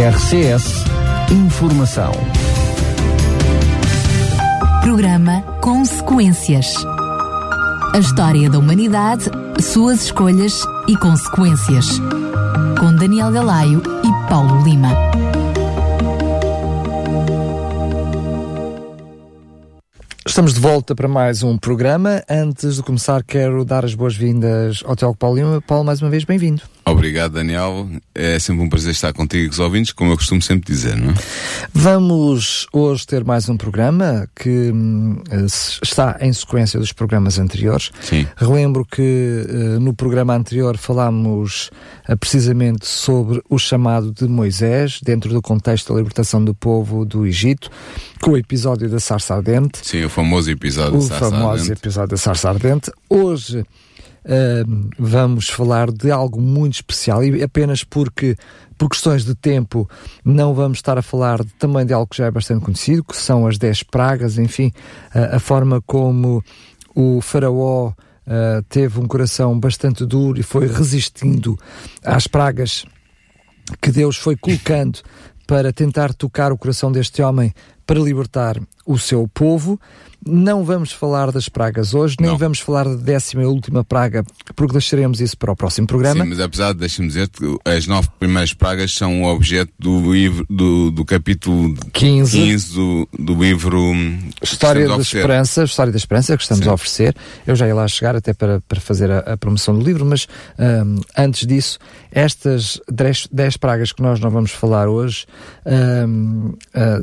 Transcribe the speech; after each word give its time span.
RCS 0.00 0.84
Informação. 1.30 2.10
Programa 4.80 5.42
Consequências. 5.60 6.74
A 7.92 7.98
história 7.98 8.48
da 8.48 8.58
humanidade, 8.58 9.24
suas 9.60 10.04
escolhas 10.04 10.62
e 10.88 10.96
consequências. 10.96 12.00
Com 12.78 12.94
Daniel 12.96 13.30
Galaio 13.30 13.82
e 14.02 14.28
Paulo 14.30 14.64
Lima. 14.64 14.88
Estamos 20.26 20.54
de 20.54 20.60
volta 20.60 20.94
para 20.94 21.08
mais 21.08 21.42
um 21.42 21.58
programa. 21.58 22.22
Antes 22.26 22.76
de 22.76 22.82
começar, 22.82 23.22
quero 23.22 23.66
dar 23.66 23.84
as 23.84 23.94
boas-vindas 23.94 24.82
ao 24.86 24.96
Tiago 24.96 25.14
Paulo 25.14 25.36
Lima. 25.36 25.60
Paulo, 25.60 25.84
mais 25.84 26.00
uma 26.00 26.08
vez, 26.08 26.24
bem-vindo. 26.24 26.62
Obrigado, 26.90 27.32
Daniel. 27.32 27.88
É 28.14 28.38
sempre 28.38 28.64
um 28.64 28.68
prazer 28.68 28.90
estar 28.90 29.12
contigo 29.12 29.44
e 29.44 29.46
com 29.46 29.52
os 29.52 29.58
ouvintes, 29.60 29.92
como 29.92 30.12
eu 30.12 30.16
costumo 30.16 30.42
sempre 30.42 30.72
dizer, 30.72 30.96
não 30.96 31.10
é? 31.10 31.14
Vamos 31.72 32.66
hoje 32.72 33.06
ter 33.06 33.24
mais 33.24 33.48
um 33.48 33.56
programa 33.56 34.28
que 34.34 34.70
hum, 34.72 35.22
está 35.82 36.18
em 36.20 36.32
sequência 36.32 36.80
dos 36.80 36.92
programas 36.92 37.38
anteriores. 37.38 37.90
Sim. 38.00 38.26
Relembro 38.36 38.84
que 38.84 39.46
uh, 39.48 39.80
no 39.80 39.94
programa 39.94 40.34
anterior 40.34 40.76
falámos 40.76 41.70
uh, 42.08 42.16
precisamente 42.18 42.86
sobre 42.86 43.40
o 43.48 43.58
chamado 43.58 44.12
de 44.12 44.26
Moisés, 44.26 45.00
dentro 45.02 45.32
do 45.32 45.40
contexto 45.40 45.92
da 45.92 45.98
libertação 45.98 46.44
do 46.44 46.54
povo 46.54 47.04
do 47.04 47.26
Egito, 47.26 47.70
com 48.20 48.32
o 48.32 48.36
episódio 48.36 48.88
da 48.88 48.98
Sarça 48.98 49.34
Ardente. 49.36 49.78
Sim, 49.82 50.04
o 50.04 50.10
famoso 50.10 50.50
episódio 50.50 50.98
o 50.98 51.02
da 51.02 51.06
Sarça 51.06 51.30
famoso 51.30 51.62
Ardente. 51.62 51.72
episódio 51.72 52.10
da 52.10 52.16
Sarça 52.16 52.48
Ardente. 52.48 52.90
Hoje 53.08 53.64
uh, 54.24 54.90
vamos 54.98 55.48
falar 55.48 55.90
de 55.90 56.10
algo 56.10 56.40
muito 56.40 56.74
especial. 56.74 57.24
E 57.24 57.42
apenas 57.42 57.84
porque 57.84 58.36
por 58.78 58.88
questões 58.88 59.24
de 59.24 59.34
tempo 59.34 59.88
não 60.24 60.54
vamos 60.54 60.78
estar 60.78 60.98
a 60.98 61.02
falar 61.02 61.44
de, 61.44 61.52
também 61.54 61.84
de 61.84 61.92
algo 61.92 62.06
que 62.06 62.18
já 62.18 62.26
é 62.26 62.30
bastante 62.30 62.64
conhecido, 62.64 63.04
que 63.04 63.16
são 63.16 63.46
as 63.46 63.58
10 63.58 63.84
pragas, 63.84 64.38
enfim, 64.38 64.72
uh, 65.14 65.36
a 65.36 65.38
forma 65.38 65.80
como 65.82 66.42
o 66.94 67.20
faraó 67.20 67.88
uh, 67.88 68.62
teve 68.68 69.00
um 69.00 69.06
coração 69.06 69.58
bastante 69.58 70.04
duro 70.04 70.38
e 70.38 70.42
foi 70.42 70.66
resistindo 70.66 71.58
às 72.04 72.26
pragas 72.26 72.84
que 73.80 73.90
Deus 73.90 74.16
foi 74.16 74.36
colocando 74.36 75.00
para 75.46 75.72
tentar 75.72 76.14
tocar 76.14 76.52
o 76.52 76.58
coração 76.58 76.92
deste 76.92 77.22
homem 77.22 77.52
para 77.86 77.98
libertar 77.98 78.56
o 78.90 78.98
seu 78.98 79.28
povo. 79.28 79.80
Não 80.26 80.64
vamos 80.64 80.92
falar 80.92 81.32
das 81.32 81.48
pragas 81.48 81.94
hoje, 81.94 82.16
nem 82.20 82.28
Não. 82.28 82.36
vamos 82.36 82.60
falar 82.60 82.84
da 82.84 82.94
décima 82.94 83.42
e 83.42 83.46
última 83.46 83.82
praga, 83.82 84.22
porque 84.54 84.72
deixaremos 84.72 85.18
isso 85.18 85.34
para 85.38 85.50
o 85.50 85.56
próximo 85.56 85.86
programa. 85.86 86.22
Sim, 86.22 86.28
mas 86.28 86.40
apesar 86.40 86.74
de, 86.74 86.80
deixa-me 86.80 87.08
dizer 87.08 87.26
que 87.28 87.58
as 87.64 87.86
nove 87.86 88.08
primeiras 88.18 88.52
pragas 88.52 88.92
são 88.92 89.22
o 89.22 89.26
objeto 89.26 89.72
do, 89.78 90.12
livro, 90.12 90.44
do, 90.50 90.90
do 90.90 91.06
capítulo 91.06 91.74
15. 91.94 92.38
15 92.38 92.74
do, 92.74 93.08
do 93.18 93.42
livro 93.42 93.80
hum, 93.80 94.18
História 94.42 94.86
da. 94.86 94.98
Esperança, 94.98 95.64
História 95.64 95.90
da 95.90 95.96
Esperança 95.96 96.36
que 96.36 96.42
estamos 96.42 96.64
Sim. 96.64 96.70
a 96.70 96.74
oferecer. 96.74 97.16
Eu 97.46 97.56
já 97.56 97.66
ia 97.66 97.74
lá 97.74 97.88
chegar 97.88 98.14
até 98.14 98.34
para, 98.34 98.60
para 98.68 98.78
fazer 98.78 99.10
a, 99.10 99.20
a 99.20 99.36
promoção 99.38 99.78
do 99.78 99.82
livro, 99.82 100.04
mas 100.04 100.28
hum, 100.58 101.00
antes 101.16 101.46
disso, 101.46 101.78
estas 102.12 102.78
10 102.90 103.56
pragas 103.56 103.90
que 103.90 104.02
nós 104.02 104.20
não 104.20 104.28
vamos 104.28 104.50
falar 104.50 104.86
hoje 104.86 105.24
hum, 105.64 106.52
ah, 106.74 107.00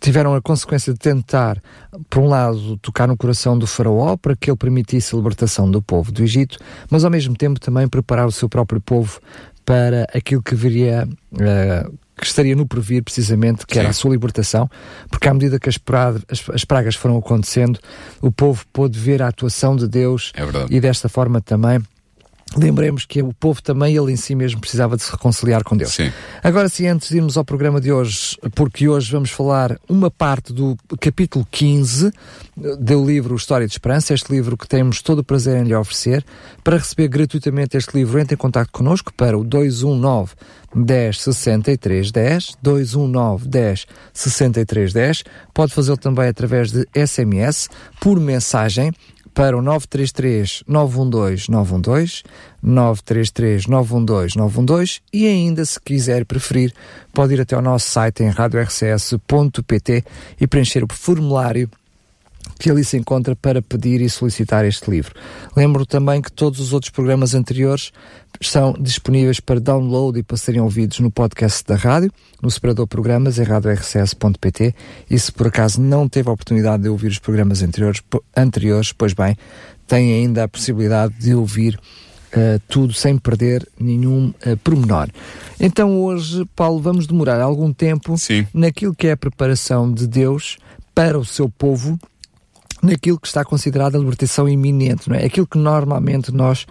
tiveram 0.00 0.34
a 0.34 0.42
consequência 0.42 0.92
de 0.92 0.98
tentar, 0.98 1.62
por 2.10 2.22
um 2.22 2.28
lado, 2.28 2.76
tocar 2.78 3.06
no 3.08 3.16
coração 3.16 3.58
do 3.58 3.66
faraó 3.66 4.16
para 4.16 4.36
que 4.36 4.50
ele 4.50 4.56
permitisse 4.56 5.14
a 5.14 5.18
libertação 5.18 5.70
do 5.70 5.80
povo 5.80 6.12
do 6.12 6.22
Egito, 6.22 6.58
mas 6.90 7.04
ao 7.04 7.10
mesmo 7.10 7.34
tempo 7.36 7.58
também 7.58 7.88
preparar 7.88 8.26
o 8.26 8.32
seu 8.32 8.48
próprio 8.48 8.80
povo 8.80 9.20
para 9.64 10.06
aquilo 10.14 10.42
que 10.42 10.54
viria 10.54 11.08
ah, 11.40 11.90
que 12.20 12.26
estaria 12.26 12.56
no 12.56 12.66
porvir 12.66 13.02
precisamente, 13.04 13.64
que 13.64 13.78
era 13.78 13.90
a 13.90 13.92
Sim. 13.92 14.00
sua 14.00 14.10
libertação, 14.10 14.68
porque 15.08 15.28
à 15.28 15.32
medida 15.34 15.58
que 15.60 15.68
as, 15.68 15.78
pra- 15.78 16.14
as- 16.28 16.44
as 16.52 16.64
pragas 16.64 16.96
foram 16.96 17.16
acontecendo, 17.16 17.78
o 18.20 18.32
povo 18.32 18.64
pôde 18.72 18.98
ver 18.98 19.22
a 19.22 19.28
atuação 19.28 19.76
de 19.76 19.86
Deus 19.86 20.32
É 20.34 20.42
e 20.74 20.80
desta 20.80 21.08
forma 21.08 21.40
também 21.40 21.80
lembremos 22.56 23.04
que 23.04 23.22
o 23.22 23.32
povo 23.32 23.62
também, 23.62 23.96
ele 23.96 24.12
em 24.12 24.16
si 24.16 24.34
mesmo, 24.34 24.60
precisava 24.60 24.96
de 24.96 25.02
se 25.02 25.10
reconciliar 25.10 25.62
com 25.62 25.76
Deus. 25.76 25.92
Sim. 25.92 26.10
Agora 26.42 26.68
sim, 26.68 26.86
antes 26.86 27.08
de 27.08 27.16
irmos 27.16 27.36
ao 27.36 27.44
programa 27.44 27.80
de 27.80 27.92
hoje, 27.92 28.36
porque 28.54 28.88
hoje 28.88 29.10
vamos 29.12 29.30
falar 29.30 29.78
uma 29.88 30.10
parte 30.10 30.52
do 30.52 30.76
capítulo 31.00 31.46
15 31.50 32.10
do 32.56 33.04
livro 33.04 33.36
História 33.36 33.66
de 33.66 33.72
Esperança, 33.72 34.14
este 34.14 34.32
livro 34.32 34.56
que 34.56 34.66
temos 34.66 35.02
todo 35.02 35.20
o 35.20 35.24
prazer 35.24 35.60
em 35.60 35.64
lhe 35.64 35.74
oferecer. 35.74 36.24
Para 36.64 36.78
receber 36.78 37.08
gratuitamente 37.08 37.76
este 37.76 37.96
livro, 37.96 38.18
entre 38.18 38.34
em 38.34 38.38
contato 38.38 38.70
connosco 38.72 39.12
para 39.14 39.38
o 39.38 39.44
219 39.44 40.32
10 40.74 41.22
63 41.22 42.10
10, 42.10 42.56
219 42.62 43.48
10 43.48 43.86
63 44.12 44.92
10. 44.92 45.24
Pode 45.54 45.72
fazê-lo 45.72 45.96
também 45.96 46.28
através 46.28 46.70
de 46.70 46.86
SMS, 46.94 47.68
por 48.00 48.20
mensagem, 48.20 48.92
para 49.38 49.56
o 49.56 49.62
933 49.62 50.64
912 50.66 51.48
912, 51.48 52.24
933 52.60 53.66
912 53.68 54.36
912 54.36 55.00
e 55.12 55.28
ainda, 55.28 55.64
se 55.64 55.78
quiser 55.80 56.24
preferir, 56.24 56.74
pode 57.14 57.34
ir 57.34 57.40
até 57.40 57.54
ao 57.54 57.62
nosso 57.62 57.88
site 57.88 58.24
em 58.24 58.30
radiorcs.pt 58.30 60.04
e 60.40 60.46
preencher 60.48 60.82
o 60.82 60.88
formulário 60.92 61.70
que 62.58 62.70
ali 62.70 62.84
se 62.84 62.96
encontra 62.96 63.36
para 63.36 63.62
pedir 63.62 64.00
e 64.00 64.10
solicitar 64.10 64.64
este 64.64 64.90
livro. 64.90 65.14
Lembro 65.56 65.86
também 65.86 66.20
que 66.20 66.32
todos 66.32 66.58
os 66.60 66.72
outros 66.72 66.90
programas 66.90 67.34
anteriores 67.34 67.92
estão 68.40 68.74
disponíveis 68.78 69.40
para 69.40 69.60
download 69.60 70.18
e 70.18 70.22
para 70.22 70.36
serem 70.36 70.60
ouvidos 70.60 71.00
no 71.00 71.10
podcast 71.10 71.64
da 71.64 71.76
rádio, 71.76 72.10
no 72.42 72.50
separador 72.50 72.86
programas 72.86 73.38
em 73.38 73.42
radiorcs.pt 73.42 74.74
e 75.10 75.18
se 75.18 75.32
por 75.32 75.46
acaso 75.46 75.80
não 75.80 76.08
teve 76.08 76.28
a 76.28 76.32
oportunidade 76.32 76.82
de 76.82 76.88
ouvir 76.88 77.08
os 77.08 77.18
programas 77.18 77.62
anteriores, 77.62 78.02
anteriores 78.36 78.92
pois 78.92 79.12
bem, 79.12 79.36
tem 79.86 80.12
ainda 80.12 80.44
a 80.44 80.48
possibilidade 80.48 81.14
de 81.18 81.34
ouvir 81.34 81.78
Uh, 82.28 82.60
tudo 82.68 82.92
sem 82.92 83.16
perder 83.16 83.66
nenhum 83.80 84.34
uh, 84.46 84.56
pormenor. 84.58 85.08
Então 85.58 85.98
hoje, 86.02 86.44
Paulo, 86.54 86.78
vamos 86.78 87.06
demorar 87.06 87.40
algum 87.40 87.72
tempo 87.72 88.18
Sim. 88.18 88.46
naquilo 88.52 88.94
que 88.94 89.06
é 89.06 89.12
a 89.12 89.16
preparação 89.16 89.90
de 89.90 90.06
Deus 90.06 90.58
para 90.94 91.18
o 91.18 91.24
seu 91.24 91.48
povo, 91.48 91.98
naquilo 92.82 93.18
que 93.18 93.26
está 93.26 93.44
considerado 93.44 93.96
a 93.96 93.98
libertação 93.98 94.48
iminente, 94.48 95.08
não 95.08 95.16
é? 95.16 95.24
Aquilo 95.24 95.46
que 95.46 95.58
normalmente 95.58 96.32
nós 96.32 96.66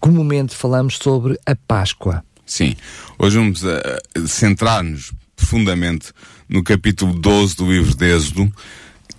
comumente 0.00 0.54
falamos 0.54 0.96
sobre 0.96 1.38
a 1.44 1.54
Páscoa. 1.54 2.24
Sim. 2.46 2.74
Hoje 3.18 3.36
vamos 3.36 3.62
eh, 3.64 4.02
centrar-nos 4.26 5.12
profundamente 5.36 6.12
no 6.48 6.64
capítulo 6.64 7.12
12 7.12 7.56
do 7.56 7.70
livro 7.70 7.94
de 7.94 8.12
Êxodo, 8.12 8.52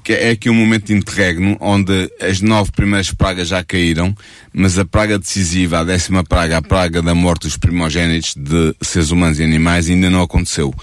que 0.03 0.14
é 0.14 0.31
aqui 0.31 0.50
um 0.50 0.53
momento 0.53 0.88
de 0.88 0.94
interregno 0.94 1.56
onde 1.59 2.12
as 2.20 2.41
nove 2.41 2.72
primeiras 2.72 3.12
pragas 3.12 3.47
já 3.47 3.64
caíram, 3.64 4.16
mas 4.52 4.78
a 4.78 4.84
praga 4.84 5.18
decisiva, 5.18 5.80
a 5.80 5.84
décima 5.84 6.24
praga, 6.24 6.58
a 6.58 6.62
praga 6.62 7.02
da 7.02 7.14
morte 7.14 7.44
dos 7.44 7.58
primogênitos 7.58 8.34
de 8.36 8.75
seres 8.81 9.12
humanos 9.12 9.40
e 9.40 9.44
animais, 9.44 9.90
ainda 9.90 10.09
não 10.09 10.24
aconteceu. 10.24 10.74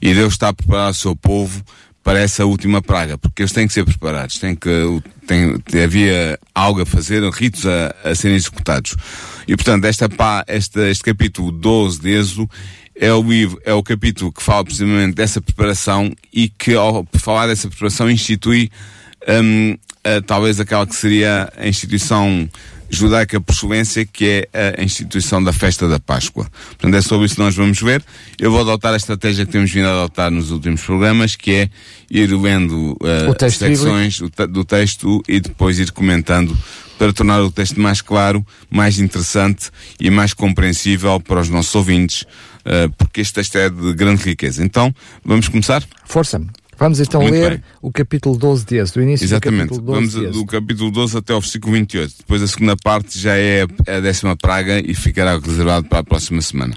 E 0.00 0.12
Deus 0.14 0.34
está 0.34 0.48
a 0.48 0.54
preparar 0.54 0.90
o 0.90 0.94
seu 0.94 1.16
povo 1.16 1.64
para 2.06 2.20
essa 2.20 2.46
última 2.46 2.80
praga, 2.80 3.18
porque 3.18 3.42
eles 3.42 3.50
têm 3.50 3.66
que 3.66 3.72
ser 3.72 3.84
preparados, 3.84 4.38
têm 4.38 4.54
que, 4.54 4.70
tem, 5.26 5.60
havia 5.82 6.38
algo 6.54 6.80
a 6.80 6.86
fazer, 6.86 7.20
ritos 7.32 7.66
a, 7.66 7.92
a 8.04 8.14
serem 8.14 8.36
executados. 8.36 8.94
E 9.48 9.56
portanto, 9.56 9.86
esta, 9.86 10.08
esta, 10.46 10.88
este 10.88 11.02
capítulo 11.02 11.50
12 11.50 12.00
de 12.00 12.10
Êxodo 12.10 12.48
é 12.94 13.12
o 13.12 13.20
livro, 13.20 13.60
é 13.64 13.74
o 13.74 13.82
capítulo 13.82 14.32
que 14.32 14.40
fala 14.40 14.62
precisamente 14.62 15.16
dessa 15.16 15.40
preparação 15.40 16.14
e 16.32 16.48
que 16.48 16.74
ao 16.74 17.04
falar 17.18 17.48
dessa 17.48 17.66
preparação 17.68 18.08
institui 18.08 18.70
hum, 19.42 19.76
a- 20.04 20.22
talvez 20.24 20.60
aquela 20.60 20.86
que 20.86 20.94
seria 20.94 21.52
a 21.56 21.66
instituição 21.66 22.48
judaica 22.90 23.40
por 23.40 23.52
excelência, 23.52 24.04
que 24.06 24.48
é 24.52 24.76
a 24.78 24.82
instituição 24.82 25.42
da 25.42 25.52
festa 25.52 25.88
da 25.88 25.98
Páscoa. 25.98 26.48
Portanto, 26.68 26.94
é 26.94 27.02
sobre 27.02 27.26
isso 27.26 27.34
que 27.36 27.40
nós 27.42 27.54
vamos 27.54 27.80
ver. 27.80 28.02
Eu 28.38 28.50
vou 28.50 28.60
adotar 28.60 28.92
a 28.94 28.96
estratégia 28.96 29.44
que 29.44 29.52
temos 29.52 29.70
vindo 29.70 29.86
a 29.88 29.92
adotar 29.92 30.30
nos 30.30 30.50
últimos 30.50 30.80
programas, 30.82 31.36
que 31.36 31.50
é 31.52 31.70
ir 32.10 32.32
lendo 32.32 32.92
uh, 33.00 33.30
O 33.30 33.34
texto 33.34 33.58
secções 33.58 34.18
do, 34.20 34.30
te- 34.30 34.46
do 34.46 34.64
texto 34.64 35.22
e 35.28 35.40
depois 35.40 35.78
ir 35.78 35.90
comentando 35.92 36.56
para 36.98 37.12
tornar 37.12 37.42
o 37.42 37.50
texto 37.50 37.78
mais 37.80 38.00
claro, 38.00 38.46
mais 38.70 38.98
interessante 38.98 39.70
e 40.00 40.08
mais 40.08 40.32
compreensível 40.32 41.20
para 41.20 41.40
os 41.40 41.48
nossos 41.50 41.74
ouvintes, 41.74 42.22
uh, 42.22 42.90
porque 42.96 43.20
este 43.20 43.34
texto 43.34 43.56
é 43.56 43.68
de 43.68 43.92
grande 43.92 44.22
riqueza. 44.22 44.64
Então, 44.64 44.94
vamos 45.24 45.48
começar? 45.48 45.82
Força! 46.06 46.40
Vamos 46.78 47.00
então 47.00 47.22
Muito 47.22 47.32
ler 47.32 47.50
bem. 47.52 47.62
o 47.80 47.90
capítulo 47.90 48.36
12 48.36 48.66
de 48.66 48.76
Êxodo, 48.76 49.00
o 49.00 49.02
início 49.02 49.24
Exatamente. 49.24 49.68
do 49.68 49.76
capítulo 49.76 50.00
12 50.00 50.16
Vamos 50.16 50.36
do 50.36 50.46
capítulo 50.46 50.90
12 50.90 51.16
até 51.16 51.32
ao 51.32 51.40
versículo 51.40 51.72
28. 51.72 52.14
Depois 52.18 52.42
a 52.42 52.46
segunda 52.46 52.76
parte 52.76 53.18
já 53.18 53.34
é 53.36 53.62
a 53.62 54.00
décima 54.00 54.36
praga 54.36 54.78
e 54.78 54.94
ficará 54.94 55.38
reservado 55.38 55.88
para 55.88 56.00
a 56.00 56.04
próxima 56.04 56.42
semana. 56.42 56.76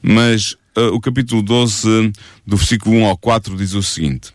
Mas 0.00 0.52
uh, 0.76 0.94
o 0.94 1.00
capítulo 1.00 1.42
12, 1.42 1.88
uh, 1.88 2.12
do 2.46 2.56
versículo 2.56 2.96
1 2.96 3.06
ao 3.06 3.16
4, 3.18 3.56
diz 3.56 3.74
o 3.74 3.82
seguinte: 3.82 4.30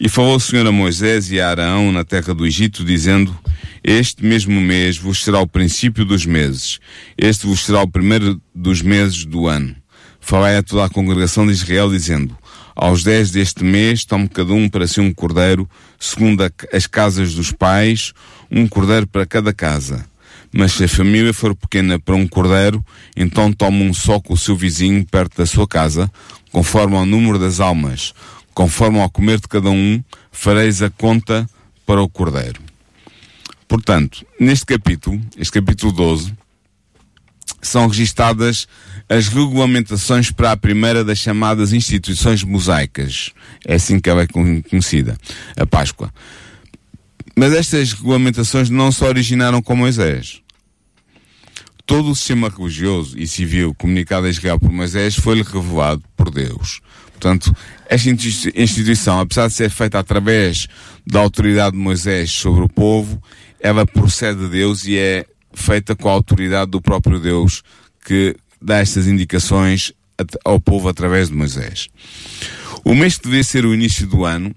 E 0.00 0.08
falou 0.08 0.36
o 0.36 0.40
Senhor 0.40 0.66
a 0.66 0.72
Moisés 0.72 1.30
e 1.30 1.38
a 1.38 1.50
Araão 1.50 1.92
na 1.92 2.02
terra 2.02 2.32
do 2.32 2.46
Egito, 2.46 2.82
dizendo: 2.82 3.36
Este 3.84 4.24
mesmo 4.24 4.58
mês 4.58 4.96
vos 4.96 5.22
será 5.22 5.38
o 5.40 5.46
princípio 5.46 6.04
dos 6.04 6.24
meses, 6.24 6.78
este 7.18 7.46
vos 7.46 7.66
será 7.66 7.82
o 7.82 7.88
primeiro 7.88 8.40
dos 8.54 8.80
meses 8.80 9.26
do 9.26 9.46
ano. 9.46 9.76
Falai 10.18 10.56
a 10.56 10.62
toda 10.62 10.84
a 10.84 10.88
congregação 10.88 11.46
de 11.46 11.52
Israel, 11.52 11.90
dizendo, 11.90 12.36
aos 12.80 13.02
dez 13.02 13.30
deste 13.30 13.62
mês 13.62 14.06
tome 14.06 14.26
cada 14.26 14.54
um 14.54 14.66
para 14.66 14.86
si 14.86 15.02
um 15.02 15.12
cordeiro, 15.12 15.68
segundo 15.98 16.42
as 16.72 16.86
casas 16.86 17.34
dos 17.34 17.52
pais, 17.52 18.14
um 18.50 18.66
cordeiro 18.66 19.06
para 19.06 19.26
cada 19.26 19.52
casa. 19.52 20.06
Mas 20.50 20.72
se 20.72 20.84
a 20.84 20.88
família 20.88 21.34
for 21.34 21.54
pequena 21.54 21.98
para 21.98 22.16
um 22.16 22.26
cordeiro, 22.26 22.82
então 23.14 23.52
tome 23.52 23.82
um 23.82 23.92
só 23.92 24.18
com 24.18 24.32
o 24.32 24.36
seu 24.36 24.56
vizinho 24.56 25.04
perto 25.04 25.36
da 25.36 25.44
sua 25.44 25.68
casa, 25.68 26.10
conforme 26.50 26.96
ao 26.96 27.04
número 27.04 27.38
das 27.38 27.60
almas. 27.60 28.14
Conforme 28.54 28.98
ao 28.98 29.10
comer 29.10 29.38
de 29.40 29.46
cada 29.46 29.68
um, 29.68 30.02
fareis 30.32 30.80
a 30.80 30.88
conta 30.88 31.46
para 31.84 32.00
o 32.00 32.08
cordeiro. 32.08 32.62
Portanto, 33.68 34.24
neste 34.40 34.64
capítulo, 34.64 35.20
este 35.36 35.52
capítulo 35.60 35.92
12, 35.92 36.32
são 37.60 37.86
registadas 37.86 38.66
as 39.08 39.28
regulamentações 39.28 40.30
para 40.30 40.52
a 40.52 40.56
primeira 40.56 41.04
das 41.04 41.18
chamadas 41.18 41.72
instituições 41.72 42.42
mosaicas. 42.42 43.32
É 43.66 43.74
assim 43.74 43.98
que 43.98 44.08
ela 44.08 44.22
é 44.22 44.26
conhecida, 44.26 45.18
a 45.56 45.66
Páscoa. 45.66 46.12
Mas 47.36 47.52
estas 47.52 47.92
regulamentações 47.92 48.70
não 48.70 48.92
se 48.92 49.04
originaram 49.04 49.60
com 49.60 49.74
Moisés. 49.74 50.40
Todo 51.86 52.10
o 52.10 52.14
sistema 52.14 52.48
religioso 52.48 53.18
e 53.18 53.26
civil 53.26 53.74
comunicado 53.74 54.26
a 54.26 54.30
Israel 54.30 54.60
por 54.60 54.70
Moisés 54.70 55.16
foi-lhe 55.16 55.42
revelado 55.42 56.02
por 56.16 56.30
Deus. 56.30 56.80
Portanto, 57.10 57.54
esta 57.86 58.08
instituição, 58.08 59.20
apesar 59.20 59.48
de 59.48 59.54
ser 59.54 59.70
feita 59.70 59.98
através 59.98 60.68
da 61.06 61.18
autoridade 61.18 61.72
de 61.72 61.82
Moisés 61.82 62.30
sobre 62.30 62.62
o 62.62 62.68
povo, 62.68 63.20
ela 63.58 63.84
procede 63.84 64.40
de 64.40 64.48
Deus 64.48 64.86
e 64.86 64.96
é 64.96 65.26
feita 65.52 65.94
com 65.96 66.08
a 66.08 66.12
autoridade 66.12 66.70
do 66.70 66.80
próprio 66.80 67.18
Deus 67.18 67.62
que 68.04 68.36
dá 68.60 68.78
estas 68.78 69.06
indicações 69.06 69.92
ao 70.44 70.60
povo 70.60 70.88
através 70.88 71.28
de 71.28 71.34
Moisés. 71.34 71.88
O 72.84 72.94
mês 72.94 73.16
que 73.16 73.24
devia 73.24 73.44
ser 73.44 73.64
o 73.64 73.74
início 73.74 74.06
do 74.06 74.24
ano, 74.24 74.54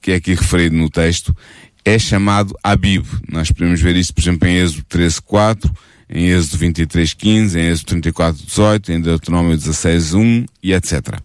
que 0.00 0.12
é 0.12 0.16
aqui 0.16 0.34
referido 0.34 0.76
no 0.76 0.90
texto, 0.90 1.36
é 1.84 1.98
chamado 1.98 2.54
Abib. 2.62 3.06
Nós 3.30 3.50
podemos 3.50 3.80
ver 3.80 3.96
isso, 3.96 4.12
por 4.12 4.20
exemplo, 4.20 4.48
em 4.48 4.56
Êxodo 4.56 4.84
13.4, 4.84 5.70
em 6.10 6.28
Êxodo 6.28 6.64
23.15, 6.64 7.56
em 7.56 7.68
Êxodo 7.68 7.96
34.18, 7.96 8.88
em 8.90 9.00
Deuteronômio 9.00 9.56
16.1 9.56 10.46
e 10.62 10.72
etc. 10.72 11.20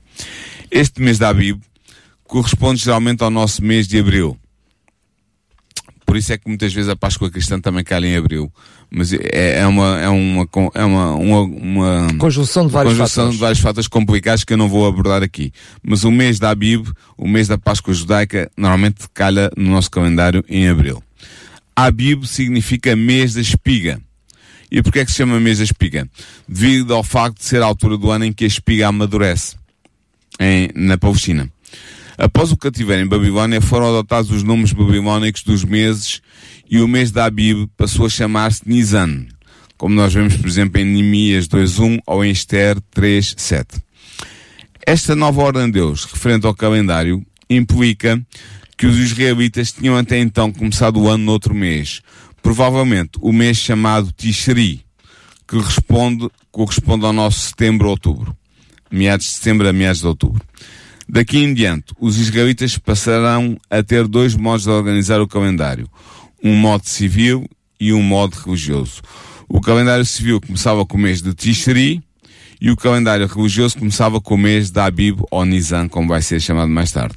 Este 0.69 1.01
mês 1.01 1.17
de 1.17 1.25
Abib 1.25 1.61
corresponde 2.23 2.83
geralmente 2.83 3.23
ao 3.23 3.29
nosso 3.29 3.63
mês 3.63 3.87
de 3.87 3.99
Abril. 3.99 4.37
Por 6.05 6.17
isso 6.17 6.33
é 6.33 6.37
que 6.37 6.47
muitas 6.47 6.73
vezes 6.73 6.89
a 6.89 6.95
Páscoa 6.95 7.31
cristã 7.31 7.59
também 7.59 7.83
cai 7.83 8.03
em 8.05 8.15
Abril. 8.15 8.51
Mas 8.95 9.11
é, 9.11 9.59
é 9.59 9.65
uma, 9.65 9.99
é 9.99 10.07
uma, 10.07 10.47
é 10.75 10.85
uma, 10.85 11.15
uma, 11.15 11.41
uma 11.41 12.07
conjunção, 12.19 12.67
de 12.67 12.73
vários, 12.73 12.93
conjunção 12.93 13.31
de 13.31 13.37
vários 13.37 13.59
fatores 13.59 13.87
complicados 13.87 14.43
que 14.43 14.53
eu 14.53 14.57
não 14.57 14.69
vou 14.69 14.85
abordar 14.85 15.23
aqui. 15.23 15.51
Mas 15.81 16.03
o 16.03 16.11
mês 16.11 16.37
da 16.37 16.51
Abib, 16.51 16.87
o 17.17 17.27
mês 17.27 17.47
da 17.47 17.57
Páscoa 17.57 17.91
judaica, 17.91 18.51
normalmente 18.55 19.05
calha 19.11 19.49
no 19.57 19.71
nosso 19.71 19.89
calendário 19.89 20.45
em 20.47 20.67
Abril. 20.67 21.01
Abib 21.75 22.25
significa 22.25 22.95
mês 22.95 23.33
da 23.33 23.41
espiga. 23.41 23.99
E 24.71 24.83
porquê 24.83 24.99
é 24.99 25.05
que 25.05 25.11
se 25.11 25.17
chama 25.17 25.39
mês 25.39 25.57
da 25.57 25.63
espiga? 25.63 26.07
Devido 26.47 26.93
ao 26.93 27.03
facto 27.03 27.39
de 27.39 27.45
ser 27.45 27.63
a 27.63 27.65
altura 27.65 27.97
do 27.97 28.11
ano 28.11 28.25
em 28.25 28.31
que 28.31 28.43
a 28.43 28.47
espiga 28.47 28.89
amadurece 28.89 29.55
em, 30.39 30.69
na 30.75 30.99
Palestina. 30.99 31.49
Após 32.15 32.51
o 32.51 32.57
cativeiro 32.57 33.01
em 33.01 33.07
Babilónia, 33.07 33.59
foram 33.59 33.87
adotados 33.87 34.29
os 34.29 34.43
nomes 34.43 34.71
babilónicos 34.71 35.41
dos 35.41 35.63
meses 35.63 36.21
e 36.73 36.81
o 36.81 36.87
mês 36.87 37.11
da 37.11 37.25
Abib 37.25 37.67
passou 37.77 38.07
a 38.07 38.09
chamar-se 38.09 38.63
Nisan, 38.65 39.27
como 39.77 39.93
nós 39.93 40.11
vemos, 40.11 40.35
por 40.35 40.47
exemplo, 40.47 40.81
em 40.81 40.83
Neemias 40.83 41.47
2.1 41.47 41.99
ou 42.07 42.25
em 42.25 42.31
Esther 42.31 42.81
3.7. 42.95 43.79
Esta 44.83 45.15
nova 45.15 45.39
ordem 45.43 45.67
de 45.67 45.73
Deus, 45.73 46.03
referente 46.03 46.47
ao 46.47 46.55
calendário, 46.55 47.23
implica 47.47 48.19
que 48.75 48.87
os 48.87 48.97
israelitas 48.97 49.71
tinham 49.71 49.95
até 49.95 50.17
então 50.17 50.51
começado 50.51 50.99
o 50.99 51.07
ano 51.07 51.23
noutro 51.23 51.53
mês, 51.53 52.01
provavelmente 52.41 53.19
o 53.21 53.31
mês 53.31 53.57
chamado 53.57 54.11
Tishri, 54.11 54.83
que 55.47 55.59
responde, 55.59 56.27
corresponde 56.51 57.05
ao 57.05 57.13
nosso 57.13 57.49
setembro-outubro, 57.49 58.35
meados 58.89 59.27
de 59.27 59.33
setembro 59.33 59.69
a 59.69 59.73
meados 59.73 60.01
de 60.01 60.07
outubro. 60.07 60.41
Daqui 61.07 61.37
em 61.37 61.53
diante, 61.53 61.93
os 61.99 62.17
israelitas 62.17 62.79
passarão 62.79 63.57
a 63.69 63.83
ter 63.83 64.07
dois 64.07 64.33
modos 64.33 64.63
de 64.63 64.71
organizar 64.71 65.21
o 65.21 65.27
calendário. 65.27 65.87
Um 66.43 66.55
modo 66.55 66.85
civil 66.85 67.49
e 67.79 67.93
um 67.93 68.03
modo 68.03 68.35
religioso. 68.35 69.01
O 69.47 69.61
calendário 69.61 70.05
civil 70.05 70.41
começava 70.41 70.85
com 70.85 70.97
o 70.97 70.99
mês 70.99 71.21
de 71.21 71.33
Tishri 71.33 72.01
e 72.59 72.71
o 72.71 72.77
calendário 72.77 73.27
religioso 73.27 73.77
começava 73.77 74.21
com 74.21 74.35
o 74.35 74.37
mês 74.37 74.71
de 74.71 74.79
Abib 74.79 75.19
ou 75.29 75.45
Nisan, 75.45 75.87
como 75.87 76.07
vai 76.07 76.21
ser 76.21 76.39
chamado 76.39 76.69
mais 76.69 76.91
tarde. 76.91 77.15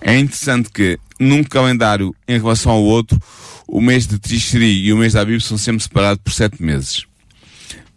É 0.00 0.16
interessante 0.18 0.70
que, 0.70 0.98
num 1.18 1.42
calendário 1.42 2.14
em 2.28 2.38
relação 2.38 2.72
ao 2.72 2.82
outro, 2.82 3.20
o 3.66 3.80
mês 3.80 4.06
de 4.06 4.18
Tishri 4.18 4.84
e 4.84 4.92
o 4.92 4.96
mês 4.96 5.12
de 5.12 5.18
Abib 5.18 5.40
são 5.40 5.58
sempre 5.58 5.82
separados 5.82 6.22
por 6.22 6.32
sete 6.32 6.62
meses. 6.62 7.06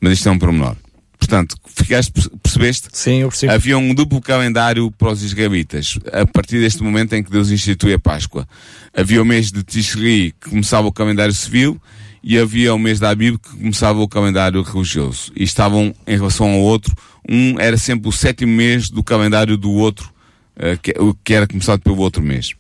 Mas 0.02 0.14
isto 0.14 0.30
é 0.30 0.32
um 0.32 0.40
pormenor. 0.40 0.76
Portanto, 1.18 1.56
ficaste, 1.76 2.12
percebeste? 2.42 2.90
Sim, 2.94 3.22
eu 3.22 3.30
percebo. 3.30 3.54
Havia 3.54 3.78
um 3.78 3.94
duplo 3.94 4.22
calendário 4.22 4.90
para 4.92 5.12
os 5.12 5.24
israelitas, 5.24 5.98
a 6.12 6.26
partir 6.26 6.60
deste 6.60 6.84
momento 6.84 7.14
em 7.14 7.24
que 7.24 7.32
Deus 7.32 7.50
institui 7.50 7.94
a 7.94 8.00
Páscoa. 8.00 8.48
Havia 8.96 9.22
o 9.22 9.26
mês 9.26 9.52
de 9.52 9.64
Tishri, 9.64 10.34
que 10.40 10.50
começava 10.50 10.88
o 10.88 10.92
calendário 10.92 11.34
civil, 11.34 11.82
e 12.24 12.38
havia 12.38 12.74
o 12.74 12.80
mês 12.80 13.00
da 13.00 13.10
Abib, 13.10 13.38
que 13.38 13.58
começava 13.58 14.00
o 14.00 14.08
calendário 14.08 14.62
religioso. 14.62 15.32
E 15.36 15.44
estavam, 15.44 15.94
em 16.06 16.16
relação 16.16 16.50
ao 16.52 16.60
outro, 16.60 16.94
um 17.28 17.60
era 17.60 17.78
sempre 17.78 18.10
o 18.10 18.12
sétimo 18.12 18.54
mês 18.54 18.90
do 18.90 19.04
calendário 19.04 19.58
do 19.58 19.72
outro, 19.72 20.12
uh, 20.56 21.18
que 21.24 21.34
era 21.34 21.48
começado 21.48 21.82
pelo 21.82 21.98
outro 21.98 22.22
mês. 22.22 22.54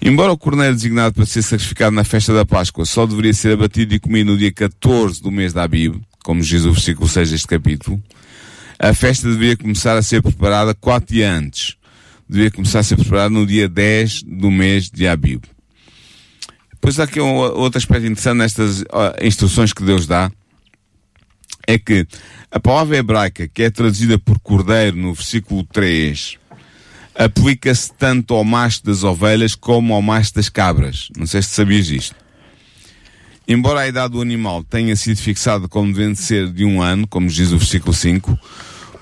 Embora 0.00 0.32
o 0.32 0.38
cordeiro 0.38 0.74
designado 0.74 1.14
para 1.14 1.26
ser 1.26 1.42
sacrificado 1.42 1.94
na 1.94 2.04
festa 2.04 2.32
da 2.32 2.44
Páscoa 2.44 2.84
só 2.84 3.06
deveria 3.06 3.32
ser 3.32 3.52
abatido 3.52 3.94
e 3.94 3.98
comido 3.98 4.32
no 4.32 4.38
dia 4.38 4.52
14 4.52 5.22
do 5.22 5.30
mês 5.30 5.52
da 5.52 5.64
Abib, 5.64 6.00
como 6.26 6.42
diz 6.42 6.64
o 6.64 6.72
versículo 6.72 7.08
6 7.08 7.30
deste 7.30 7.46
capítulo, 7.46 8.02
a 8.80 8.92
festa 8.92 9.30
deveria 9.30 9.56
começar 9.56 9.96
a 9.96 10.02
ser 10.02 10.20
preparada 10.20 10.74
quatro 10.74 11.14
dias 11.14 11.32
antes. 11.32 11.76
Deveria 12.28 12.50
começar 12.50 12.80
a 12.80 12.82
ser 12.82 12.96
preparada 12.96 13.30
no 13.30 13.46
dia 13.46 13.68
10 13.68 14.24
do 14.24 14.50
mês 14.50 14.90
de 14.90 15.06
Abib. 15.06 15.44
Depois 16.72 16.98
há 16.98 17.04
aqui 17.04 17.20
um 17.20 17.36
outro 17.36 17.78
aspecto 17.78 18.06
interessante 18.06 18.38
nestas 18.38 18.82
instruções 19.22 19.72
que 19.72 19.84
Deus 19.84 20.04
dá, 20.08 20.28
é 21.64 21.78
que 21.78 22.04
a 22.50 22.58
palavra 22.58 22.96
hebraica, 22.96 23.46
que 23.46 23.62
é 23.62 23.70
traduzida 23.70 24.18
por 24.18 24.40
cordeiro 24.40 24.96
no 24.96 25.14
versículo 25.14 25.62
3, 25.62 26.38
aplica-se 27.14 27.92
tanto 27.94 28.34
ao 28.34 28.42
macho 28.42 28.84
das 28.84 29.04
ovelhas 29.04 29.54
como 29.54 29.94
ao 29.94 30.02
macho 30.02 30.34
das 30.34 30.48
cabras. 30.48 31.08
Não 31.16 31.24
sei 31.24 31.40
se 31.40 31.50
sabias 31.50 31.88
isto. 31.88 32.25
Embora 33.48 33.80
a 33.80 33.88
idade 33.88 34.14
do 34.14 34.20
animal 34.20 34.64
tenha 34.64 34.96
sido 34.96 35.18
fixada 35.18 35.68
como 35.68 35.92
devendo 35.92 36.16
ser 36.16 36.50
de 36.50 36.64
um 36.64 36.82
ano, 36.82 37.06
como 37.06 37.28
diz 37.28 37.52
o 37.52 37.58
versículo 37.58 37.92
5, 37.92 38.36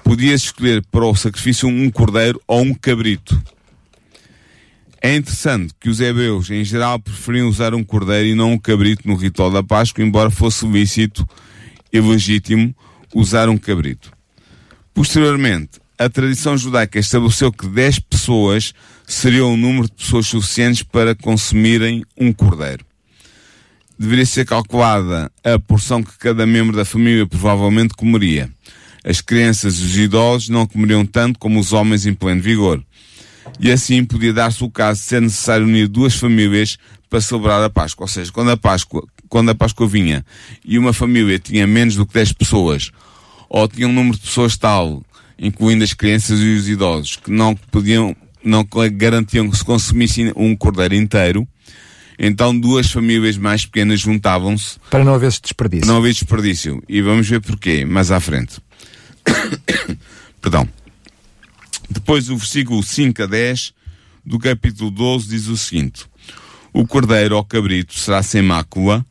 podia 0.04 0.34
escolher 0.34 0.84
para 0.90 1.06
o 1.06 1.14
sacrifício 1.14 1.66
um 1.66 1.90
cordeiro 1.90 2.38
ou 2.46 2.60
um 2.60 2.74
cabrito. 2.74 3.42
É 5.00 5.16
interessante 5.16 5.72
que 5.80 5.88
os 5.88 5.98
hebreus, 5.98 6.50
em 6.50 6.62
geral, 6.62 6.98
preferiam 6.98 7.48
usar 7.48 7.74
um 7.74 7.82
cordeiro 7.82 8.28
e 8.28 8.34
não 8.34 8.52
um 8.52 8.58
cabrito 8.58 9.08
no 9.08 9.16
ritual 9.16 9.50
da 9.50 9.62
Páscoa, 9.62 10.04
embora 10.04 10.30
fosse 10.30 10.66
lícito 10.66 11.26
e 11.90 12.00
legítimo 12.00 12.74
usar 13.14 13.48
um 13.48 13.56
cabrito. 13.56 14.12
Posteriormente, 14.92 15.80
a 15.98 16.08
tradição 16.08 16.56
judaica 16.56 16.98
estabeleceu 16.98 17.50
que 17.50 17.66
10 17.66 17.98
pessoas 18.00 18.74
seriam 19.06 19.54
o 19.54 19.56
número 19.56 19.86
de 19.86 19.92
pessoas 19.92 20.26
suficientes 20.26 20.82
para 20.82 21.14
consumirem 21.14 22.04
um 22.18 22.32
cordeiro. 22.32 22.84
Deveria 24.04 24.26
ser 24.26 24.44
calculada 24.44 25.32
a 25.42 25.58
porção 25.58 26.02
que 26.02 26.18
cada 26.18 26.46
membro 26.46 26.76
da 26.76 26.84
família 26.84 27.26
provavelmente 27.26 27.94
comeria. 27.94 28.50
As 29.02 29.22
crianças 29.22 29.78
e 29.78 29.82
os 29.82 29.96
idosos 29.96 30.50
não 30.50 30.66
comeriam 30.66 31.06
tanto 31.06 31.38
como 31.38 31.58
os 31.58 31.72
homens 31.72 32.04
em 32.04 32.12
pleno 32.12 32.42
vigor. 32.42 32.84
E 33.58 33.72
assim 33.72 34.04
podia 34.04 34.30
dar-se 34.30 34.62
o 34.62 34.70
caso 34.70 35.00
de 35.00 35.06
ser 35.06 35.22
necessário 35.22 35.64
unir 35.64 35.88
duas 35.88 36.14
famílias 36.16 36.76
para 37.08 37.18
celebrar 37.18 37.62
a 37.62 37.70
Páscoa. 37.70 38.04
Ou 38.04 38.08
seja, 38.08 38.30
quando 38.30 38.50
a 38.50 38.58
Páscoa, 38.58 39.08
quando 39.26 39.48
a 39.48 39.54
Páscoa 39.54 39.88
vinha 39.88 40.22
e 40.62 40.78
uma 40.78 40.92
família 40.92 41.38
tinha 41.38 41.66
menos 41.66 41.96
do 41.96 42.04
que 42.04 42.12
10 42.12 42.34
pessoas, 42.34 42.90
ou 43.48 43.66
tinha 43.66 43.88
um 43.88 43.92
número 43.92 44.16
de 44.16 44.22
pessoas 44.22 44.54
tal, 44.58 45.02
incluindo 45.38 45.82
as 45.82 45.94
crianças 45.94 46.40
e 46.40 46.54
os 46.54 46.68
idosos, 46.68 47.16
que 47.16 47.30
não 47.30 47.56
podiam, 47.56 48.14
não 48.44 48.68
garantiam 48.92 49.48
que 49.48 49.56
se 49.56 49.64
consumissem 49.64 50.30
um 50.36 50.54
cordeiro 50.54 50.94
inteiro, 50.94 51.48
então 52.18 52.58
duas 52.58 52.90
famílias 52.90 53.36
mais 53.36 53.66
pequenas 53.66 54.00
juntavam-se. 54.00 54.78
Para 54.90 55.04
não 55.04 55.14
haver 55.14 55.30
desperdício. 55.30 55.86
Não 55.86 55.98
haver 55.98 56.12
desperdício. 56.12 56.82
E 56.88 57.00
vamos 57.02 57.28
ver 57.28 57.40
porquê, 57.40 57.84
mais 57.84 58.10
à 58.10 58.20
frente. 58.20 58.60
Perdão. 60.40 60.68
Depois 61.88 62.30
o 62.30 62.36
versículo 62.36 62.82
5 62.82 63.22
a 63.22 63.26
10 63.26 63.74
do 64.24 64.38
capítulo 64.38 64.90
12 64.90 65.28
diz 65.28 65.48
o 65.48 65.56
seguinte: 65.56 66.06
O 66.72 66.86
cordeiro 66.86 67.36
ou 67.36 67.44
cabrito 67.44 67.98
será 67.98 68.22
sem 68.22 68.42
mácula, 68.42 69.04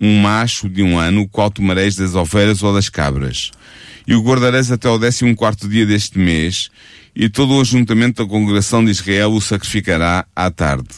um 0.00 0.20
macho 0.20 0.68
de 0.68 0.82
um 0.82 0.98
ano, 0.98 1.22
o 1.22 1.28
qual 1.28 1.50
tomareis 1.50 1.96
das 1.96 2.14
ovelhas 2.14 2.62
ou 2.62 2.74
das 2.74 2.88
cabras. 2.88 3.50
E 4.06 4.14
o 4.14 4.22
guardareis 4.22 4.70
até 4.70 4.88
ao 4.88 4.98
décimo 4.98 5.34
quarto 5.34 5.68
dia 5.68 5.84
deste 5.84 6.18
mês, 6.18 6.70
e 7.14 7.28
todo 7.28 7.54
o 7.54 7.60
ajuntamento 7.60 8.22
da 8.22 8.28
congregação 8.28 8.84
de 8.84 8.90
Israel 8.90 9.32
o 9.32 9.40
sacrificará 9.40 10.26
à 10.34 10.50
tarde. 10.50 10.88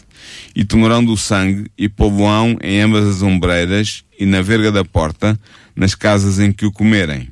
E 0.54 0.64
tomarão 0.64 1.04
do 1.04 1.16
sangue, 1.16 1.70
e 1.76 1.88
povoão 1.88 2.56
em 2.62 2.80
ambas 2.80 3.06
as 3.06 3.22
ombreiras, 3.22 4.04
e 4.18 4.26
na 4.26 4.42
verga 4.42 4.72
da 4.72 4.84
porta, 4.84 5.38
nas 5.74 5.94
casas 5.94 6.38
em 6.38 6.52
que 6.52 6.66
o 6.66 6.72
comerem. 6.72 7.28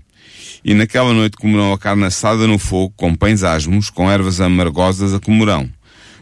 E 0.64 0.74
naquela 0.74 1.12
noite 1.12 1.36
comerão 1.36 1.72
a 1.72 1.78
carne 1.78 2.04
assada 2.04 2.46
no 2.46 2.58
fogo, 2.58 2.92
com 2.96 3.14
pães 3.14 3.42
asmos, 3.42 3.90
com 3.90 4.10
ervas 4.10 4.40
amargosas 4.40 5.14
a 5.14 5.20
comerão. 5.20 5.70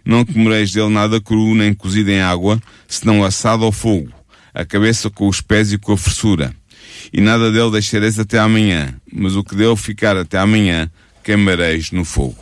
Não 0.04 0.24
comereis 0.24 0.70
dele 0.70 0.90
nada 0.90 1.20
cru, 1.20 1.54
nem 1.54 1.72
cozido 1.72 2.10
em 2.10 2.20
água, 2.20 2.60
senão 2.86 3.24
assado 3.24 3.64
ao 3.64 3.72
fogo, 3.72 4.10
a 4.52 4.64
cabeça 4.64 5.08
com 5.08 5.28
os 5.28 5.40
pés 5.40 5.72
e 5.72 5.78
com 5.78 5.92
a 5.92 5.96
fressura. 5.96 6.54
E 7.12 7.20
nada 7.20 7.50
dele 7.50 7.70
deixareis 7.70 8.18
até 8.18 8.38
amanhã, 8.38 8.94
mas 9.10 9.34
o 9.34 9.42
que 9.42 9.56
dele 9.56 9.76
ficar 9.76 10.16
até 10.16 10.38
amanhã, 10.38 10.90
queimareis 11.22 11.90
no 11.90 12.04
fogo. 12.04 12.36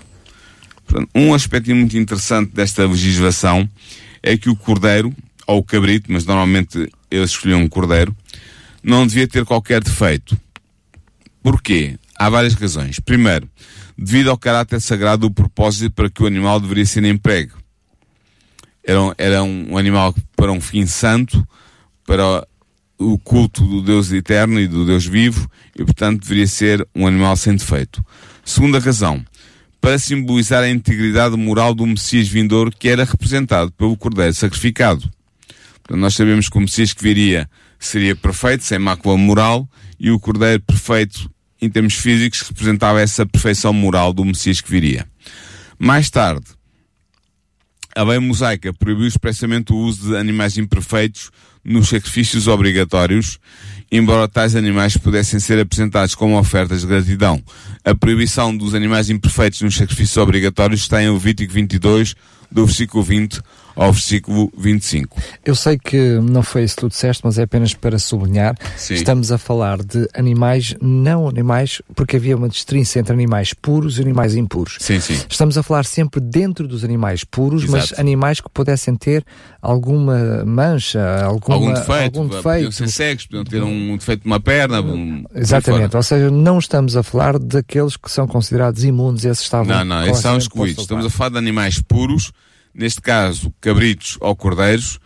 Um 1.14 1.32
aspecto 1.32 1.74
muito 1.74 1.96
interessante 1.96 2.52
desta 2.52 2.84
legislação 2.84 3.68
é 4.22 4.36
que 4.36 4.48
o 4.48 4.56
cordeiro, 4.56 5.14
ou 5.46 5.58
o 5.58 5.64
cabrito, 5.64 6.10
mas 6.12 6.24
normalmente 6.24 6.90
eles 7.10 7.30
escolhiam 7.30 7.60
um 7.60 7.68
cordeiro, 7.68 8.16
não 8.82 9.06
devia 9.06 9.26
ter 9.26 9.44
qualquer 9.44 9.82
defeito. 9.82 10.36
Porquê? 11.42 11.98
Há 12.16 12.30
várias 12.30 12.54
razões. 12.54 13.00
Primeiro, 13.00 13.48
devido 13.98 14.30
ao 14.30 14.38
caráter 14.38 14.80
sagrado 14.80 15.28
do 15.28 15.34
propósito 15.34 15.92
para 15.92 16.08
que 16.08 16.22
o 16.22 16.26
animal 16.26 16.60
deveria 16.60 16.86
ser 16.86 17.04
emprego. 17.04 17.56
Era, 18.84 18.98
era 19.18 19.42
um 19.42 19.76
animal 19.76 20.14
para 20.36 20.52
um 20.52 20.60
fim 20.60 20.86
santo, 20.86 21.46
para 22.04 22.46
o 22.98 23.18
culto 23.18 23.64
do 23.64 23.82
Deus 23.82 24.12
eterno 24.12 24.60
e 24.60 24.66
do 24.66 24.84
Deus 24.84 25.06
vivo, 25.06 25.50
e 25.76 25.84
portanto 25.84 26.22
deveria 26.22 26.46
ser 26.46 26.86
um 26.94 27.06
animal 27.06 27.36
sem 27.36 27.56
defeito. 27.56 28.04
Segunda 28.44 28.78
razão, 28.78 29.24
para 29.82 29.98
simbolizar 29.98 30.62
a 30.62 30.70
integridade 30.70 31.36
moral 31.36 31.74
do 31.74 31.84
Messias 31.84 32.28
vindouro 32.28 32.70
que 32.70 32.88
era 32.88 33.04
representado 33.04 33.72
pelo 33.72 33.96
Cordeiro 33.96 34.32
sacrificado. 34.32 35.10
Portanto, 35.82 36.00
nós 36.00 36.14
sabemos 36.14 36.48
que 36.48 36.56
o 36.56 36.60
Messias 36.60 36.92
que 36.92 37.02
viria 37.02 37.50
seria 37.80 38.14
perfeito, 38.14 38.62
sem 38.62 38.78
mácula 38.78 39.18
moral, 39.18 39.68
e 39.98 40.12
o 40.12 40.20
Cordeiro 40.20 40.62
perfeito 40.62 41.28
em 41.60 41.68
termos 41.68 41.94
físicos 41.94 42.42
representava 42.42 43.00
essa 43.00 43.26
perfeição 43.26 43.72
moral 43.72 44.12
do 44.12 44.24
Messias 44.24 44.60
que 44.60 44.70
viria. 44.70 45.04
Mais 45.80 46.08
tarde, 46.08 46.46
a 47.96 48.04
lei 48.04 48.20
mosaica 48.20 48.72
proibiu 48.72 49.08
expressamente 49.08 49.72
o 49.72 49.76
uso 49.76 50.10
de 50.10 50.16
animais 50.16 50.56
imperfeitos 50.56 51.32
nos 51.64 51.88
sacrifícios 51.88 52.46
obrigatórios, 52.46 53.40
embora 53.92 54.26
tais 54.26 54.56
animais 54.56 54.96
pudessem 54.96 55.38
ser 55.38 55.60
apresentados 55.60 56.14
como 56.14 56.38
ofertas 56.38 56.80
de 56.80 56.86
gratidão. 56.86 57.42
A 57.84 57.94
proibição 57.94 58.56
dos 58.56 58.74
animais 58.74 59.10
imperfeitos 59.10 59.60
nos 59.60 59.76
sacrifícios 59.76 60.16
obrigatórios 60.16 60.80
está 60.80 61.02
em 61.02 61.12
Levítico 61.12 61.52
22, 61.52 62.14
do 62.50 62.64
versículo 62.64 63.04
20 63.04 63.42
ao 63.74 63.92
versículo 63.92 64.52
25. 64.56 65.16
Eu 65.44 65.54
sei 65.54 65.78
que 65.78 66.18
não 66.22 66.42
foi 66.42 66.64
isso 66.64 66.76
que 66.76 66.80
tu 66.82 66.88
disseste, 66.88 67.22
mas 67.24 67.38
é 67.38 67.42
apenas 67.42 67.74
para 67.74 67.98
sublinhar. 67.98 68.54
Sim. 68.76 68.94
Estamos 68.94 69.32
a 69.32 69.38
falar 69.38 69.82
de 69.82 70.08
animais, 70.14 70.74
não 70.80 71.28
animais, 71.28 71.80
porque 71.94 72.16
havia 72.16 72.36
uma 72.36 72.48
distinção 72.48 73.00
entre 73.00 73.12
animais 73.12 73.54
puros 73.54 73.98
e 73.98 74.02
animais 74.02 74.34
impuros. 74.34 74.76
Sim, 74.80 75.00
sim. 75.00 75.18
Estamos 75.28 75.56
a 75.58 75.62
falar 75.62 75.84
sempre 75.84 76.20
dentro 76.20 76.66
dos 76.68 76.84
animais 76.84 77.24
puros, 77.24 77.64
Exato. 77.64 77.76
mas 77.90 77.98
animais 77.98 78.40
que 78.40 78.48
pudessem 78.48 78.94
ter 78.96 79.24
alguma 79.60 80.44
mancha, 80.44 81.24
alguma, 81.24 81.54
algum 81.54 81.72
defeito. 81.72 82.18
Algum 82.18 82.28
defeito. 82.28 82.42
Podiam 82.42 82.72
ser 82.72 82.88
cegos, 82.88 83.26
podiam 83.26 83.44
ter 83.44 83.62
um 83.62 83.96
defeito 83.96 84.22
de 84.22 84.26
uma 84.26 84.40
perna. 84.40 84.80
Um, 84.80 85.24
Exatamente, 85.34 85.96
ou 85.96 86.02
seja, 86.02 86.30
não 86.30 86.58
estamos 86.58 86.96
a 86.96 87.02
falar 87.02 87.38
daqueles 87.38 87.96
que 87.96 88.10
são 88.10 88.26
considerados 88.26 88.84
imundos, 88.84 89.24
esses 89.24 89.44
estavam... 89.44 89.66
Não, 89.66 89.84
não, 89.84 90.06
esses 90.06 90.22
são 90.22 90.36
excluídos. 90.36 90.82
Estamos 90.82 91.06
a 91.06 91.10
falar 91.10 91.30
de 91.30 91.38
animais 91.38 91.80
puros, 91.80 92.32
neste 92.74 93.00
caso 93.00 93.52
cabritos 93.60 94.16
ou 94.20 94.34
cordeiros, 94.34 94.98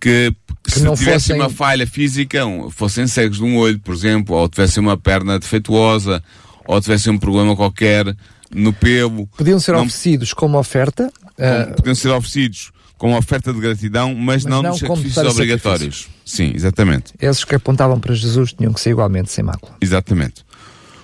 que, 0.00 0.34
que 0.62 0.70
se 0.70 0.80
tivessem 0.80 1.12
fossem... 1.12 1.36
uma 1.36 1.50
falha 1.50 1.86
física, 1.86 2.40
fossem 2.70 3.06
cegos 3.06 3.38
de 3.38 3.44
um 3.44 3.56
olho, 3.56 3.78
por 3.80 3.94
exemplo, 3.94 4.36
ou 4.36 4.48
tivessem 4.48 4.82
uma 4.82 4.96
perna 4.96 5.38
defeituosa, 5.38 6.22
ou 6.66 6.80
tivessem 6.80 7.12
um 7.12 7.18
problema 7.18 7.56
qualquer 7.56 8.14
no 8.54 8.72
pelo. 8.72 9.26
Podiam 9.28 9.58
ser 9.58 9.72
não... 9.72 9.80
oferecidos 9.80 10.32
como 10.32 10.58
oferta. 10.58 11.10
Uh... 11.38 11.74
Podiam 11.74 11.94
ser 11.94 12.10
oferecidos 12.10 12.72
como 12.96 13.16
oferta 13.16 13.52
de 13.52 13.60
gratidão, 13.60 14.14
mas, 14.14 14.44
mas 14.44 14.44
não, 14.44 14.62
não 14.62 14.70
nos 14.70 14.78
sacrifícios 14.78 15.26
obrigatórios. 15.26 15.96
Sacrifício. 16.02 16.22
Sim, 16.24 16.52
exatamente. 16.54 17.12
Esses 17.20 17.44
que 17.44 17.54
apontavam 17.54 17.98
para 17.98 18.14
Jesus 18.14 18.52
tinham 18.52 18.72
que 18.72 18.80
ser 18.80 18.90
igualmente 18.90 19.30
sem 19.30 19.44
mácula. 19.44 19.76
Exatamente. 19.80 20.44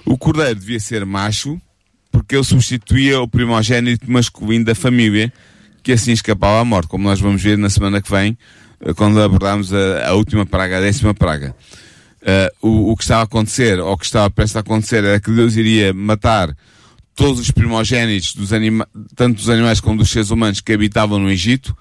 O 0.05 0.17
cordeiro 0.17 0.59
devia 0.59 0.81
ser 0.81 1.05
macho, 1.05 1.61
porque 2.11 2.35
ele 2.35 2.45
substituía 2.45 3.21
o 3.21 3.29
primogênito 3.29 4.11
masculino 4.11 4.65
da 4.65 4.75
família, 4.75 5.33
que 5.83 5.93
assim 5.93 6.13
escapava 6.13 6.61
à 6.61 6.65
morte, 6.65 6.89
como 6.89 7.05
nós 7.05 7.21
vamos 7.21 7.43
ver 7.43 7.59
na 7.59 7.71
semana 7.71 8.01
que 8.01 8.11
vem, 8.11 8.37
eh, 8.81 8.95
quando 8.95 9.21
abordarmos 9.21 9.73
a, 9.73 10.09
a 10.09 10.15
última 10.15 10.47
praga, 10.47 10.79
a 10.79 10.81
décima 10.81 11.15
praga. 11.15 11.55
Uh, 12.23 12.69
o, 12.69 12.93
o, 12.93 12.97
que 12.97 13.03
estava 13.03 13.23
a 13.23 13.25
acontecer, 13.25 13.81
ou 13.81 13.93
o 13.93 13.97
que 13.97 14.05
estava 14.05 14.31
prestes 14.31 14.57
a 14.57 14.61
acontecer, 14.61 15.03
era 15.05 15.19
que 15.19 15.31
Deus 15.31 15.57
iria 15.57 15.95
matar 15.95 16.55
todos 17.15 17.41
os 17.41 17.51
primogênitos, 17.51 18.35
dos 18.35 18.53
anima 18.53 18.87
tanto 19.17 19.37
dos 19.37 19.49
animais 19.49 19.81
como 19.81 19.99
dos 19.99 20.11
seres 20.11 20.31
humanos 20.31 20.61
que 20.61 20.73
habitavam 20.73 21.19
no 21.19 21.31
Egito, 21.31 21.75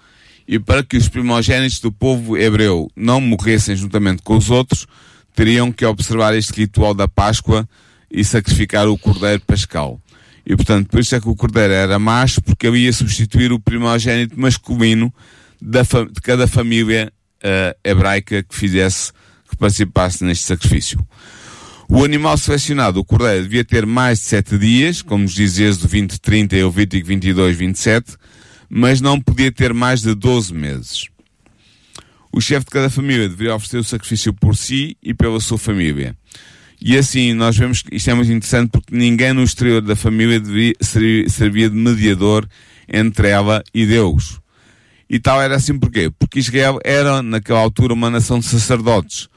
e 0.47 0.57
para 0.57 0.81
que 0.81 0.97
os 0.97 1.09
primogênitos 1.09 1.79
do 1.79 1.91
povo 1.91 2.37
hebreu 2.37 2.89
não 2.95 3.19
morressem 3.19 3.75
juntamente 3.75 4.21
com 4.21 4.37
os 4.37 4.49
outros, 4.49 4.87
teriam 5.35 5.71
que 5.71 5.85
observar 5.85 6.33
este 6.35 6.53
ritual 6.61 6.93
da 6.93 7.07
Páscoa 7.07 7.67
e 8.09 8.23
sacrificar 8.23 8.87
o 8.87 8.97
cordeiro 8.97 9.41
pascal. 9.41 10.01
E 10.49 10.55
portanto, 10.55 10.89
por 10.89 10.99
isso 10.99 11.15
é 11.15 11.21
que 11.21 11.29
o 11.29 11.35
cordeiro 11.35 11.71
era 11.71 11.99
macho, 11.99 12.41
porque 12.41 12.65
ele 12.65 12.79
ia 12.79 12.91
substituir 12.91 13.51
o 13.51 13.59
primogênito 13.59 14.39
masculino 14.39 15.13
da 15.61 15.83
de 15.83 16.21
cada 16.23 16.47
família 16.47 17.13
uh, 17.43 17.77
hebraica 17.83 18.41
que 18.41 18.55
fizesse, 18.55 19.13
que 19.47 19.55
participasse 19.55 20.23
neste 20.23 20.45
sacrifício. 20.45 20.99
O 21.87 22.03
animal 22.03 22.35
selecionado, 22.35 22.99
o 22.99 23.05
cordeiro, 23.05 23.43
devia 23.43 23.63
ter 23.63 23.85
mais 23.85 24.19
de 24.19 24.25
sete 24.25 24.57
dias, 24.57 25.03
como 25.03 25.23
nos 25.23 25.35
diz 25.35 25.59
Êxodo 25.59 25.87
20, 25.87 26.19
30 26.19 26.57
e 26.57 26.63
o 26.63 26.71
20, 26.71 27.03
22, 27.03 27.55
27, 27.55 28.15
mas 28.67 28.99
não 28.99 29.21
podia 29.21 29.51
ter 29.51 29.71
mais 29.71 30.01
de 30.01 30.15
12 30.15 30.51
meses. 30.51 31.09
O 32.31 32.41
chefe 32.41 32.65
de 32.65 32.71
cada 32.71 32.89
família 32.89 33.29
deveria 33.29 33.53
oferecer 33.53 33.77
o 33.77 33.83
sacrifício 33.83 34.33
por 34.33 34.57
si 34.57 34.97
e 35.03 35.13
pela 35.13 35.39
sua 35.39 35.59
família. 35.59 36.15
E 36.81 36.97
assim, 36.97 37.33
nós 37.33 37.57
vemos 37.57 37.81
que 37.81 37.95
isto 37.95 38.09
é 38.09 38.13
muito 38.13 38.31
interessante 38.31 38.69
porque 38.71 38.95
ninguém 38.95 39.33
no 39.33 39.43
exterior 39.43 39.81
da 39.81 39.95
família 39.95 40.39
devia, 40.39 40.73
servia 41.27 41.69
de 41.69 41.75
mediador 41.75 42.47
entre 42.87 43.27
ela 43.27 43.61
e 43.73 43.85
Deus. 43.85 44.39
E 45.09 45.19
tal 45.19 45.41
era 45.41 45.55
assim 45.55 45.77
porquê? 45.77 46.09
Porque 46.17 46.39
Israel 46.39 46.79
era, 46.83 47.21
naquela 47.21 47.59
altura, 47.59 47.93
uma 47.93 48.09
nação 48.09 48.39
de 48.39 48.45
sacerdotes. 48.45 49.27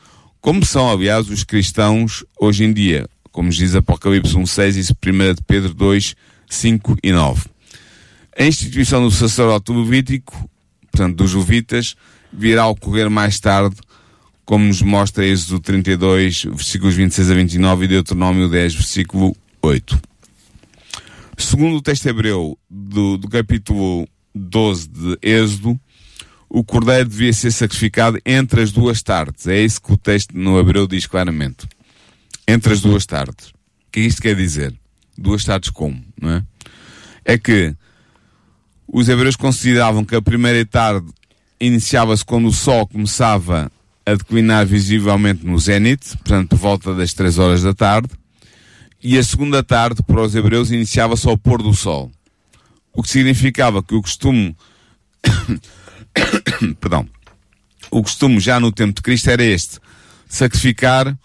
Como 0.41 0.65
são, 0.65 0.91
aliás, 0.91 1.29
os 1.29 1.43
cristãos 1.43 2.25
hoje 2.39 2.65
em 2.65 2.73
dia. 2.73 3.09
Como 3.33 3.49
diz 3.49 3.75
Apocalipse 3.75 4.35
1.6 4.35 4.91
e 4.91 5.11
1 5.11 5.35
de 5.35 5.43
Pedro 5.43 5.73
2, 5.75 6.15
5 6.49 6.97
e 7.03 7.13
9. 7.13 7.47
A 8.39 8.45
instituição 8.45 9.03
do 9.03 9.11
sacerdote 9.11 9.73
levítico, 9.73 10.49
portanto, 10.91 11.17
dos 11.17 11.35
levitas, 11.35 11.97
virá 12.33 12.63
a 12.63 12.69
ocorrer 12.69 13.11
mais 13.11 13.41
tarde 13.41 13.77
como 14.45 14.65
nos 14.65 14.83
mostra 14.83 15.25
Êxodo 15.25 15.61
32, 15.61 16.45
versículos 16.45 16.95
26 16.95 17.31
a 17.31 17.35
29 17.35 17.85
e 17.85 17.89
Deuteronômio 17.89 18.49
10, 18.49 18.75
versículo 18.75 19.37
8. 19.63 20.01
Segundo 21.39 21.77
o 21.77 21.83
texto 21.83 22.07
hebreu 22.07 22.59
do, 22.69 23.17
do 23.17 23.29
capítulo 23.29 24.07
12 24.35 24.89
de 24.89 25.19
Êxodo, 25.23 25.79
o 26.49 26.63
cordeiro 26.63 27.09
devia 27.09 27.33
ser 27.33 27.51
sacrificado 27.51 28.19
entre 28.27 28.61
as 28.61 28.71
duas 28.71 29.03
tardes. 29.03 29.47
É 29.47 29.59
isso 29.59 29.81
que 29.81 29.93
o 29.93 29.97
texto 29.97 30.37
no 30.37 30.59
hebreu 30.59 30.87
diz 30.87 31.07
claramente. 31.07 31.67
Entre 32.47 32.73
as 32.73 32.81
duas 32.81 33.07
tardes. 33.07 33.49
O 33.49 33.91
que 33.91 34.01
isto 34.01 34.21
quer 34.21 34.37
dizer? 34.37 34.75
Duas 35.17 35.45
tardes 35.45 35.71
como, 35.71 36.03
não 36.21 36.31
é? 36.31 36.45
É 37.25 37.39
que 37.39 37.75
os 38.87 39.09
hebreus 39.09 39.37
consideravam 39.37 40.05
que 40.05 40.15
a 40.15 40.21
primeira 40.21 40.65
tarde 40.67 41.07
iniciava-se 41.59 42.25
quando 42.25 42.49
o 42.49 42.53
sol 42.53 42.87
começava 42.87 43.71
a 44.05 44.15
declinar 44.15 44.67
visivelmente 44.67 45.47
no 45.47 45.59
zénite, 45.59 46.17
portanto 46.19 46.51
por 46.51 46.59
volta 46.59 46.95
das 46.95 47.13
3 47.13 47.39
horas 47.39 47.63
da 47.63 47.75
tarde, 47.75 48.09
e 49.03 49.19
a 49.19 49.23
segunda 49.23 49.63
tarde 49.63 50.03
para 50.03 50.23
os 50.23 50.35
hebreus 50.35 50.71
iniciava-se 50.71 51.27
ao 51.29 51.37
pôr 51.37 51.63
do 51.63 51.75
sol. 51.75 52.11
O 52.93 53.03
que 53.03 53.11
significava 53.11 53.83
que 53.83 53.95
o 53.95 54.03
costume 54.03 54.57
perdão, 56.81 57.09
o 57.91 58.03
costume 58.03 58.41
já 58.41 58.59
no 58.61 58.73
tempo 58.73 58.95
de 58.95 59.03
Cristo 59.03 59.31
era 59.31 59.43
este, 59.43 59.79
sacrificar 60.29 61.17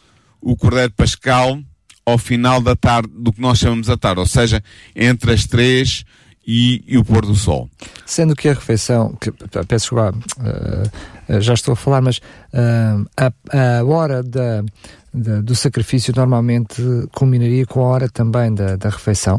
o 0.41 0.55
cordeiro 0.55 0.93
pascal 0.93 1.61
ao 2.05 2.17
final 2.17 2.61
da 2.61 2.75
tarde, 2.75 3.11
do 3.13 3.33
que 3.33 3.41
nós 3.41 3.59
chamamos 3.59 3.89
a 3.89 3.97
tarde, 3.97 4.19
ou 4.19 4.25
seja, 4.25 4.63
entre 4.95 5.33
as 5.33 5.45
três 5.45 6.05
e, 6.47 6.81
e, 6.87 6.97
o 6.97 7.03
pôr 7.03 7.25
do 7.25 7.35
sol. 7.35 7.69
Sendo 8.05 8.33
que 8.33 8.47
a 8.47 8.53
refeição, 8.53 9.13
que, 9.19 9.31
peço 9.67 9.93
uh, 9.95 11.41
já 11.41 11.53
estou 11.53 11.73
a 11.73 11.75
falar, 11.75 12.01
mas 12.01 12.19
uh, 12.53 13.05
a, 13.17 13.79
a, 13.79 13.83
hora 13.83 14.23
da, 14.23 14.63
do 15.43 15.55
sacrifício 15.55 16.13
normalmente 16.15 16.81
culminaria 17.13 17.65
com 17.65 17.81
a 17.81 17.87
hora 17.87 18.09
também 18.09 18.53
da, 18.53 18.75
da 18.75 18.89
refeição. 18.89 19.37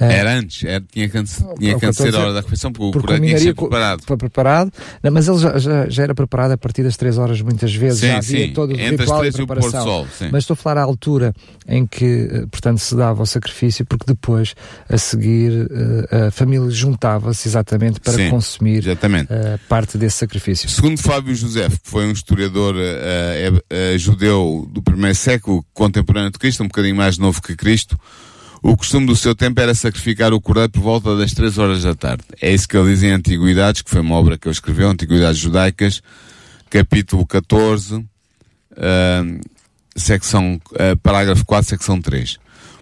Uh, 0.00 0.04
era 0.04 0.34
antes, 0.38 0.64
era, 0.64 0.84
tinha 0.92 1.08
que, 1.08 1.22
tinha 1.58 1.78
que 1.78 1.92
ser 1.92 2.14
a 2.14 2.18
hora 2.18 2.32
da 2.32 2.40
refeição, 2.40 2.72
porque, 2.72 2.98
porque 2.98 3.14
o 3.14 3.20
tinha 3.20 3.34
que 3.34 3.40
ser 3.40 3.54
preparado. 3.54 4.02
Foi 4.04 4.16
preparado, 4.16 4.72
não, 5.02 5.10
mas 5.12 5.28
ele 5.28 5.38
já, 5.38 5.58
já, 5.58 5.88
já, 5.88 6.02
era 6.02 6.14
preparado 6.14 6.52
a 6.52 6.58
partir 6.58 6.82
das 6.82 6.96
3 6.96 7.18
horas 7.18 7.40
muitas 7.40 7.74
vezes, 7.74 8.00
sim, 8.00 8.06
já 8.08 8.18
havia 8.18 8.46
sim. 8.46 8.52
todo 8.52 8.70
o 8.70 8.80
Entre 8.80 8.90
ritual 8.90 9.16
as 9.16 9.20
3 9.20 9.34
de 9.34 9.46
preparação. 9.46 9.70
E 9.70 9.82
o 9.82 9.84
pôr 9.84 10.06
do 10.06 10.10
sol, 10.10 10.28
mas 10.32 10.42
estou 10.42 10.54
a 10.54 10.56
falar 10.56 10.80
à 10.80 10.84
altura 10.84 11.34
em 11.66 11.86
que, 11.86 12.28
eh, 12.30 12.46
portanto, 12.50 12.78
se 12.78 12.94
dava 12.96 13.22
o 13.22 13.26
sacrifício, 13.26 13.84
porque 13.86 14.04
depois, 14.06 14.54
a 14.88 14.98
seguir, 14.98 15.68
a 16.10 16.30
família 16.30 16.70
juntava-se 16.70 17.48
exatamente 17.48 18.00
para 18.00 18.14
sim, 18.14 18.30
consumir 18.30 18.78
exatamente. 18.78 19.28
parte 19.68 19.96
desse 19.96 20.18
sacrifício. 20.18 20.68
Segundo 20.68 20.98
Fábio 20.98 21.34
José, 21.34 21.68
que 21.68 21.78
foi 21.84 22.06
um 22.06 22.12
historiador 22.12 22.74
uh, 22.74 23.56
uh, 23.56 23.98
judeu 23.98 24.68
do 24.72 24.82
primeiro 24.82 25.14
século, 25.20 25.64
contemporâneo 25.74 26.30
de 26.30 26.38
Cristo, 26.38 26.62
um 26.62 26.66
bocadinho 26.68 26.96
mais 26.96 27.18
novo 27.18 27.42
que 27.42 27.54
Cristo, 27.54 27.98
o 28.62 28.76
costume 28.76 29.06
do 29.06 29.16
seu 29.16 29.34
tempo 29.34 29.60
era 29.60 29.74
sacrificar 29.74 30.32
o 30.32 30.40
cordeiro 30.40 30.70
por 30.70 30.82
volta 30.82 31.16
das 31.16 31.32
três 31.32 31.58
horas 31.58 31.82
da 31.82 31.94
tarde. 31.94 32.24
É 32.40 32.52
isso 32.52 32.68
que 32.68 32.76
ele 32.76 32.90
diz 32.90 33.02
em 33.02 33.10
Antiguidades, 33.12 33.82
que 33.82 33.90
foi 33.90 34.00
uma 34.00 34.14
obra 34.16 34.36
que 34.36 34.48
ele 34.48 34.52
escreveu, 34.52 34.88
Antiguidades 34.88 35.38
Judaicas, 35.38 36.02
capítulo 36.68 37.26
14, 37.26 37.96
uh, 37.96 38.06
secção, 39.96 40.60
parágrafo 41.02 41.44
4, 41.44 41.68
secção 41.68 42.00
3. 42.00 42.38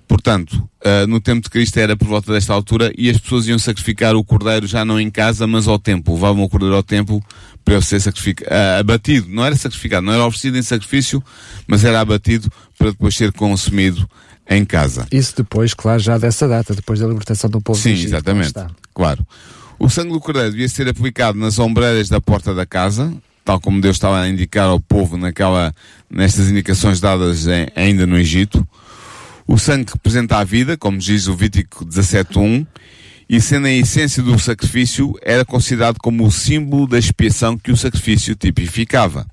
Portanto, 0.08 0.54
uh, 0.54 1.06
no 1.06 1.20
tempo 1.20 1.42
de 1.42 1.50
Cristo 1.50 1.76
era 1.76 1.94
por 1.94 2.08
volta 2.08 2.32
desta 2.32 2.54
altura 2.54 2.90
e 2.96 3.10
as 3.10 3.18
pessoas 3.18 3.46
iam 3.46 3.58
sacrificar 3.58 4.16
o 4.16 4.24
cordeiro 4.24 4.66
já 4.66 4.82
não 4.82 4.98
em 4.98 5.10
casa, 5.10 5.46
mas 5.46 5.68
ao 5.68 5.78
templo. 5.78 6.14
Levavam 6.14 6.42
o 6.42 6.48
cordeiro 6.48 6.74
ao 6.74 6.82
templo 6.82 7.22
para 7.68 7.82
ser 7.82 8.00
sacrificado, 8.00 8.50
uh, 8.50 8.80
abatido. 8.80 9.28
Não 9.28 9.44
era 9.44 9.54
sacrificado, 9.54 10.06
não 10.06 10.12
era 10.12 10.24
oferecido 10.24 10.56
em 10.56 10.62
sacrifício, 10.62 11.22
mas 11.66 11.84
era 11.84 12.00
abatido 12.00 12.50
para 12.78 12.90
depois 12.90 13.14
ser 13.14 13.30
consumido 13.32 14.08
em 14.48 14.64
casa. 14.64 15.06
Isso 15.12 15.34
depois, 15.36 15.74
claro, 15.74 15.98
já 15.98 16.16
dessa 16.16 16.48
data, 16.48 16.74
depois 16.74 16.98
da 16.98 17.06
libertação 17.06 17.50
do 17.50 17.60
povo 17.60 17.78
Sim, 17.78 17.90
do 17.90 17.94
Egito, 17.94 18.08
exatamente. 18.08 18.54
Claro. 18.94 19.26
O 19.78 19.90
sangue 19.90 20.12
do 20.12 20.20
cordeiro 20.20 20.50
devia 20.50 20.68
ser 20.68 20.88
aplicado 20.88 21.38
nas 21.38 21.58
ombreiras 21.58 22.08
da 22.08 22.20
porta 22.20 22.54
da 22.54 22.64
casa, 22.64 23.12
tal 23.44 23.60
como 23.60 23.80
Deus 23.80 23.96
estava 23.96 24.20
a 24.20 24.28
indicar 24.28 24.68
ao 24.68 24.80
povo 24.80 25.18
naquela, 25.18 25.74
nestas 26.10 26.50
indicações 26.50 27.00
dadas 27.00 27.46
em, 27.46 27.68
ainda 27.76 28.06
no 28.06 28.16
Egito. 28.16 28.66
O 29.46 29.58
sangue 29.58 29.92
representa 29.92 30.38
a 30.38 30.44
vida, 30.44 30.76
como 30.76 30.96
diz 30.96 31.26
o 31.26 31.36
Vítico 31.36 31.84
17.1, 31.84 32.66
e 33.28 33.40
sendo 33.40 33.66
a 33.66 33.72
essência 33.72 34.22
do 34.22 34.38
sacrifício, 34.38 35.14
era 35.22 35.44
considerado 35.44 35.98
como 35.98 36.26
o 36.26 36.30
símbolo 36.30 36.86
da 36.86 36.98
expiação 36.98 37.58
que 37.58 37.70
o 37.70 37.76
sacrifício 37.76 38.34
tipificava. 38.34 39.26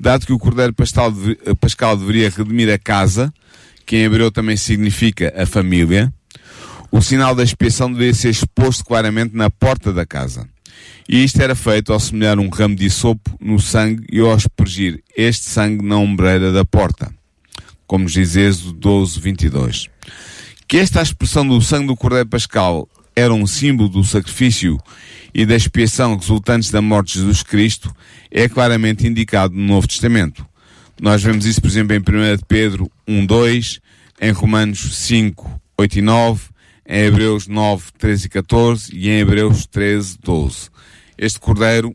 Dado 0.00 0.26
que 0.26 0.32
o 0.32 0.38
cordeiro 0.38 0.72
pascal, 0.72 1.12
pascal 1.60 1.96
deveria 1.96 2.30
redimir 2.30 2.72
a 2.72 2.78
casa, 2.78 3.32
que 3.84 3.96
em 3.96 4.04
hebreu 4.04 4.30
também 4.30 4.56
significa 4.56 5.32
a 5.36 5.46
família, 5.46 6.12
o 6.90 7.02
sinal 7.02 7.34
da 7.34 7.42
expiação 7.42 7.92
deveria 7.92 8.14
ser 8.14 8.30
exposto 8.30 8.84
claramente 8.84 9.36
na 9.36 9.50
porta 9.50 9.92
da 9.92 10.06
casa. 10.06 10.48
E 11.08 11.22
isto 11.22 11.40
era 11.40 11.54
feito 11.54 11.92
ao 11.92 12.00
semelhar 12.00 12.38
um 12.38 12.48
ramo 12.48 12.74
de 12.74 12.88
sopo 12.90 13.36
no 13.40 13.60
sangue 13.60 14.06
e 14.10 14.18
ao 14.20 14.32
aspergir 14.32 15.02
este 15.16 15.44
sangue 15.44 15.84
na 15.84 15.96
ombreira 15.96 16.52
da 16.52 16.64
porta 16.64 17.12
como 17.86 18.06
diz 18.06 18.36
Êxodo 18.36 18.72
12, 18.72 19.20
22. 19.20 19.88
Que 20.66 20.78
esta 20.78 21.00
expressão 21.00 21.46
do 21.46 21.60
sangue 21.60 21.86
do 21.86 21.96
Cordeiro 21.96 22.28
Pascal 22.28 22.88
era 23.16 23.32
um 23.32 23.46
símbolo 23.46 23.88
do 23.88 24.04
sacrifício 24.04 24.78
e 25.34 25.46
da 25.46 25.56
expiação 25.56 26.16
resultantes 26.16 26.70
da 26.70 26.82
morte 26.82 27.14
de 27.14 27.20
Jesus 27.20 27.42
Cristo 27.42 27.90
é 28.30 28.46
claramente 28.48 29.06
indicado 29.06 29.54
no 29.54 29.62
Novo 29.62 29.88
Testamento. 29.88 30.46
Nós 31.00 31.22
vemos 31.22 31.46
isso, 31.46 31.60
por 31.60 31.68
exemplo, 31.68 31.96
em 31.96 31.98
1 31.98 32.02
Pedro 32.46 32.90
1, 33.08 33.24
2, 33.24 33.80
em 34.20 34.30
Romanos 34.30 34.96
5, 34.96 35.60
8 35.78 35.98
e 35.98 36.02
9, 36.02 36.44
em 36.86 37.04
Hebreus 37.04 37.46
9, 37.46 37.84
13 37.98 38.26
e 38.26 38.28
14 38.28 38.94
e 38.94 39.08
em 39.08 39.20
Hebreus 39.20 39.66
13, 39.66 40.18
12. 40.22 40.68
Este 41.18 41.40
Cordeiro 41.40 41.94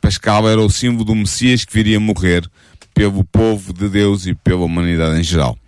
Pascal 0.00 0.48
era 0.48 0.60
o 0.60 0.70
símbolo 0.70 1.04
do 1.04 1.14
Messias 1.14 1.64
que 1.64 1.72
viria 1.72 2.00
morrer 2.00 2.48
pelo 2.94 3.24
povo 3.24 3.72
de 3.72 3.88
Deus 3.88 4.26
e 4.26 4.34
pela 4.34 4.64
humanidade 4.64 5.18
em 5.18 5.22
geral. 5.22 5.58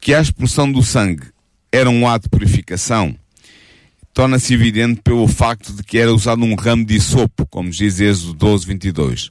Que 0.00 0.14
a 0.14 0.20
expulsão 0.20 0.70
do 0.70 0.82
sangue 0.82 1.26
era 1.70 1.88
um 1.88 2.08
ato 2.08 2.24
de 2.24 2.30
purificação, 2.30 3.16
torna-se 4.12 4.54
evidente 4.54 5.00
pelo 5.02 5.26
facto 5.26 5.72
de 5.72 5.82
que 5.82 5.98
era 5.98 6.12
usado 6.12 6.44
um 6.44 6.54
ramo 6.54 6.84
de 6.84 6.94
isopo, 6.94 7.46
como 7.46 7.70
diz 7.70 8.00
Êxodo 8.00 8.34
12, 8.34 8.66
22. 8.66 9.30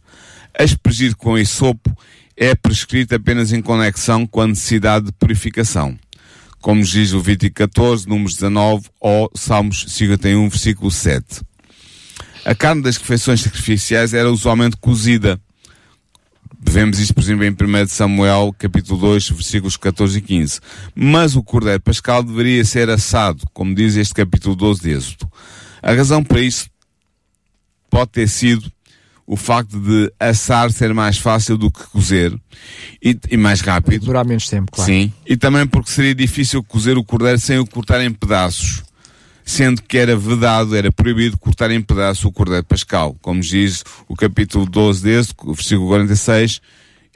Aspergir 0.57 1.15
com 1.15 1.37
isopo 1.37 1.95
é 2.35 2.55
prescrito 2.55 3.15
apenas 3.15 3.53
em 3.53 3.61
conexão 3.61 4.25
com 4.25 4.41
a 4.41 4.47
necessidade 4.47 5.05
de 5.05 5.11
purificação, 5.11 5.97
como 6.59 6.83
diz 6.83 7.13
o 7.13 7.21
Vítico 7.21 7.55
14, 7.55 8.07
números 8.07 8.35
19 8.35 8.89
ou 8.99 9.31
Salmos 9.35 9.85
51, 9.87 10.49
versículo 10.49 10.89
7. 10.89 11.41
A 12.43 12.55
carne 12.55 12.81
das 12.81 12.97
refeições 12.97 13.41
sacrificiais 13.41 14.13
era 14.13 14.31
usualmente 14.31 14.75
cozida, 14.77 15.39
Vemos 16.63 16.99
isto, 16.99 17.13
por 17.13 17.23
exemplo, 17.23 17.45
em 17.45 17.51
1 17.51 17.87
Samuel, 17.87 18.53
capítulo 18.57 18.99
2, 18.99 19.29
versículos 19.29 19.77
14 19.77 20.19
e 20.19 20.21
15. 20.21 20.59
Mas 20.93 21.35
o 21.35 21.43
cordeiro 21.43 21.81
pascal 21.81 22.23
deveria 22.23 22.63
ser 22.63 22.89
assado, 22.89 23.43
como 23.53 23.73
diz 23.73 23.95
este 23.95 24.13
capítulo 24.13 24.55
12 24.55 24.81
de 24.81 24.91
Êxodo. 24.91 25.31
A 25.81 25.91
razão 25.93 26.23
para 26.23 26.39
isso 26.39 26.69
pode 27.89 28.11
ter 28.11 28.27
sido 28.29 28.71
o 29.25 29.35
facto 29.35 29.79
de 29.79 30.11
assar 30.19 30.71
ser 30.71 30.93
mais 30.93 31.17
fácil 31.17 31.57
do 31.57 31.71
que 31.71 31.83
cozer 31.87 32.37
e, 33.01 33.17
e 33.29 33.37
mais 33.37 33.61
rápido. 33.61 34.05
Durar 34.05 34.25
menos 34.25 34.47
tempo, 34.47 34.71
claro. 34.71 34.91
Sim. 34.91 35.11
E 35.25 35.37
também 35.37 35.65
porque 35.65 35.89
seria 35.89 36.13
difícil 36.13 36.63
cozer 36.63 36.97
o 36.97 37.03
cordeiro 37.03 37.39
sem 37.39 37.57
o 37.57 37.65
cortar 37.65 38.01
em 38.01 38.11
pedaços 38.11 38.83
sendo 39.51 39.81
que 39.81 39.97
era 39.97 40.15
vedado, 40.15 40.77
era 40.77 40.89
proibido 40.93 41.37
cortar 41.37 41.71
em 41.71 41.81
pedaços 41.81 42.23
o 42.23 42.31
cordeiro 42.31 42.63
pascal, 42.63 43.17
como 43.21 43.41
diz 43.41 43.83
o 44.07 44.15
capítulo 44.15 44.65
12 44.65 45.03
desse, 45.03 45.33
versículo 45.45 45.89
46, 45.89 46.61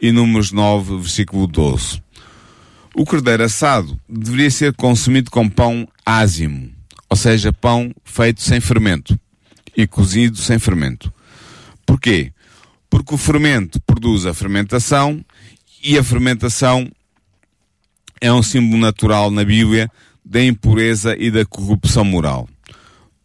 e 0.01 0.11
números 0.11 0.51
9, 0.51 0.97
versículo 0.97 1.47
12. 1.47 2.03
O 2.93 3.05
cordeiro 3.05 3.41
assado 3.41 3.97
deveria 4.07 4.51
ser 4.51 4.73
consumido 4.73 5.31
com 5.31 5.47
pão 5.47 5.87
ázimo, 6.05 6.69
ou 7.09 7.15
seja, 7.15 7.53
pão 7.53 7.89
feito 8.03 8.43
sem 8.43 8.59
fermento 8.59 9.17
e 9.75 9.87
cozido 9.87 10.37
sem 10.37 10.59
fermento. 10.59 11.13
Porquê? 11.85 12.33
Porque 12.89 13.15
o 13.15 13.17
fermento 13.17 13.79
produz 13.83 14.25
a 14.25 14.33
fermentação 14.33 15.23
e 15.81 15.97
a 15.97 16.03
fermentação 16.03 16.91
é 18.19 18.31
um 18.33 18.43
símbolo 18.43 18.81
natural 18.81 19.31
na 19.31 19.45
Bíblia 19.45 19.89
da 20.25 20.43
impureza 20.43 21.15
e 21.17 21.29
da 21.29 21.45
corrupção 21.45 22.03
moral. 22.03 22.49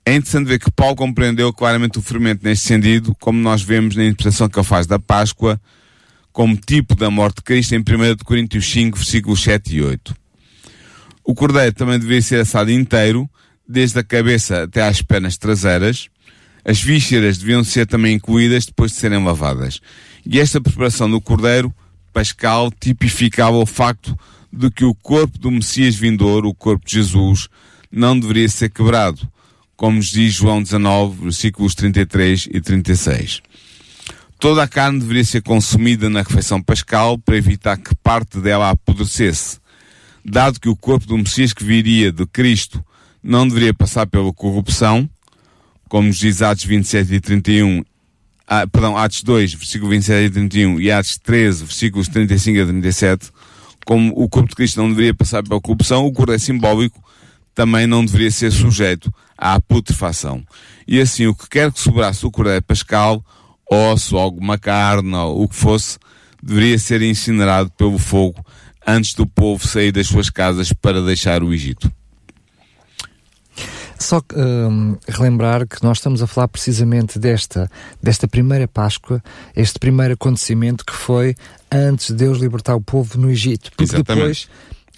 É 0.04 0.14
interessante 0.14 0.48
ver 0.48 0.58
que 0.58 0.70
Paulo 0.70 0.96
compreendeu 0.96 1.52
claramente 1.52 1.98
o 1.98 2.02
fermento 2.02 2.44
neste 2.44 2.66
sentido, 2.66 3.14
como 3.20 3.40
nós 3.40 3.62
vemos 3.62 3.96
na 3.96 4.04
interpretação 4.04 4.48
que 4.48 4.58
ele 4.58 4.66
faz 4.66 4.86
da 4.86 4.98
Páscoa, 4.98 5.60
como 6.32 6.56
tipo 6.56 6.94
da 6.94 7.10
morte 7.10 7.36
de 7.36 7.42
Cristo 7.42 7.74
em 7.74 7.78
1 7.78 7.82
Coríntios 8.24 8.70
5, 8.70 8.96
versículos 8.98 9.42
7 9.42 9.76
e 9.76 9.82
8. 9.82 10.14
O 11.24 11.34
cordeiro 11.34 11.72
também 11.72 11.98
deveria 11.98 12.22
ser 12.22 12.40
assado 12.40 12.70
inteiro, 12.70 13.28
desde 13.68 13.98
a 13.98 14.04
cabeça 14.04 14.64
até 14.64 14.82
às 14.82 15.00
pernas 15.00 15.36
traseiras. 15.36 16.08
As 16.64 16.82
vísceras 16.82 17.38
deviam 17.38 17.62
ser 17.62 17.86
também 17.86 18.14
incluídas 18.14 18.66
depois 18.66 18.92
de 18.92 18.98
serem 18.98 19.22
lavadas. 19.24 19.80
E 20.26 20.40
esta 20.40 20.60
preparação 20.60 21.10
do 21.10 21.20
cordeiro 21.20 21.72
pascal 22.12 22.70
tipificava 22.80 23.56
o 23.56 23.66
facto 23.66 24.18
de 24.52 24.70
que 24.70 24.84
o 24.84 24.94
corpo 24.94 25.38
do 25.38 25.50
Messias 25.50 25.94
vindouro, 25.94 26.48
o 26.48 26.54
corpo 26.54 26.84
de 26.86 26.94
Jesus, 26.94 27.48
não 27.90 28.18
deveria 28.18 28.48
ser 28.48 28.70
quebrado, 28.70 29.28
como 29.76 29.96
nos 29.96 30.10
diz 30.10 30.34
João 30.34 30.62
19, 30.62 31.24
versículos 31.24 31.74
33 31.74 32.48
e 32.52 32.60
36. 32.60 33.40
Toda 34.38 34.62
a 34.62 34.68
carne 34.68 35.00
deveria 35.00 35.24
ser 35.24 35.42
consumida 35.42 36.08
na 36.08 36.22
refeição 36.22 36.62
pascal 36.62 37.18
para 37.18 37.36
evitar 37.36 37.76
que 37.76 37.94
parte 37.96 38.40
dela 38.40 38.70
apodrecesse. 38.70 39.58
Dado 40.24 40.58
que 40.58 40.68
o 40.68 40.76
corpo 40.76 41.06
do 41.06 41.18
Messias 41.18 41.52
que 41.52 41.64
viria 41.64 42.10
de 42.10 42.26
Cristo 42.26 42.82
não 43.22 43.46
deveria 43.46 43.74
passar 43.74 44.06
pela 44.06 44.32
corrupção, 44.32 45.08
como 45.88 46.08
nos 46.08 46.18
diz 46.18 46.40
Atos 46.40 46.64
27 46.64 47.14
e 47.14 47.20
31, 47.20 47.82
ah, 48.46 48.66
perdão, 48.66 48.96
Atos 48.96 49.22
2, 49.22 49.54
versículo 49.54 49.90
27 49.90 50.26
e 50.26 50.30
31 50.30 50.80
e 50.80 50.90
Atos 50.90 51.18
13, 51.18 51.64
versículos 51.64 52.08
35 52.08 52.60
a 52.60 52.66
37, 52.66 53.30
como 53.86 54.12
o 54.16 54.28
corpo 54.28 54.48
de 54.48 54.54
Cristo 54.54 54.80
não 54.80 54.88
deveria 54.88 55.14
passar 55.14 55.42
pela 55.42 55.60
corrupção, 55.60 56.06
o 56.06 56.12
corpo 56.12 56.32
é 56.32 56.38
simbólico 56.38 57.02
também 57.54 57.86
não 57.86 58.04
deveria 58.04 58.30
ser 58.30 58.50
sujeito 58.50 59.12
à 59.36 59.60
putrefação. 59.60 60.42
E 60.86 61.00
assim, 61.00 61.26
o 61.26 61.34
que 61.34 61.48
quer 61.48 61.72
que 61.72 61.80
sobrasse 61.80 62.22
do 62.22 62.30
cordeiro 62.30 62.62
pascal, 62.62 63.24
osso, 63.70 64.16
alguma 64.16 64.58
carne, 64.58 65.14
ou 65.14 65.42
o 65.42 65.48
que 65.48 65.56
fosse, 65.56 65.98
deveria 66.42 66.78
ser 66.78 67.02
incinerado 67.02 67.70
pelo 67.72 67.98
fogo 67.98 68.44
antes 68.86 69.14
do 69.14 69.26
povo 69.26 69.66
sair 69.66 69.92
das 69.92 70.06
suas 70.06 70.30
casas 70.30 70.72
para 70.72 71.02
deixar 71.02 71.42
o 71.42 71.52
Egito. 71.52 71.92
Só 74.00 74.22
um, 74.34 74.96
relembrar 75.06 75.66
que 75.66 75.82
nós 75.84 75.98
estamos 75.98 76.22
a 76.22 76.26
falar 76.26 76.48
precisamente 76.48 77.18
desta, 77.18 77.70
desta 78.02 78.26
primeira 78.26 78.66
Páscoa, 78.66 79.22
este 79.54 79.78
primeiro 79.78 80.14
acontecimento 80.14 80.86
que 80.86 80.94
foi 80.94 81.34
antes 81.70 82.08
de 82.08 82.14
Deus 82.14 82.38
libertar 82.38 82.74
o 82.74 82.80
povo 82.80 83.18
no 83.18 83.30
Egito. 83.30 83.70
Porque 83.70 83.84
Exatamente. 83.84 84.16
depois 84.16 84.48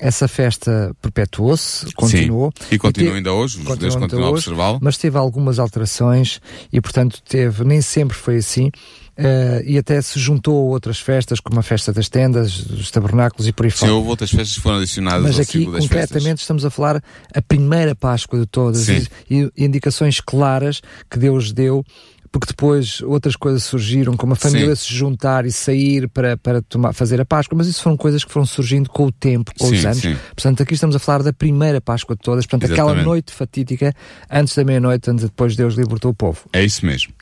essa 0.02 0.26
festa 0.26 0.94
perpetuou-se, 1.00 1.92
continuou. 1.94 2.52
Sim. 2.58 2.74
E 2.74 2.78
continua 2.78 3.14
ainda 3.14 3.32
hoje, 3.32 3.58
os 3.58 3.64
judeus 3.64 3.94
continuam 3.94 4.28
a 4.28 4.30
observá-lo. 4.32 4.78
Mas 4.82 4.96
teve 4.96 5.16
algumas 5.16 5.60
alterações 5.60 6.40
e, 6.72 6.80
portanto, 6.80 7.22
teve, 7.22 7.62
nem 7.62 7.80
sempre 7.80 8.16
foi 8.16 8.36
assim. 8.38 8.70
Uh, 9.12 9.60
e 9.66 9.76
até 9.76 10.00
se 10.00 10.18
juntou 10.18 10.56
a 10.56 10.70
outras 10.70 10.98
festas, 10.98 11.38
como 11.38 11.60
a 11.60 11.62
festa 11.62 11.92
das 11.92 12.08
tendas, 12.08 12.64
dos 12.64 12.90
tabernáculos 12.90 13.46
e 13.46 13.52
por 13.52 13.66
aí 13.66 13.70
fora. 13.70 13.92
Sim, 13.92 13.96
houve 13.96 14.08
outras 14.08 14.30
festas 14.30 14.56
que 14.56 14.62
foram 14.62 14.78
adicionadas 14.78 15.22
Mas 15.22 15.38
aqui, 15.38 15.66
concretamente, 15.66 16.40
estamos 16.40 16.64
a 16.64 16.70
falar 16.70 17.02
a 17.34 17.42
primeira 17.42 17.94
Páscoa 17.94 18.40
de 18.40 18.46
todas 18.46 18.88
e, 18.88 19.06
e, 19.30 19.50
indicações 19.58 20.18
claras 20.18 20.80
que 21.10 21.18
Deus 21.18 21.52
deu 21.52 21.84
porque 22.32 22.46
depois 22.46 23.02
outras 23.02 23.36
coisas 23.36 23.62
surgiram, 23.62 24.16
como 24.16 24.32
a 24.32 24.36
família 24.36 24.74
sim. 24.74 24.86
se 24.86 24.94
juntar 24.94 25.44
e 25.44 25.52
sair 25.52 26.08
para, 26.08 26.34
para 26.38 26.62
tomar, 26.62 26.94
fazer 26.94 27.20
a 27.20 27.26
Páscoa, 27.26 27.58
mas 27.58 27.66
isso 27.66 27.82
foram 27.82 27.96
coisas 27.96 28.24
que 28.24 28.32
foram 28.32 28.46
surgindo 28.46 28.88
com 28.88 29.04
o 29.04 29.12
tempo, 29.12 29.52
com 29.58 29.66
sim, 29.66 29.74
os 29.74 29.84
anos. 29.84 29.98
Sim. 29.98 30.16
Portanto, 30.34 30.62
aqui 30.62 30.72
estamos 30.72 30.96
a 30.96 30.98
falar 30.98 31.22
da 31.22 31.32
primeira 31.32 31.78
Páscoa 31.78 32.16
de 32.16 32.22
todas, 32.22 32.46
portanto, 32.46 32.70
Exatamente. 32.70 32.90
aquela 32.90 33.04
noite 33.04 33.32
fatídica 33.32 33.94
antes 34.30 34.54
da 34.54 34.64
meia-noite, 34.64 35.10
antes 35.10 35.26
depois 35.26 35.54
Deus 35.54 35.74
libertou 35.74 36.10
o 36.10 36.14
povo. 36.14 36.40
É 36.54 36.64
isso 36.64 36.86
mesmo. 36.86 37.12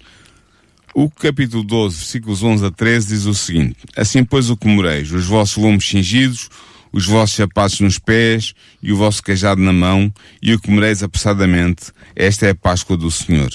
O 0.93 1.09
capítulo 1.09 1.63
12, 1.63 1.97
versículos 1.99 2.43
11 2.43 2.67
a 2.67 2.71
13 2.71 3.07
diz 3.07 3.25
o 3.25 3.33
seguinte: 3.33 3.77
Assim, 3.97 4.25
pois, 4.25 4.51
o 4.51 4.57
comereis, 4.57 5.13
os 5.13 5.25
vossos 5.25 5.57
lombos 5.57 5.89
cingidos, 5.89 6.49
os 6.93 7.07
vossos 7.07 7.37
sapatos 7.37 7.79
nos 7.79 7.97
pés 7.97 8.55
e 8.83 8.93
o 8.93 8.97
vosso 8.97 9.23
cajado 9.23 9.63
na 9.63 9.73
mão, 9.73 10.13
e 10.43 10.53
o 10.53 10.61
comereis 10.61 11.01
apressadamente. 11.01 11.93
Esta 12.17 12.47
é 12.47 12.51
a 12.51 12.55
Páscoa 12.57 12.97
do 12.97 13.09
Senhor. 13.09 13.51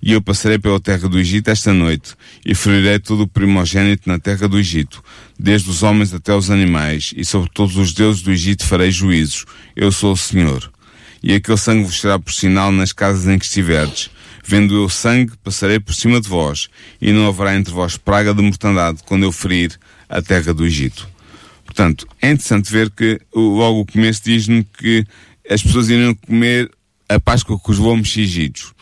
E 0.00 0.12
eu 0.12 0.22
passarei 0.22 0.60
pela 0.60 0.78
terra 0.78 1.08
do 1.08 1.18
Egito 1.18 1.48
esta 1.48 1.72
noite, 1.72 2.14
e 2.44 2.54
ferirei 2.54 3.00
todo 3.00 3.24
o 3.24 3.28
primogênito 3.28 4.08
na 4.08 4.20
terra 4.20 4.46
do 4.46 4.56
Egito, 4.56 5.02
desde 5.36 5.68
os 5.68 5.82
homens 5.82 6.14
até 6.14 6.32
os 6.32 6.50
animais, 6.50 7.12
e 7.16 7.24
sobre 7.24 7.50
todos 7.52 7.76
os 7.76 7.92
deuses 7.92 8.22
do 8.22 8.30
Egito 8.30 8.64
farei 8.64 8.92
juízos. 8.92 9.44
Eu 9.74 9.90
sou 9.90 10.12
o 10.12 10.16
Senhor. 10.16 10.70
E 11.20 11.34
aquele 11.34 11.58
sangue 11.58 11.82
vos 11.82 12.00
será 12.00 12.16
por 12.16 12.32
sinal 12.32 12.70
nas 12.70 12.92
casas 12.92 13.26
em 13.26 13.38
que 13.38 13.44
estiverdes 13.44 14.10
Vendo 14.48 14.76
eu 14.76 14.88
sangue, 14.88 15.32
passarei 15.42 15.80
por 15.80 15.92
cima 15.92 16.20
de 16.20 16.28
vós, 16.28 16.68
e 17.00 17.12
não 17.12 17.26
haverá 17.26 17.56
entre 17.56 17.72
vós 17.72 17.96
praga 17.96 18.32
de 18.32 18.40
mortandade 18.40 19.00
quando 19.04 19.24
eu 19.24 19.32
ferir 19.32 19.76
a 20.08 20.22
terra 20.22 20.54
do 20.54 20.64
Egito. 20.64 21.08
Portanto, 21.64 22.06
é 22.22 22.30
interessante 22.30 22.70
ver 22.70 22.88
que 22.90 23.20
logo 23.34 23.80
o 23.80 23.86
começo 23.86 24.22
diz-me 24.24 24.62
que 24.62 25.04
as 25.50 25.60
pessoas 25.60 25.88
iriam 25.88 26.14
comer 26.14 26.70
a 27.08 27.18
Páscoa 27.18 27.58
com 27.58 27.72
os 27.72 27.78
lombos 27.78 28.12
cingidos. 28.12 28.72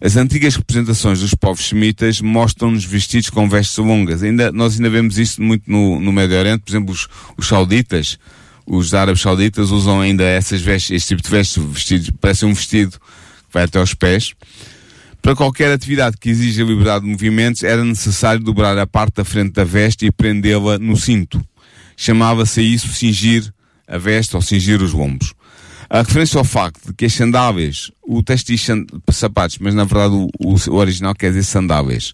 As 0.00 0.16
antigas 0.16 0.56
representações 0.56 1.20
dos 1.20 1.32
povos 1.32 1.68
semitas 1.68 2.20
mostram-nos 2.20 2.84
vestidos 2.84 3.30
com 3.30 3.48
vestes 3.48 3.78
longas. 3.78 4.20
Ainda, 4.20 4.50
nós 4.50 4.74
ainda 4.74 4.90
vemos 4.90 5.16
isso 5.16 5.40
muito 5.40 5.70
no, 5.70 6.00
no 6.00 6.12
Médio 6.12 6.36
Oriente, 6.36 6.62
por 6.64 6.72
exemplo, 6.72 6.92
os, 6.92 7.08
os 7.38 7.46
sauditas, 7.46 8.18
os 8.66 8.94
árabes 8.94 9.22
sauditas 9.22 9.70
usam 9.70 10.00
ainda 10.00 10.24
essas 10.24 10.60
vestes, 10.60 10.90
este 10.90 11.08
tipo 11.08 11.22
de 11.22 11.30
vestes, 11.30 11.62
vestidos, 11.62 12.10
parece 12.20 12.44
um 12.44 12.52
vestido 12.52 12.92
que 12.92 13.52
vai 13.52 13.62
até 13.62 13.78
aos 13.78 13.94
pés. 13.94 14.34
Para 15.24 15.34
qualquer 15.34 15.72
atividade 15.72 16.18
que 16.18 16.28
exija 16.28 16.62
liberdade 16.62 17.06
de 17.06 17.10
movimentos, 17.10 17.62
era 17.62 17.82
necessário 17.82 18.44
dobrar 18.44 18.76
a 18.76 18.86
parte 18.86 19.14
da 19.14 19.24
frente 19.24 19.52
da 19.52 19.64
veste 19.64 20.04
e 20.04 20.12
prendê-la 20.12 20.78
no 20.78 20.98
cinto. 20.98 21.42
Chamava-se 21.96 22.60
isso 22.60 22.88
cingir 22.88 23.50
a 23.88 23.96
veste 23.96 24.36
ou 24.36 24.42
cingir 24.42 24.82
os 24.82 24.92
lombos. 24.92 25.32
A 25.88 26.02
referência 26.02 26.36
ao 26.36 26.44
facto 26.44 26.88
de 26.88 26.92
que 26.92 27.06
as 27.06 27.14
sandálias, 27.14 27.90
o 28.02 28.22
texto 28.22 28.48
diz 28.48 28.66
sapatos, 29.12 29.56
mas 29.58 29.74
na 29.74 29.84
verdade 29.84 30.12
o, 30.12 30.28
o, 30.38 30.74
original 30.74 31.14
quer 31.14 31.28
dizer 31.28 31.44
sandálias. 31.44 32.12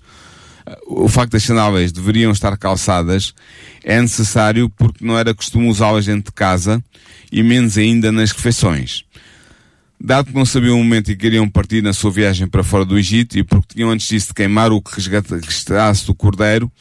O 0.87 1.09
facto 1.09 1.33
das 1.33 1.42
sandálias 1.42 1.90
deveriam 1.90 2.31
estar 2.31 2.57
calçadas 2.57 3.35
é 3.83 4.01
necessário 4.01 4.70
porque 4.70 5.05
não 5.05 5.18
era 5.18 5.35
costume 5.35 5.68
usá-las 5.68 6.07
dentro 6.07 6.31
de 6.31 6.35
casa 6.37 6.81
e 7.33 7.42
menos 7.42 7.77
ainda 7.77 8.12
nas 8.12 8.31
refeições. 8.31 9.05
Dado 10.02 10.28
que 10.28 10.34
não 10.34 10.46
sabiam 10.46 10.80
o 10.80 10.82
momento 10.82 11.12
em 11.12 11.16
que 11.16 11.26
iriam 11.26 11.46
partir 11.46 11.82
na 11.82 11.92
sua 11.92 12.10
viagem 12.10 12.46
para 12.46 12.64
fora 12.64 12.86
do 12.86 12.98
Egito 12.98 13.38
e 13.38 13.44
porque 13.44 13.74
tinham 13.74 13.90
antes 13.90 14.08
disso 14.08 14.28
de 14.28 14.34
queimar 14.34 14.72
o 14.72 14.80
que 14.80 14.96
resgatasse 14.96 16.06
do 16.06 16.14
cordeiro, 16.14 16.72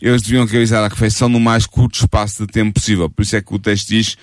eles 0.00 0.22
deviam 0.22 0.46
realizar 0.46 0.84
a 0.84 0.88
refeição 0.88 1.28
no 1.28 1.40
mais 1.40 1.66
curto 1.66 1.98
espaço 1.98 2.46
de 2.46 2.52
tempo 2.52 2.74
possível. 2.74 3.10
Por 3.10 3.22
isso 3.22 3.34
é 3.34 3.42
que 3.42 3.52
o 3.52 3.58
texto 3.58 3.88
diz 3.88 4.16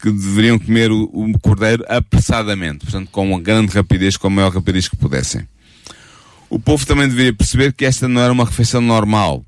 que 0.00 0.12
deveriam 0.12 0.60
comer 0.60 0.92
o, 0.92 1.10
o 1.12 1.38
cordeiro 1.40 1.84
apressadamente, 1.88 2.84
portanto, 2.84 3.10
com 3.10 3.30
uma 3.30 3.40
grande 3.40 3.74
rapidez, 3.74 4.16
com 4.16 4.28
a 4.28 4.30
maior 4.30 4.52
rapidez 4.52 4.86
que 4.88 4.96
pudessem. 4.96 5.46
O 6.48 6.58
povo 6.60 6.86
também 6.86 7.08
deveria 7.08 7.32
perceber 7.34 7.72
que 7.72 7.84
esta 7.84 8.06
não 8.06 8.20
era 8.20 8.32
uma 8.32 8.44
refeição 8.44 8.80
normal, 8.80 9.44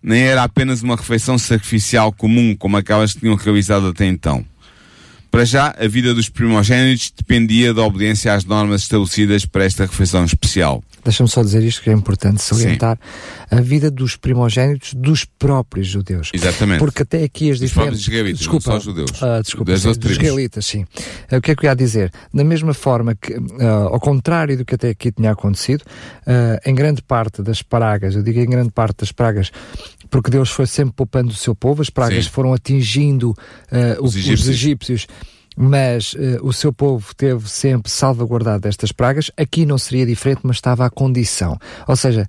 nem 0.00 0.22
era 0.22 0.44
apenas 0.44 0.80
uma 0.80 0.94
refeição 0.94 1.36
sacrificial 1.36 2.12
comum, 2.12 2.54
como 2.56 2.76
aquelas 2.76 3.12
que 3.12 3.20
tinham 3.20 3.34
realizado 3.34 3.88
até 3.88 4.06
então. 4.06 4.46
Para 5.30 5.44
já, 5.44 5.74
a 5.78 5.86
vida 5.86 6.12
dos 6.12 6.28
primogênitos 6.28 7.12
dependia 7.16 7.72
da 7.72 7.82
obediência 7.82 8.34
às 8.34 8.44
normas 8.44 8.82
estabelecidas 8.82 9.46
para 9.46 9.64
esta 9.64 9.86
refeição 9.86 10.24
especial. 10.24 10.82
Deixa-me 11.04 11.28
só 11.28 11.42
dizer 11.42 11.62
isto 11.62 11.82
que 11.82 11.88
é 11.88 11.92
importante 11.92 12.42
salientar. 12.42 12.98
Sim. 12.98 13.56
A 13.56 13.60
vida 13.60 13.90
dos 13.90 14.16
primogênitos 14.16 14.92
dos 14.92 15.24
próprios 15.24 15.86
judeus. 15.86 16.30
Exatamente. 16.34 16.78
Porque 16.78 17.02
até 17.02 17.24
aqui 17.24 17.50
as 17.50 17.60
israelitas, 17.60 18.38
desculpa, 18.38 18.72
não 18.72 18.80
judeus. 18.80 19.10
Uh, 19.12 19.42
desculpa, 19.42 19.76
sim, 19.76 19.92
dos 19.92 20.10
israelitas, 20.10 20.66
sim. 20.66 20.82
Uh, 21.32 21.36
o 21.36 21.40
que 21.40 21.52
é 21.52 21.54
que 21.54 21.64
eu 21.64 21.70
ia 21.70 21.74
dizer? 21.74 22.12
Da 22.34 22.44
mesma 22.44 22.74
forma 22.74 23.14
que, 23.14 23.32
uh, 23.32 23.88
ao 23.92 24.00
contrário 24.00 24.58
do 24.58 24.64
que 24.64 24.74
até 24.74 24.90
aqui 24.90 25.10
tinha 25.10 25.30
acontecido, 25.30 25.84
em 26.64 26.74
grande 26.74 27.02
parte 27.02 27.42
das 27.42 27.62
pragas, 27.62 28.14
eu 28.14 28.22
digo 28.22 28.40
em 28.40 28.48
grande 28.48 28.70
parte 28.70 28.98
das 28.98 29.10
pragas, 29.10 29.50
porque 30.10 30.30
Deus 30.30 30.50
foi 30.50 30.66
sempre 30.66 30.94
poupando 30.94 31.30
o 31.30 31.36
seu 31.36 31.54
povo, 31.54 31.80
as 31.80 31.90
pragas 31.90 32.24
Sim. 32.24 32.30
foram 32.30 32.52
atingindo 32.52 33.30
uh, 33.30 34.02
os, 34.02 34.16
egípcios. 34.16 34.40
os, 34.40 34.48
egípcios. 34.48 35.06
mas 35.56 36.12
uh, 36.14 36.38
o 36.42 36.52
seu 36.52 36.72
povo 36.72 37.14
teve 37.14 37.48
sempre 37.48 37.90
salvaguardado 37.90 38.62
destas 38.62 38.92
pragas. 38.92 39.30
Aqui 39.36 39.64
não 39.64 39.78
seria 39.78 40.04
diferente, 40.04 40.40
mas 40.42 40.56
estava 40.56 40.84
à 40.84 40.90
condição. 40.90 41.56
Ou 41.86 41.96
seja, 41.96 42.26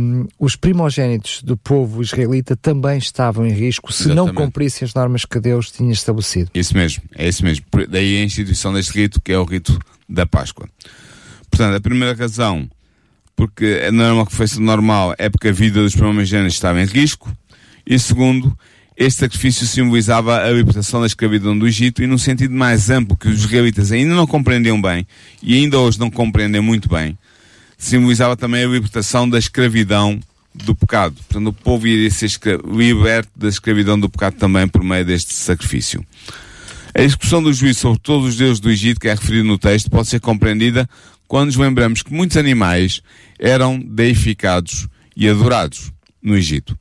um, 0.00 0.26
os 0.38 0.56
primogênitos 0.56 1.42
do 1.42 1.56
povo 1.56 2.02
israelita 2.02 2.56
também 2.56 2.98
estavam 2.98 3.46
em 3.46 3.52
risco 3.52 3.92
se 3.92 4.04
Exatamente. 4.04 4.26
não 4.26 4.34
cumprissem 4.34 4.86
as 4.86 4.94
normas 4.94 5.24
que 5.24 5.38
Deus 5.38 5.70
tinha 5.70 5.92
estabelecido. 5.92 6.50
Isso 6.54 6.74
mesmo, 6.74 7.02
é 7.14 7.28
isso 7.28 7.44
mesmo. 7.44 7.66
Daí 7.88 8.22
a 8.22 8.24
instituição 8.24 8.72
deste 8.72 8.98
rito, 8.98 9.20
que 9.20 9.32
é 9.32 9.38
o 9.38 9.44
rito 9.44 9.78
da 10.08 10.24
Páscoa. 10.24 10.68
Portanto, 11.50 11.76
a 11.76 11.80
primeira 11.80 12.14
razão 12.14 12.68
porque 13.38 13.88
não 13.92 14.04
era 14.04 14.14
uma 14.14 14.24
refeição 14.24 14.60
normal, 14.60 15.14
é 15.16 15.28
porque 15.28 15.46
a 15.46 15.52
vida 15.52 15.80
dos 15.80 15.94
primogênitos 15.94 16.54
estava 16.54 16.82
em 16.82 16.86
risco. 16.86 17.32
E 17.86 17.96
segundo, 17.96 18.58
este 18.96 19.20
sacrifício 19.20 19.64
simbolizava 19.64 20.42
a 20.42 20.50
libertação 20.50 21.00
da 21.00 21.06
escravidão 21.06 21.56
do 21.56 21.64
Egito 21.64 22.02
e 22.02 22.06
num 22.08 22.18
sentido 22.18 22.52
mais 22.52 22.90
amplo 22.90 23.16
que 23.16 23.28
os 23.28 23.44
israelitas 23.44 23.92
ainda 23.92 24.12
não 24.12 24.26
compreendiam 24.26 24.82
bem 24.82 25.06
e 25.40 25.54
ainda 25.54 25.78
hoje 25.78 26.00
não 26.00 26.10
compreendem 26.10 26.60
muito 26.60 26.88
bem, 26.88 27.16
simbolizava 27.78 28.36
também 28.36 28.64
a 28.64 28.68
libertação 28.68 29.30
da 29.30 29.38
escravidão 29.38 30.18
do 30.52 30.74
pecado. 30.74 31.14
Portanto, 31.28 31.46
o 31.46 31.52
povo 31.52 31.86
iria 31.86 32.10
ser 32.10 32.28
liberto 32.68 33.30
da 33.36 33.46
escravidão 33.46 34.00
do 34.00 34.10
pecado 34.10 34.34
também 34.34 34.66
por 34.66 34.82
meio 34.82 35.04
deste 35.04 35.32
sacrifício. 35.32 36.04
A 36.92 37.02
execução 37.02 37.40
do 37.40 37.52
juízo 37.52 37.78
sobre 37.78 38.00
todos 38.00 38.30
os 38.30 38.36
deuses 38.36 38.58
do 38.58 38.68
Egito, 38.68 38.98
que 38.98 39.06
é 39.06 39.14
referido 39.14 39.44
no 39.44 39.58
texto, 39.58 39.88
pode 39.88 40.08
ser 40.08 40.18
compreendida 40.18 40.90
quando 41.28 41.46
nos 41.46 41.56
lembramos 41.56 42.02
que 42.02 42.12
muitos 42.12 42.38
animais 42.38 43.02
eram 43.38 43.78
deificados 43.78 44.88
e 45.14 45.28
adorados 45.28 45.92
no 46.22 46.36
Egito. 46.36 46.76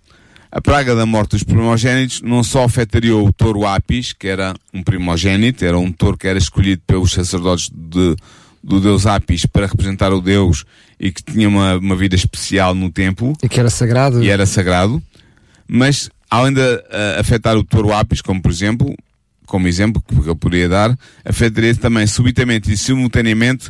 A 0.49 0.61
praga 0.61 0.95
da 0.95 1.05
morte 1.05 1.31
dos 1.31 1.43
primogênitos 1.43 2.21
não 2.21 2.41
só 2.41 2.63
afetaria 2.63 3.15
o 3.15 3.31
touro 3.33 3.65
Apis, 3.65 4.13
que 4.13 4.27
era 4.27 4.55
um 4.73 4.81
primogênito, 4.81 5.65
era 5.65 5.77
um 5.77 5.91
touro 5.91 6.17
que 6.17 6.27
era 6.27 6.39
escolhido 6.39 6.81
pelos 6.87 7.11
sacerdotes 7.11 7.69
de, 7.69 8.15
do 8.63 8.79
deus 8.79 9.05
Apis 9.05 9.45
para 9.45 9.67
representar 9.67 10.13
o 10.13 10.21
deus 10.21 10.63
e 10.97 11.11
que 11.11 11.21
tinha 11.21 11.49
uma, 11.49 11.75
uma 11.77 11.95
vida 11.95 12.15
especial 12.15 12.73
no 12.73 12.89
templo. 12.89 13.33
E 13.43 13.49
que 13.49 13.59
era 13.59 13.69
sagrado. 13.69 14.23
E 14.23 14.29
era 14.29 14.45
sagrado. 14.45 15.03
Mas, 15.67 16.09
além 16.29 16.53
de 16.53 16.61
uh, 16.61 17.19
afetar 17.19 17.57
o 17.57 17.63
touro 17.63 17.93
Apis, 17.93 18.21
como 18.21 18.41
por 18.41 18.49
exemplo, 18.49 18.95
como 19.45 19.67
exemplo 19.67 20.01
que 20.01 20.27
eu 20.27 20.35
poderia 20.35 20.69
dar, 20.69 20.97
afetaria 21.25 21.75
também 21.75 22.07
subitamente 22.07 22.71
e 22.71 22.77
simultaneamente 22.77 23.69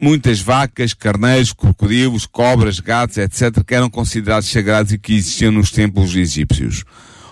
muitas 0.00 0.40
vacas, 0.40 0.92
carneiros, 0.92 1.52
crocodilos, 1.52 2.26
cobras, 2.26 2.80
gatos, 2.80 3.16
etc., 3.18 3.64
que 3.64 3.74
eram 3.74 3.88
considerados 3.88 4.48
sagrados 4.48 4.92
e 4.92 4.98
que 4.98 5.14
existiam 5.14 5.52
nos 5.52 5.70
templos 5.70 6.14
egípcios. 6.14 6.84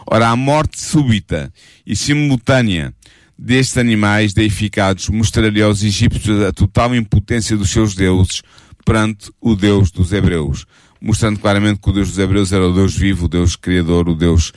Ora, 0.06 0.28
a 0.28 0.36
morte 0.36 0.80
súbita 0.80 1.52
e 1.86 1.96
simultânea 1.96 2.92
destes 3.38 3.78
animais 3.78 4.32
deificados 4.32 5.08
mostraria 5.08 5.64
aos 5.64 5.82
egípcios 5.82 6.42
a 6.42 6.52
total 6.52 6.94
impotência 6.94 7.56
dos 7.56 7.70
seus 7.70 7.94
deuses 7.94 8.42
perante 8.84 9.30
o 9.40 9.56
Deus 9.56 9.90
dos 9.90 10.12
Hebreus, 10.12 10.66
mostrando 11.00 11.40
claramente 11.40 11.80
que 11.80 11.90
o 11.90 11.92
Deus 11.92 12.08
dos 12.08 12.18
Hebreus 12.18 12.52
era 12.52 12.66
o 12.68 12.74
Deus 12.74 12.94
vivo, 12.94 13.24
o 13.24 13.28
Deus 13.28 13.56
criador, 13.56 14.08
o 14.08 14.14
Deus 14.14 14.52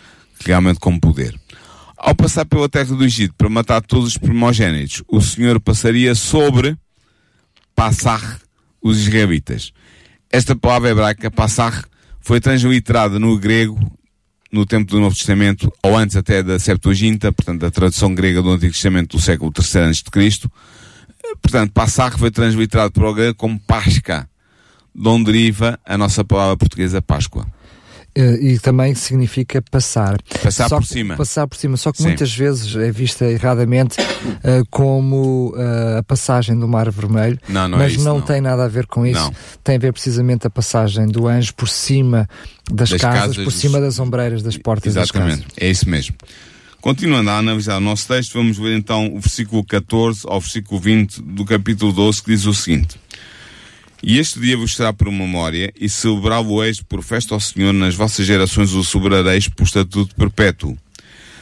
realmente 0.46 0.80
com 0.80 1.00
poder. 1.00 1.34
Ao 1.98 2.14
passar 2.14 2.46
pela 2.46 2.70
terra 2.70 2.96
do 2.96 3.04
Egito 3.04 3.34
para 3.36 3.50
matar 3.50 3.82
todos 3.82 4.08
os 4.10 4.18
primogênitos, 4.18 5.02
o 5.08 5.20
Senhor 5.20 5.60
passaria 5.60 6.14
sobre 6.14 6.78
passar 7.78 8.40
os 8.82 8.98
israelitas. 8.98 9.72
Esta 10.32 10.56
palavra 10.56 10.90
hebraica, 10.90 11.30
passar, 11.30 11.86
foi 12.20 12.42
transliterada 12.42 13.20
no 13.20 13.38
grego 13.38 13.80
no 14.52 14.66
tempo 14.66 14.90
do 14.90 15.00
Novo 15.00 15.16
Testamento, 15.16 15.72
ou 15.84 15.96
antes 15.96 16.16
até 16.16 16.42
da 16.42 16.58
Septuaginta, 16.58 17.32
portanto, 17.32 17.62
da 17.62 17.70
tradução 17.70 18.16
grega 18.16 18.42
do 18.42 18.50
Antigo 18.50 18.74
Testamento 18.74 19.16
do 19.16 19.22
século 19.22 19.54
III 19.56 19.90
a.C. 19.90 20.50
Portanto, 21.40 21.72
passar 21.72 22.18
foi 22.18 22.32
transliterado 22.32 22.92
para 22.92 23.10
o 23.10 23.14
grego 23.14 23.36
como 23.36 23.60
Pasca, 23.60 24.28
de 24.96 25.08
onde 25.08 25.26
deriva 25.32 25.80
a 25.86 25.98
nossa 25.98 26.24
palavra 26.24 26.58
portuguesa 26.58 27.00
Páscoa. 27.00 27.46
Eh, 28.18 28.54
e 28.54 28.60
também 28.60 28.96
significa 28.96 29.62
passar. 29.62 30.18
Passar 30.42 30.68
só 30.68 30.80
por 30.80 30.88
cima. 30.88 31.16
Passar 31.16 31.46
por 31.46 31.56
cima, 31.56 31.78
só 31.78 31.92
que 31.92 32.00
Sim. 32.00 32.06
muitas 32.06 32.34
vezes 32.34 32.76
é 32.76 32.92
vista 32.92 33.26
erradamente 33.26 34.02
uh, 34.02 34.66
como 34.72 35.54
uh, 35.56 36.00
a 36.00 36.04
passagem 36.04 36.58
do 36.58 36.68
Mar 36.68 36.90
Vermelho, 36.90 37.38
não, 37.48 37.68
não 37.68 37.78
mas 37.78 37.92
é 37.92 37.96
isso, 37.96 38.04
não, 38.04 38.16
não, 38.16 38.22
tem 38.22 38.42
nada 38.42 38.66
a 38.66 38.68
ver 38.68 38.88
com 38.88 39.06
isso. 39.06 39.32
Tem 39.64 39.76
a 39.76 39.80
ver 39.80 39.94
precisamente 39.94 40.48
a 40.48 40.50
passagem 40.50 41.06
do 41.06 41.28
anjo 41.28 41.54
por 41.54 41.70
cima 41.70 42.28
das, 42.72 42.90
das 42.90 43.00
casas, 43.00 43.20
casas, 43.20 43.36
por 43.36 43.44
dos... 43.44 43.54
cima 43.54 43.80
das 43.80 44.00
ombreiras 44.00 44.42
das 44.42 44.58
portas 44.58 44.96
Exatamente, 44.96 45.44
das 45.44 45.54
casas. 45.54 45.58
é 45.58 45.70
isso 45.70 45.88
mesmo. 45.88 46.16
Continuando 46.82 47.30
a 47.30 47.38
analisar 47.38 47.78
o 47.78 47.82
nosso 47.82 48.08
texto, 48.08 48.34
vamos 48.34 48.58
ver 48.58 48.76
então 48.76 49.14
o 49.14 49.20
versículo 49.20 49.64
14 49.64 50.22
ao 50.26 50.42
versículo 50.42 50.82
20 50.82 51.22
do 51.22 51.46
capítulo 51.46 51.94
12, 51.94 52.24
que 52.24 52.32
diz 52.32 52.46
o 52.46 52.54
seguinte. 52.54 52.98
E 54.02 54.20
este 54.20 54.40
dia 54.40 54.56
vos 54.56 54.76
será 54.76 54.94
por 54.94 55.12
memória, 55.12 55.74
e 55.80 55.90
celebrá-lo-eis 55.90 56.82
por 56.82 57.02
festa 57.02 57.34
ao 57.34 57.40
Senhor 57.40 57.74
nas 57.74 57.96
vossas 57.96 58.26
gerações 58.26 58.72
o 58.74 58.84
celebrareis 58.84 59.48
por 59.48 59.64
estatuto 59.64 60.16
perpétuo. 60.16 60.78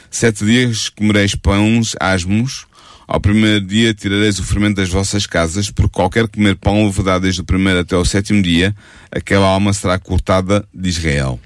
Sete 0.09 0.45
dias 0.45 0.87
comereis 0.87 1.35
pães 1.35 1.95
asmos, 1.99 2.65
ao 3.07 3.19
primeiro 3.19 3.65
dia 3.65 3.93
tirareis 3.93 4.39
o 4.39 4.43
fermento 4.43 4.77
das 4.77 4.89
vossas 4.89 5.27
casas, 5.27 5.69
porque 5.69 5.91
qualquer 5.93 6.27
comer 6.27 6.55
pão 6.55 6.85
levedado 6.85 7.23
desde 7.23 7.41
o 7.41 7.43
primeiro 7.43 7.81
até 7.81 7.95
o 7.95 8.05
sétimo 8.05 8.41
dia, 8.41 8.75
aquela 9.11 9.45
alma 9.45 9.73
será 9.73 9.99
cortada 9.99 10.65
de 10.73 10.89
Israel. 10.89 11.39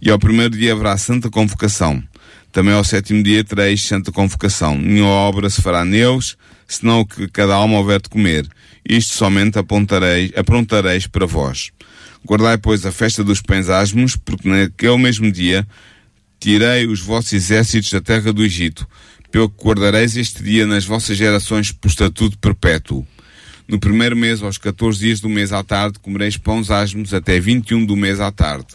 E 0.00 0.08
ao 0.10 0.18
primeiro 0.18 0.56
dia 0.56 0.72
haverá 0.72 0.96
santa 0.96 1.28
convocação. 1.28 2.02
Também 2.50 2.72
ao 2.72 2.82
sétimo 2.82 3.22
dia 3.22 3.44
tereis 3.44 3.82
santa 3.82 4.10
convocação. 4.10 4.78
Nenhuma 4.78 5.10
obra 5.10 5.50
se 5.50 5.60
fará 5.60 5.84
neles, 5.84 6.36
senão 6.70 7.00
o 7.00 7.06
que 7.06 7.28
cada 7.28 7.54
alma 7.54 7.78
houver 7.78 8.00
de 8.00 8.08
comer. 8.08 8.48
Isto 8.88 9.14
somente 9.14 9.58
apontareis, 9.58 10.30
aprontareis 10.36 11.06
para 11.06 11.26
vós. 11.26 11.70
Guardai, 12.24 12.58
pois, 12.58 12.86
a 12.86 12.92
festa 12.92 13.24
dos 13.24 13.42
pães 13.42 13.68
asmos, 13.68 14.16
porque 14.16 14.48
naquele 14.48 14.96
mesmo 14.96 15.30
dia 15.32 15.66
tirei 16.38 16.86
os 16.86 17.00
vossos 17.00 17.32
exércitos 17.32 17.90
da 17.90 18.00
terra 18.00 18.32
do 18.32 18.44
Egito, 18.44 18.86
pelo 19.30 19.48
que 19.48 19.64
guardareis 19.64 20.16
este 20.16 20.42
dia 20.42 20.66
nas 20.66 20.84
vossas 20.84 21.16
gerações 21.16 21.72
por 21.72 21.88
estatuto 21.88 22.38
perpétuo. 22.38 23.06
No 23.66 23.78
primeiro 23.78 24.16
mês, 24.16 24.42
aos 24.42 24.58
14 24.58 24.98
dias 24.98 25.20
do 25.20 25.28
mês 25.28 25.52
à 25.52 25.62
tarde, 25.62 25.98
comereis 25.98 26.36
pães 26.36 26.70
asmos 26.70 27.12
até 27.12 27.38
21 27.38 27.84
do 27.84 27.96
mês 27.96 28.20
à 28.20 28.30
tarde. 28.30 28.66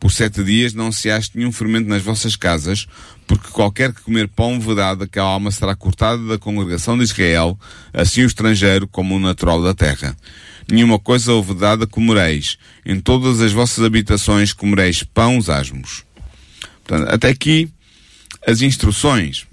Por 0.00 0.10
sete 0.10 0.42
dias 0.42 0.72
não 0.72 0.90
se 0.90 1.10
ache 1.10 1.30
nenhum 1.34 1.52
fermento 1.52 1.86
nas 1.86 2.02
vossas 2.02 2.34
casas, 2.34 2.86
porque 3.26 3.50
qualquer 3.50 3.92
que 3.92 4.00
comer 4.00 4.28
pão 4.28 4.58
vedado, 4.58 5.04
aquela 5.04 5.28
alma 5.28 5.50
será 5.50 5.76
cortada 5.76 6.26
da 6.26 6.38
congregação 6.38 6.96
de 6.96 7.04
Israel, 7.04 7.56
assim 7.92 8.22
o 8.22 8.26
estrangeiro 8.26 8.88
como 8.88 9.14
o 9.14 9.20
natural 9.20 9.62
da 9.62 9.74
terra. 9.74 10.16
Nenhuma 10.68 10.98
coisa 10.98 11.38
vedada 11.42 11.86
comereis. 11.86 12.56
Em 12.84 12.98
todas 12.98 13.42
as 13.42 13.52
vossas 13.52 13.84
habitações 13.84 14.54
comereis 14.54 15.02
pães 15.02 15.50
asmos. 15.50 16.04
Portanto, 16.82 17.12
até 17.12 17.28
aqui, 17.28 17.68
as 18.46 18.62
instruções 18.62 19.46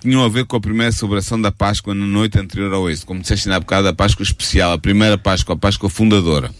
tinham 0.00 0.24
a 0.24 0.28
ver 0.28 0.46
com 0.46 0.56
a 0.56 0.60
primeira 0.60 0.92
celebração 0.92 1.40
da 1.40 1.52
Páscoa 1.52 1.94
na 1.94 2.06
noite 2.06 2.38
anterior 2.38 2.72
ao 2.72 2.88
êxodo. 2.88 3.06
Como 3.06 3.20
disseste 3.20 3.48
na 3.48 3.60
bocado, 3.60 3.88
a 3.88 3.92
Páscoa 3.92 4.22
especial, 4.22 4.72
a 4.72 4.78
primeira 4.78 5.18
Páscoa, 5.18 5.54
a 5.54 5.58
Páscoa 5.58 5.90
fundadora. 5.90 6.50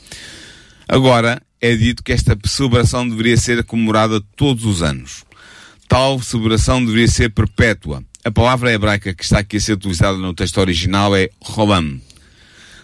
Agora, 0.88 1.40
é 1.60 1.74
dito 1.74 2.02
que 2.02 2.12
esta 2.12 2.36
celebração 2.46 3.08
deveria 3.08 3.36
ser 3.36 3.62
comemorada 3.64 4.20
todos 4.36 4.64
os 4.64 4.82
anos. 4.82 5.24
Tal 5.88 6.20
celebração 6.20 6.84
deveria 6.84 7.08
ser 7.08 7.30
perpétua. 7.30 8.02
A 8.24 8.30
palavra 8.30 8.72
hebraica 8.72 9.14
que 9.14 9.22
está 9.24 9.38
aqui 9.38 9.56
a 9.56 9.60
ser 9.60 9.74
utilizada 9.74 10.18
no 10.18 10.34
texto 10.34 10.58
original 10.58 11.14
é 11.14 11.28
Rolam. 11.40 12.00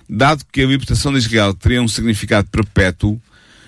Dado 0.09 0.45
que 0.53 0.61
a 0.63 0.67
libertação 0.67 1.13
de 1.13 1.19
Israel 1.19 1.55
teria 1.55 1.83
um 1.83 1.89
significado 1.89 2.49
perpétuo, 2.51 3.21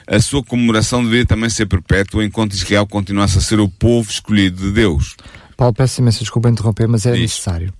a 0.06 0.20
sua 0.20 0.42
comemoração 0.44 1.02
deveria 1.02 1.26
também 1.26 1.48
ser 1.50 1.66
perpétua 1.66 2.24
enquanto 2.24 2.52
Israel 2.52 2.86
continuasse 2.86 3.38
a 3.38 3.40
ser 3.40 3.58
o 3.58 3.68
povo 3.68 4.10
escolhido 4.10 4.62
de 4.62 4.70
Deus. 4.70 5.16
Paulo, 5.56 5.72
peço 5.74 6.00
imensa 6.00 6.18
desculpa 6.20 6.48
interromper, 6.48 6.86
mas 6.86 7.06
é 7.06 7.12
Diz. 7.12 7.20
necessário. 7.22 7.72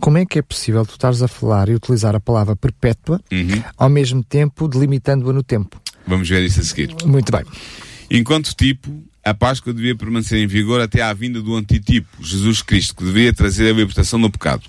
Como 0.00 0.18
é 0.18 0.26
que 0.26 0.38
é 0.38 0.42
possível 0.42 0.84
tu 0.84 0.92
estares 0.92 1.22
a 1.22 1.28
falar 1.28 1.68
e 1.68 1.74
utilizar 1.74 2.14
a 2.16 2.20
palavra 2.20 2.56
perpétua 2.56 3.20
Uhum. 3.30 3.62
ao 3.76 3.88
mesmo 3.88 4.22
tempo 4.24 4.66
delimitando-a 4.66 5.32
no 5.32 5.42
tempo? 5.44 5.80
Vamos 6.06 6.28
ver 6.28 6.42
isso 6.42 6.60
a 6.60 6.64
seguir. 6.64 6.94
Muito 7.04 7.30
bem. 7.30 7.44
Enquanto 8.10 8.54
tipo, 8.54 9.02
a 9.24 9.32
Páscoa 9.32 9.72
devia 9.72 9.94
permanecer 9.94 10.38
em 10.38 10.46
vigor 10.46 10.80
até 10.80 11.02
à 11.02 11.12
vinda 11.12 11.40
do 11.40 11.54
antitipo, 11.54 12.08
Jesus 12.20 12.60
Cristo, 12.60 12.96
que 12.96 13.04
deveria 13.04 13.32
trazer 13.32 13.70
a 13.70 13.72
libertação 13.72 14.20
do 14.20 14.30
pecado. 14.30 14.62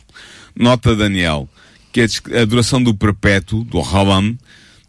Nota 0.56 0.96
Daniel 0.96 1.50
que 1.94 2.02
a 2.36 2.44
duração 2.44 2.82
do 2.82 2.96
perpétuo, 2.96 3.64
do 3.64 3.80
Halam, 3.80 4.36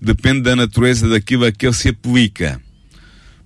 depende 0.01 0.41
da 0.41 0.57
natureza 0.57 1.07
daquilo 1.07 1.45
a 1.45 1.53
que 1.53 1.67
ele 1.67 1.75
se 1.75 1.91
aplica. 1.91 2.61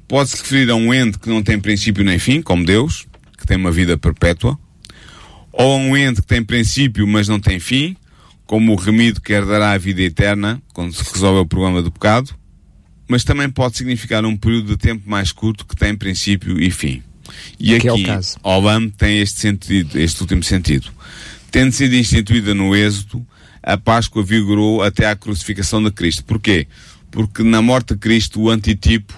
Pode-se 0.06 0.36
referir 0.36 0.70
a 0.70 0.76
um 0.76 0.94
ente 0.94 1.18
que 1.18 1.28
não 1.28 1.42
tem 1.42 1.58
princípio 1.58 2.04
nem 2.04 2.20
fim, 2.20 2.40
como 2.40 2.64
Deus, 2.64 3.06
que 3.36 3.44
tem 3.44 3.56
uma 3.56 3.72
vida 3.72 3.98
perpétua, 3.98 4.56
ou 5.52 5.74
a 5.74 5.76
um 5.76 5.96
ente 5.96 6.22
que 6.22 6.28
tem 6.28 6.42
princípio, 6.42 7.04
mas 7.06 7.26
não 7.26 7.40
tem 7.40 7.58
fim, 7.58 7.96
como 8.46 8.72
o 8.72 8.76
remido 8.76 9.20
que 9.20 9.32
herdará 9.32 9.72
a 9.72 9.78
vida 9.78 10.02
eterna, 10.02 10.62
quando 10.72 10.92
se 10.92 11.02
resolve 11.12 11.40
o 11.40 11.46
problema 11.46 11.82
do 11.82 11.90
pecado, 11.90 12.37
mas 13.08 13.24
também 13.24 13.48
pode 13.48 13.78
significar 13.78 14.24
um 14.24 14.36
período 14.36 14.68
de 14.68 14.76
tempo 14.76 15.08
mais 15.08 15.32
curto 15.32 15.64
que 15.64 15.74
tem 15.74 15.96
princípio 15.96 16.60
e 16.60 16.70
fim. 16.70 17.02
E 17.58 17.74
é 17.74 17.78
o 17.78 17.94
aqui, 17.94 18.04
caso. 18.04 18.36
Olam 18.42 18.88
tem 18.90 19.18
este 19.18 19.40
sentido, 19.40 19.98
este 19.98 20.20
último 20.20 20.42
sentido. 20.44 20.88
Tendo 21.50 21.72
sido 21.72 21.94
instituída 21.94 22.54
no 22.54 22.76
Êxodo, 22.76 23.26
a 23.62 23.76
Páscoa 23.76 24.22
vigorou 24.22 24.82
até 24.82 25.06
à 25.06 25.16
crucificação 25.16 25.82
de 25.82 25.90
Cristo. 25.90 26.24
Porquê? 26.24 26.66
Porque 27.10 27.42
na 27.42 27.62
morte 27.62 27.94
de 27.94 28.00
Cristo 28.00 28.40
o 28.40 28.50
antitipo 28.50 29.14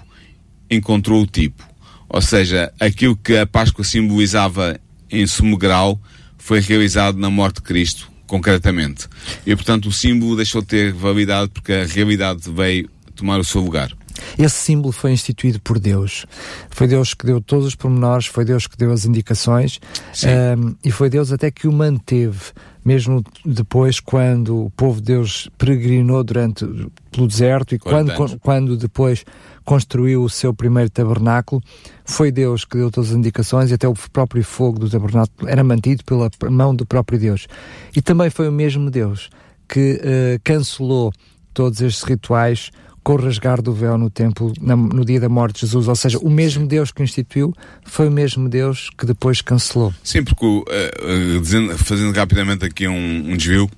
encontrou 0.70 1.22
o 1.22 1.26
tipo. 1.26 1.68
Ou 2.08 2.20
seja, 2.20 2.72
aquilo 2.78 3.16
que 3.16 3.36
a 3.36 3.46
Páscoa 3.46 3.84
simbolizava 3.84 4.78
em 5.10 5.26
sumo 5.26 5.56
grau 5.56 6.00
foi 6.38 6.60
realizado 6.60 7.18
na 7.18 7.30
morte 7.30 7.56
de 7.56 7.62
Cristo, 7.62 8.10
concretamente. 8.26 9.06
E 9.44 9.54
portanto 9.54 9.86
o 9.86 9.92
símbolo 9.92 10.36
deixou 10.36 10.62
de 10.62 10.68
ter 10.68 10.92
validade 10.92 11.50
porque 11.52 11.72
a 11.72 11.86
realidade 11.86 12.50
veio 12.50 12.88
tomar 13.20 13.38
o 13.38 13.44
seu 13.44 13.60
lugar. 13.60 13.92
Esse 14.38 14.56
símbolo 14.56 14.92
foi 14.92 15.12
instituído 15.12 15.60
por 15.60 15.78
Deus. 15.78 16.26
Foi 16.70 16.86
Deus 16.86 17.14
que 17.14 17.24
deu 17.24 17.40
todos 17.40 17.66
os 17.66 17.74
pormenores, 17.74 18.26
foi 18.26 18.44
Deus 18.44 18.66
que 18.66 18.76
deu 18.76 18.92
as 18.92 19.04
indicações 19.04 19.80
Sim. 20.12 20.28
ehm, 20.28 20.74
e 20.84 20.90
foi 20.90 21.08
Deus 21.08 21.32
até 21.32 21.50
que 21.50 21.68
o 21.68 21.72
manteve, 21.72 22.52
mesmo 22.84 23.22
depois, 23.44 24.00
quando 24.00 24.66
o 24.66 24.70
povo 24.70 25.00
de 25.00 25.06
Deus 25.06 25.48
peregrinou 25.56 26.22
durante 26.24 26.66
pelo 27.10 27.26
deserto 27.26 27.74
e 27.74 27.78
quando, 27.78 28.08
40 28.08 28.22
anos. 28.22 28.36
quando 28.42 28.76
depois 28.76 29.24
construiu 29.64 30.22
o 30.22 30.30
seu 30.30 30.52
primeiro 30.54 30.90
tabernáculo, 30.90 31.62
foi 32.04 32.30
Deus 32.30 32.64
que 32.64 32.76
deu 32.76 32.90
todas 32.90 33.10
as 33.10 33.16
indicações 33.16 33.70
e 33.70 33.74
até 33.74 33.88
o 33.88 33.94
próprio 34.12 34.42
fogo 34.44 34.78
do 34.78 34.90
tabernáculo 34.90 35.48
era 35.48 35.62
mantido 35.62 36.04
pela 36.04 36.30
mão 36.50 36.74
do 36.74 36.86
próprio 36.86 37.18
Deus. 37.18 37.46
E 37.94 38.00
também 38.00 38.30
foi 38.30 38.48
o 38.48 38.52
mesmo 38.52 38.90
Deus 38.90 39.30
que 39.68 40.00
eh, 40.02 40.40
cancelou 40.42 41.12
todos 41.54 41.80
estes 41.80 42.02
rituais 42.02 42.70
com 43.02 43.14
o 43.14 43.16
rasgar 43.16 43.62
do 43.62 43.72
véu 43.72 43.96
no 43.96 44.10
templo 44.10 44.52
no 44.60 45.04
dia 45.04 45.18
da 45.20 45.28
morte 45.28 45.54
de 45.56 45.60
Jesus. 45.62 45.88
Ou 45.88 45.96
seja, 45.96 46.18
o 46.18 46.28
mesmo 46.30 46.66
Deus 46.66 46.90
que 46.92 47.02
instituiu 47.02 47.54
foi 47.84 48.08
o 48.08 48.10
mesmo 48.10 48.48
Deus 48.48 48.90
que 48.98 49.06
depois 49.06 49.40
cancelou. 49.40 49.92
Sim, 50.04 50.22
porque 50.22 50.44
o, 50.44 50.64
eh, 50.68 51.38
dizendo- 51.40 51.76
fazendo 51.78 52.14
rapidamente 52.14 52.64
aqui 52.64 52.86
um, 52.86 53.32
um 53.32 53.36
desvio, 53.36 53.70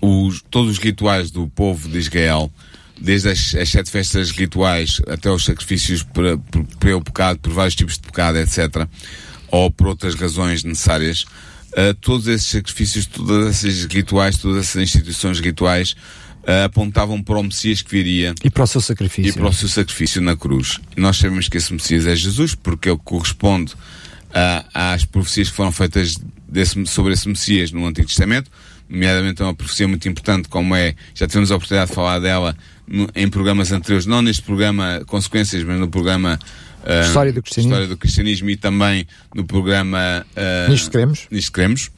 os- 0.00 0.42
todos 0.50 0.72
os 0.72 0.78
rituais 0.78 1.30
do 1.30 1.46
povo 1.48 1.88
de 1.88 1.98
Israel, 1.98 2.50
desde 3.00 3.28
as, 3.30 3.54
as 3.54 3.68
sete 3.70 3.90
festas 3.90 4.30
rituais 4.30 5.00
até 5.08 5.30
os 5.30 5.44
sacrifícios 5.44 6.02
para, 6.02 6.36
por- 6.38 6.64
pelo 6.80 7.02
pecado, 7.02 7.38
por 7.38 7.52
vários 7.52 7.74
tipos 7.74 7.94
de 7.94 8.00
pecado, 8.00 8.38
etc., 8.38 8.86
ou 9.48 9.70
por 9.70 9.86
outras 9.88 10.14
razões 10.14 10.64
necessárias, 10.64 11.24
eh, 11.76 11.94
todos 12.00 12.26
esses 12.26 12.46
sacrifícios, 12.48 13.06
todos 13.06 13.48
esses 13.48 13.84
rituais, 13.84 14.36
todas 14.38 14.58
essas 14.66 14.82
instituições 14.82 15.38
rituais 15.38 15.94
apontavam 16.64 17.22
para 17.22 17.38
o 17.38 17.42
Messias 17.42 17.82
que 17.82 17.90
viria 17.90 18.34
E 18.44 18.50
para 18.50 18.62
o 18.62 18.66
seu 18.66 18.80
sacrifício. 18.80 19.30
e 19.30 19.32
para 19.32 19.48
o 19.48 19.52
seu 19.52 19.68
sacrifício 19.68 20.20
na 20.22 20.36
cruz. 20.36 20.78
E 20.96 21.00
nós 21.00 21.16
sabemos 21.16 21.48
que 21.48 21.56
esse 21.56 21.72
Messias 21.72 22.06
é 22.06 22.14
Jesus, 22.14 22.54
porque 22.54 22.88
ele 22.88 23.00
corresponde 23.04 23.74
às 24.74 25.04
profecias 25.04 25.48
que 25.50 25.56
foram 25.56 25.72
feitas 25.72 26.16
desse- 26.48 26.84
sobre 26.86 27.12
esse 27.12 27.28
Messias 27.28 27.72
no 27.72 27.86
Antigo 27.86 28.06
Testamento, 28.06 28.50
nomeadamente 28.88 29.42
uma 29.42 29.54
profecia 29.54 29.88
muito 29.88 30.08
importante, 30.08 30.48
como 30.48 30.74
é, 30.74 30.94
já 31.14 31.26
tivemos 31.26 31.50
a 31.50 31.56
oportunidade 31.56 31.90
de 31.90 31.94
falar 31.94 32.18
dela 32.20 32.56
no- 32.86 33.08
em 33.14 33.28
programas 33.28 33.72
anteriores, 33.72 34.06
não 34.06 34.22
neste 34.22 34.42
programa 34.42 35.02
Consequências, 35.06 35.64
mas 35.64 35.78
no 35.80 35.88
programa 35.88 36.38
ah, 36.84 37.06
História 37.06 37.32
do 37.32 37.42
Cristianismo. 37.42 37.72
História 37.72 37.88
do 37.88 37.96
Cristianismo 37.96 38.50
e 38.50 38.56
também 38.56 39.06
no 39.34 39.44
programa 39.44 40.24
ah, 40.36 40.68
Nisto 40.68 40.90
queremos. 40.90 41.26
Nisto 41.30 41.50
queremos. 41.52 41.90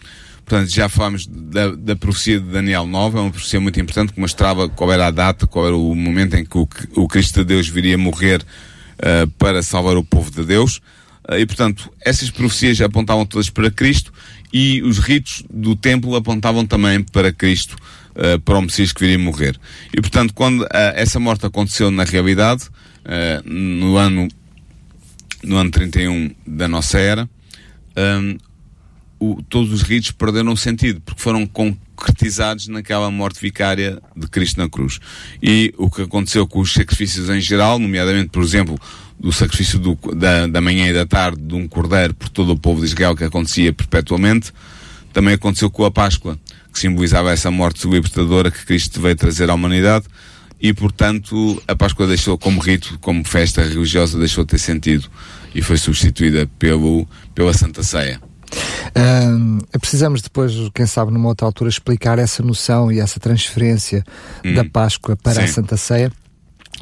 Portanto, 0.49 0.71
já 0.71 0.89
falámos 0.89 1.27
da, 1.27 1.73
da 1.73 1.95
profecia 1.95 2.41
de 2.41 2.47
Daniel 2.47 2.87
9, 2.87 3.19
é 3.19 3.21
uma 3.21 3.31
profecia 3.31 3.61
muito 3.61 3.79
importante 3.79 4.15
que 4.15 4.19
mostrava 4.19 4.67
qual 4.67 4.91
era 4.91 5.09
a 5.09 5.11
data, 5.11 5.47
qual 5.47 5.67
era 5.67 5.77
o 5.77 5.95
momento 5.95 6.37
em 6.37 6.45
que 6.45 6.57
o, 6.57 6.67
o 6.97 7.07
Cristo 7.07 7.41
de 7.41 7.45
Deus 7.45 7.69
viria 7.69 7.99
morrer 7.99 8.41
uh, 8.41 9.29
para 9.33 9.63
salvar 9.63 9.99
o 9.99 10.03
povo 10.03 10.31
de 10.31 10.43
Deus. 10.47 10.79
Uh, 11.29 11.37
e, 11.39 11.45
portanto, 11.45 11.93
essas 12.01 12.31
profecias 12.31 12.81
apontavam 12.81 13.27
todas 13.27 13.51
para 13.51 13.71
Cristo 13.71 14.11
e 14.51 14.81
os 14.81 14.99
ritos 14.99 15.45
do 15.53 15.77
templo 15.77 16.17
apontavam 16.17 16.65
também 16.65 17.03
para 17.03 17.31
Cristo, 17.31 17.77
uh, 18.17 18.41
para 18.41 18.57
o 18.57 18.63
Messias 18.63 18.91
que 18.91 19.01
viria 19.01 19.19
morrer. 19.19 19.61
E, 19.93 20.01
portanto, 20.01 20.33
quando 20.33 20.67
essa 20.73 21.21
morte 21.21 21.45
aconteceu 21.45 21.91
na 21.91 22.05
realidade, 22.05 22.71
no 23.45 23.97
ano 23.97 24.29
no 25.43 25.57
ano 25.57 25.71
31 25.71 26.35
da 26.47 26.67
nossa 26.67 26.99
era, 26.99 27.29
o, 29.18 29.42
todos 29.48 29.72
os 29.72 29.83
ritos 29.83 30.11
perderam 30.11 30.54
sentido, 30.54 31.00
porque 31.00 31.20
foram 31.20 31.46
concretizados 31.46 32.68
naquela 32.68 33.11
morte 33.11 33.40
vicária 33.40 34.00
de 34.16 34.26
Cristo 34.28 34.59
na 34.61 34.68
cruz. 34.68 35.00
E 35.42 35.74
o 35.76 35.90
que 35.90 36.02
aconteceu 36.02 36.46
com 36.46 36.61
os 36.61 36.72
sacrifícios 36.72 37.28
em 37.28 37.40
geral, 37.40 37.78
nomeadamente, 37.78 38.28
por 38.28 38.42
exemplo, 38.42 38.78
do 39.18 39.33
sacrifício 39.33 39.78
do, 39.78 39.98
da, 40.14 40.46
da 40.46 40.61
manhã 40.61 40.88
e 40.88 40.92
da 40.92 41.04
tarde 41.04 41.40
de 41.40 41.54
um 41.54 41.66
cordeiro 41.66 42.14
por 42.14 42.28
todo 42.28 42.52
o 42.52 42.59
povo 42.59 42.81
de 42.81 42.87
Israel, 42.87 43.16
que 43.16 43.24
acontecia 43.24 43.72
perpetuamente, 43.72 44.52
também 45.12 45.35
aconteceu 45.35 45.70
com 45.70 45.85
a 45.85 45.90
Páscoa, 45.90 46.38
que 46.72 46.78
simbolizava 46.78 47.33
essa 47.33 47.50
morte 47.50 47.88
libertadora 47.88 48.50
que 48.50 48.64
Cristo 48.64 49.00
veio 49.00 49.16
trazer 49.16 49.50
à 49.50 49.54
humanidade, 49.54 50.07
e 50.61 50.72
portanto 50.72 51.61
a 51.66 51.74
Páscoa 51.74 52.07
deixou 52.07 52.37
como 52.37 52.61
rito, 52.61 52.98
como 53.00 53.24
festa 53.24 53.62
religiosa, 53.62 54.18
deixou 54.18 54.44
de 54.44 54.50
ter 54.50 54.59
sentido 54.59 55.09
e 55.54 55.62
foi 55.62 55.76
substituída 55.76 56.48
pelo, 56.59 57.09
pela 57.35 57.52
Santa 57.52 57.83
Ceia. 57.83 58.20
Precisamos 59.81 60.23
depois, 60.23 60.53
quem 60.75 60.87
sabe, 60.87 61.13
numa 61.13 61.29
outra 61.29 61.47
altura, 61.47 61.71
explicar 61.71 62.19
essa 62.19 62.43
noção 62.43 62.91
e 62.91 63.01
essa 63.01 63.21
transferência 63.21 64.05
hum. 64.45 64.55
da 64.55 64.65
Páscoa 64.65 65.17
para 65.17 65.35
Sim. 65.35 65.43
a 65.43 65.49
Santa 65.49 65.77
Ceia 65.77 66.13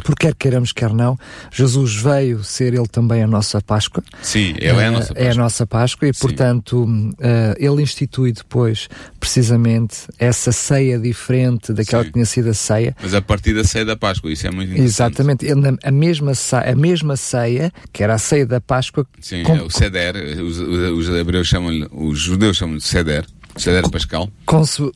porque 0.02 0.26
quer 0.26 0.34
queiramos, 0.34 0.72
quer 0.72 0.92
não, 0.92 1.18
Jesus 1.52 1.94
veio 1.96 2.42
ser 2.42 2.74
ele 2.74 2.86
também 2.88 3.22
a 3.22 3.26
nossa 3.26 3.60
Páscoa. 3.60 4.02
Sim, 4.22 4.54
ele 4.58 4.80
é 4.80 4.86
a 4.86 4.90
nossa 4.90 5.06
Páscoa. 5.08 5.24
É 5.24 5.30
a 5.30 5.34
nossa 5.34 5.66
Páscoa 5.66 6.08
e, 6.08 6.14
Sim. 6.14 6.20
portanto, 6.20 6.84
uh, 6.84 7.16
ele 7.58 7.82
institui 7.82 8.32
depois, 8.32 8.88
precisamente, 9.18 9.96
essa 10.18 10.52
ceia 10.52 10.98
diferente 10.98 11.72
daquela 11.72 12.02
Sim. 12.02 12.08
que 12.08 12.12
tinha 12.14 12.26
sido 12.26 12.50
a 12.50 12.54
ceia. 12.54 12.96
Mas 13.02 13.14
a 13.14 13.20
partir 13.20 13.54
da 13.54 13.64
ceia 13.64 13.84
da 13.84 13.96
Páscoa, 13.96 14.32
isso 14.32 14.46
é 14.46 14.50
muito 14.50 14.72
interessante. 14.72 14.88
Exatamente, 14.88 15.46
ele, 15.46 15.76
a, 15.82 15.90
mesma 15.90 16.34
ceia, 16.34 16.72
a 16.72 16.76
mesma 16.76 17.16
ceia, 17.16 17.72
que 17.92 18.02
era 18.02 18.14
a 18.14 18.18
ceia 18.18 18.46
da 18.46 18.60
Páscoa. 18.60 19.06
Sim, 19.20 19.42
com... 19.42 19.56
é 19.56 19.62
o 19.62 19.70
Seder, 19.70 20.14
os, 20.42 20.58
os, 20.58 21.08
hebreus 21.08 21.46
chamam 21.46 21.88
os 21.92 22.20
judeus 22.20 22.56
chamam 22.56 22.76
de 22.76 22.84
Seder. 22.84 23.24
Cedera 23.56 23.88
Pascal. 23.88 24.30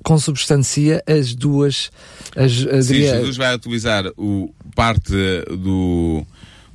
consubstancia 0.02 1.02
as 1.06 1.34
duas. 1.34 1.90
As, 2.36 2.52
Sim. 2.86 2.94
Jesus 2.94 3.36
vai 3.36 3.54
utilizar 3.54 4.04
o, 4.16 4.52
parte 4.74 5.12
do, 5.50 6.24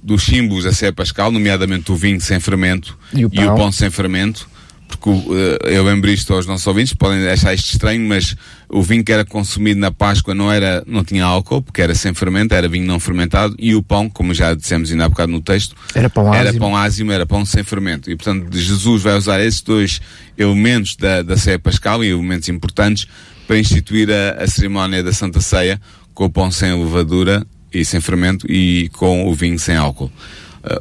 dos 0.02 0.24
símbolos 0.24 0.64
da 0.64 0.72
Sé 0.72 0.92
Pascal, 0.92 1.32
nomeadamente 1.32 1.92
o 1.92 1.96
vinho 1.96 2.20
sem 2.22 2.40
fermento 2.40 2.98
e 3.14 3.26
o 3.26 3.30
pão, 3.30 3.44
e 3.44 3.48
o 3.48 3.56
pão 3.56 3.72
sem 3.72 3.90
fermento, 3.90 4.48
porque 4.88 5.10
uh, 5.10 5.58
eu 5.64 5.84
lembro 5.84 6.10
isto 6.10 6.34
aos 6.34 6.46
nossos 6.46 6.66
ouvintes, 6.68 6.94
podem 6.94 7.28
achar 7.28 7.54
isto 7.54 7.72
estranho, 7.72 8.08
mas 8.08 8.36
o 8.70 8.82
vinho 8.82 9.04
que 9.04 9.12
era 9.12 9.26
consumido 9.26 9.80
na 9.80 9.92
Páscoa 9.92 10.34
não 10.34 10.52
era, 10.52 10.84
não 10.86 11.04
tinha 11.04 11.26
álcool, 11.26 11.62
porque 11.62 11.82
era 11.82 11.96
sem 11.96 12.14
fermento, 12.14 12.54
era 12.54 12.68
vinho 12.68 12.86
não 12.86 13.00
fermentado, 13.00 13.56
e 13.58 13.76
o 13.76 13.82
pão, 13.82 14.10
como 14.10 14.34
já 14.34 14.54
dissemos 14.54 14.92
ainda 14.92 15.06
há 15.06 15.10
bocado 15.10 15.32
no 15.32 15.42
texto, 15.42 15.76
era 15.94 16.10
pão 16.10 16.32
ázimo, 16.32 16.48
era 16.48 16.58
pão, 16.58 16.78
ázimo, 16.78 17.12
era 17.12 17.26
pão 17.26 17.46
sem 17.46 17.64
fermento. 17.64 18.10
E 18.10 18.16
portanto 18.16 18.56
Jesus 18.56 19.02
vai 19.02 19.18
usar 19.18 19.42
esses 19.42 19.62
dois 19.62 20.02
elementos 20.38 20.96
da, 20.96 21.22
da 21.22 21.38
ceia 21.38 21.60
pascal 21.60 22.04
e 22.04 22.10
elementos 22.10 22.48
importantes 22.50 23.08
para 23.48 23.58
instituir 23.58 24.10
a, 24.12 24.44
a 24.44 24.48
cerimónia 24.48 25.04
da 25.04 25.14
Santa 25.14 25.42
Ceia 25.42 25.80
com 26.14 26.26
o 26.26 26.30
pão 26.30 26.50
sem 26.50 26.72
levadura 26.72 27.46
e 27.74 27.84
sem 27.84 28.00
fermento 28.00 28.50
e 28.50 28.90
com 28.94 29.28
o 29.28 29.34
vinho 29.34 29.60
sem 29.60 29.76
álcool. 29.76 30.12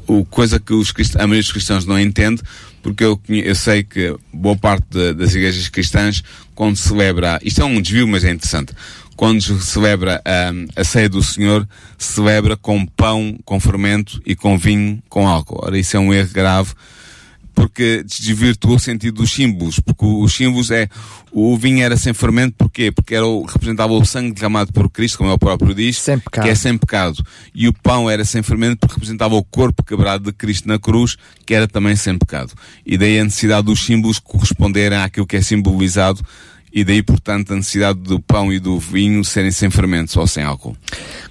Uh, 0.07 0.21
o 0.21 0.25
coisa 0.25 0.59
que 0.59 0.73
os 0.73 0.93
a 1.17 1.19
maioria 1.19 1.43
dos 1.43 1.53
cristãos 1.53 1.85
não 1.85 2.01
entende, 2.01 2.41
porque 2.83 3.05
eu, 3.05 3.21
eu 3.29 3.55
sei 3.55 3.83
que 3.83 4.17
boa 4.33 4.57
parte 4.57 4.87
de, 4.91 5.13
das 5.13 5.35
igrejas 5.35 5.69
cristãs, 5.69 6.23
quando 6.55 6.77
celebra, 6.77 7.39
isto 7.43 7.61
é 7.61 7.65
um 7.65 7.81
desvio, 7.81 8.09
mas 8.09 8.25
é 8.25 8.31
interessante, 8.31 8.73
quando 9.17 9.43
celebra 9.61 10.23
um, 10.53 10.67
a 10.75 10.85
ceia 10.85 11.09
do 11.09 11.23
Senhor, 11.23 11.69
celebra 11.99 12.57
com 12.57 12.85
pão 12.87 13.39
com 13.45 13.61
fermento 13.61 14.21
e 14.25 14.35
com 14.35 14.59
vinho 14.59 15.03
com 15.09 15.29
álcool. 15.29 15.61
Ora, 15.63 15.79
isso 15.79 15.97
é 15.97 16.01
um 16.01 16.13
erro 16.13 16.31
grave 16.33 16.75
porque 17.55 18.05
desvirtuou 18.05 18.77
o 18.77 18.79
sentido 18.79 19.23
dos 19.23 19.33
símbolos, 19.33 19.79
porque 19.79 20.05
os 20.05 20.35
símbolos 20.35 20.71
é, 20.71 20.89
o 21.33 21.57
vinho 21.57 21.83
era 21.83 21.97
sem 21.97 22.13
fermento, 22.13 22.55
porquê? 22.59 22.91
Porque 22.91 23.15
era 23.15 23.27
o, 23.27 23.45
representava 23.45 23.93
o 23.93 24.05
sangue 24.05 24.33
derramado 24.33 24.73
por 24.73 24.91
Cristo, 24.91 25.19
como 25.19 25.31
ele 25.31 25.39
próprio 25.39 25.75
diz, 25.75 25.99
que 26.43 26.49
é 26.49 26.55
sem 26.55 26.77
pecado. 26.77 27.25
E 27.55 27.69
o 27.69 27.73
pão 27.73 28.11
era 28.11 28.25
sem 28.25 28.43
fermento 28.43 28.79
porque 28.81 28.95
representava 28.95 29.35
o 29.35 29.45
corpo 29.45 29.83
quebrado 29.83 30.25
de 30.25 30.33
Cristo 30.33 30.69
na 30.69 30.79
cruz, 30.79 31.17
que 31.47 31.55
era 31.55 31.69
também 31.69 31.97
sem 31.97 32.19
pecado. 32.19 32.53
E 32.85 32.99
daí 32.99 33.19
a 33.19 33.25
necessidade 33.25 33.67
dos 33.67 33.85
símbolos 33.85 34.19
corresponderem 34.19 34.99
àquilo 34.99 35.27
que 35.27 35.37
é 35.37 35.43
simbolizado 35.43 36.21
e 36.75 36.83
daí, 36.83 37.05
portanto, 37.05 37.53
a 37.53 37.57
necessidade 37.57 38.01
do 38.01 38.19
pão 38.19 38.53
e 38.53 38.59
do 38.59 38.81
vinho 38.81 39.25
serem 39.25 39.53
sem 39.53 39.71
fermentos 39.71 40.17
ou 40.17 40.27
sem 40.27 40.43
álcool. 40.43 40.77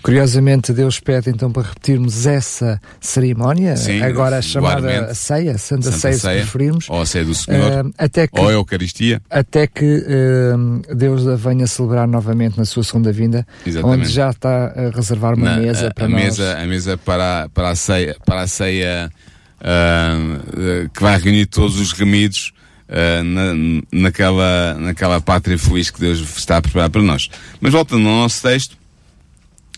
Curiosamente, 0.02 0.72
Deus 0.72 1.02
pede 1.02 1.30
então 1.30 1.52
para 1.52 1.64
repetirmos 1.64 2.26
essa 2.26 2.80
cerimónia, 3.02 3.76
Sim, 3.76 4.02
agora 4.02 4.42
chamada 4.42 5.14
ceia, 5.14 5.58
Santa, 5.58 5.92
Santa 5.92 5.98
Ceia, 5.98 6.18
ceia, 6.18 6.34
se 6.38 6.42
preferirmos. 6.44 6.90
Ou 6.90 7.02
a 7.02 7.06
ceia 7.06 7.26
do 7.26 7.36
Senhor, 7.36 7.86
uh, 7.86 7.94
até 7.98 8.26
que, 8.26 8.40
ou 8.40 8.48
a 8.48 8.54
Eucaristia. 8.54 9.22
Até 9.30 9.68
que 9.68 9.84
uh, 9.84 10.96
Deus 10.96 11.28
a 11.28 11.36
venha 11.36 11.68
celebrar 11.68 12.08
novamente 12.08 12.58
na 12.58 12.64
sua 12.64 12.84
segunda 12.86 13.12
vinda, 13.12 13.46
Exatamente. 13.68 14.00
onde 14.00 14.10
já 14.10 14.30
está 14.30 14.68
a 14.68 14.96
reservar 14.96 15.36
uma 15.36 15.56
na, 15.56 15.58
mesa 15.58 15.88
a, 15.90 15.94
para 15.94 16.06
a 16.06 16.10
nós. 16.10 16.24
Mesa, 16.24 16.58
a 16.58 16.66
mesa 16.66 16.98
para, 16.98 17.50
para 17.54 17.70
a 17.70 17.76
ceia, 17.76 18.16
para 18.26 18.42
a 18.42 18.48
ceia 18.48 19.12
uh, 19.60 20.90
que 20.90 21.04
vai 21.04 21.20
reunir 21.20 21.48
todos 21.48 21.78
os 21.82 21.92
remidos 21.92 22.54
uh, 22.94 23.24
na, 23.24 23.54
naquela, 23.92 24.76
naquela 24.80 25.20
pátria 25.20 25.58
feliz 25.58 25.90
que 25.90 26.00
Deus 26.00 26.20
está 26.38 26.58
a 26.58 26.62
preparar 26.62 26.90
para 26.90 27.02
nós. 27.02 27.30
Mas 27.60 27.74
voltando 27.74 28.08
ao 28.08 28.16
nosso 28.16 28.42
texto, 28.42 28.78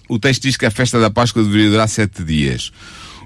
o 0.07 0.19
texto 0.19 0.43
diz 0.43 0.57
que 0.57 0.65
a 0.65 0.71
festa 0.71 0.99
da 0.99 1.09
Páscoa 1.09 1.43
deveria 1.43 1.71
durar 1.71 1.87
sete 1.87 2.23
dias. 2.23 2.71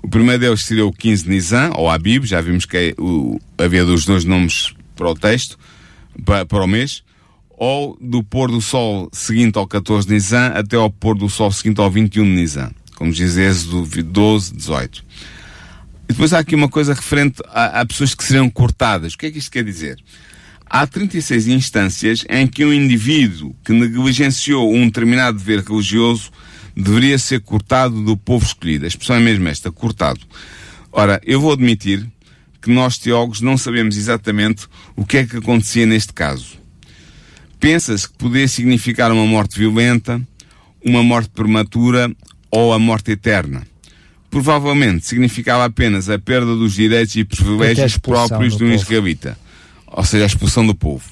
O 0.02 0.08
primeiro 0.08 0.40
deles 0.40 0.64
seria 0.64 0.86
o 0.86 0.94
15 0.94 1.24
de 1.24 1.30
Nisan, 1.30 1.72
ou 1.76 1.90
Abib, 1.90 2.26
já 2.26 2.40
vimos 2.40 2.66
que 2.66 2.78
é 2.78 2.94
o, 2.98 3.40
havia 3.58 3.84
dos 3.84 4.06
dois 4.06 4.24
nomes 4.24 4.74
para 4.96 5.10
o 5.10 5.16
texto, 5.16 5.58
para, 6.24 6.46
para 6.46 6.64
o 6.64 6.68
mês, 6.68 7.04
ou 7.58 7.98
do 8.00 8.24
pôr 8.24 8.50
do 8.50 8.62
sol 8.62 9.10
seguinte 9.12 9.58
ao 9.58 9.68
14 9.68 10.08
de 10.08 10.14
Nisan 10.14 10.48
até 10.56 10.78
ao 10.78 10.90
pôr 10.90 11.18
do 11.18 11.28
sol 11.28 11.52
seguinte 11.52 11.82
ao 11.82 11.92
21 11.92 12.24
de 12.24 12.30
Nisan, 12.30 12.72
como 12.96 13.12
diz 13.12 13.36
Êxodo 13.36 13.86
12, 14.04 14.56
18. 14.56 15.04
E 16.10 16.12
depois 16.12 16.34
há 16.34 16.40
aqui 16.40 16.56
uma 16.56 16.68
coisa 16.68 16.96
referente 16.96 17.40
a, 17.50 17.82
a 17.82 17.86
pessoas 17.86 18.16
que 18.16 18.24
seriam 18.24 18.50
cortadas. 18.50 19.14
O 19.14 19.18
que 19.18 19.28
é 19.28 19.32
que 19.32 19.38
isto 19.38 19.52
quer 19.52 19.64
dizer? 19.64 20.00
Há 20.66 20.88
36 20.88 21.48
instâncias 21.48 22.26
em 22.28 22.48
que 22.48 22.66
um 22.66 22.74
indivíduo 22.74 23.56
que 23.64 23.72
negligenciou 23.72 24.74
um 24.74 24.86
determinado 24.88 25.38
dever 25.38 25.64
religioso 25.64 26.32
deveria 26.76 27.18
ser 27.20 27.42
cortado 27.42 28.04
do 28.04 28.18
povo 28.18 28.44
escolhido. 28.44 28.86
A 28.86 28.88
expressão 28.88 29.18
é 29.18 29.20
mesmo 29.20 29.48
esta, 29.48 29.72
cortado. 29.72 30.22
Ora, 30.92 31.22
eu 31.24 31.40
vou 31.40 31.54
admitir 31.54 32.04
que 32.60 32.72
nós 32.72 32.98
teólogos 32.98 33.40
não 33.40 33.56
sabemos 33.56 33.96
exatamente 33.96 34.66
o 34.96 35.06
que 35.06 35.18
é 35.18 35.28
que 35.28 35.38
acontecia 35.38 35.86
neste 35.86 36.12
caso. 36.12 36.58
Pensa-se 37.60 38.10
que 38.10 38.18
poderia 38.18 38.48
significar 38.48 39.12
uma 39.12 39.28
morte 39.28 39.60
violenta, 39.60 40.20
uma 40.84 41.04
morte 41.04 41.30
prematura 41.30 42.12
ou 42.50 42.74
a 42.74 42.80
morte 42.80 43.12
eterna 43.12 43.69
provavelmente 44.30 45.06
significava 45.06 45.66
apenas 45.66 46.10
a 46.10 46.20
perda 46.20 46.56
dos 46.56 46.74
direitos 46.74 47.16
e 47.16 47.24
privilégios 47.24 47.98
próprios 47.98 48.56
de 48.56 48.64
um 48.64 48.72
israelita, 48.72 49.38
ou 49.88 50.04
seja, 50.04 50.24
a 50.24 50.28
expulsão 50.28 50.66
do 50.66 50.76
povo. 50.76 51.04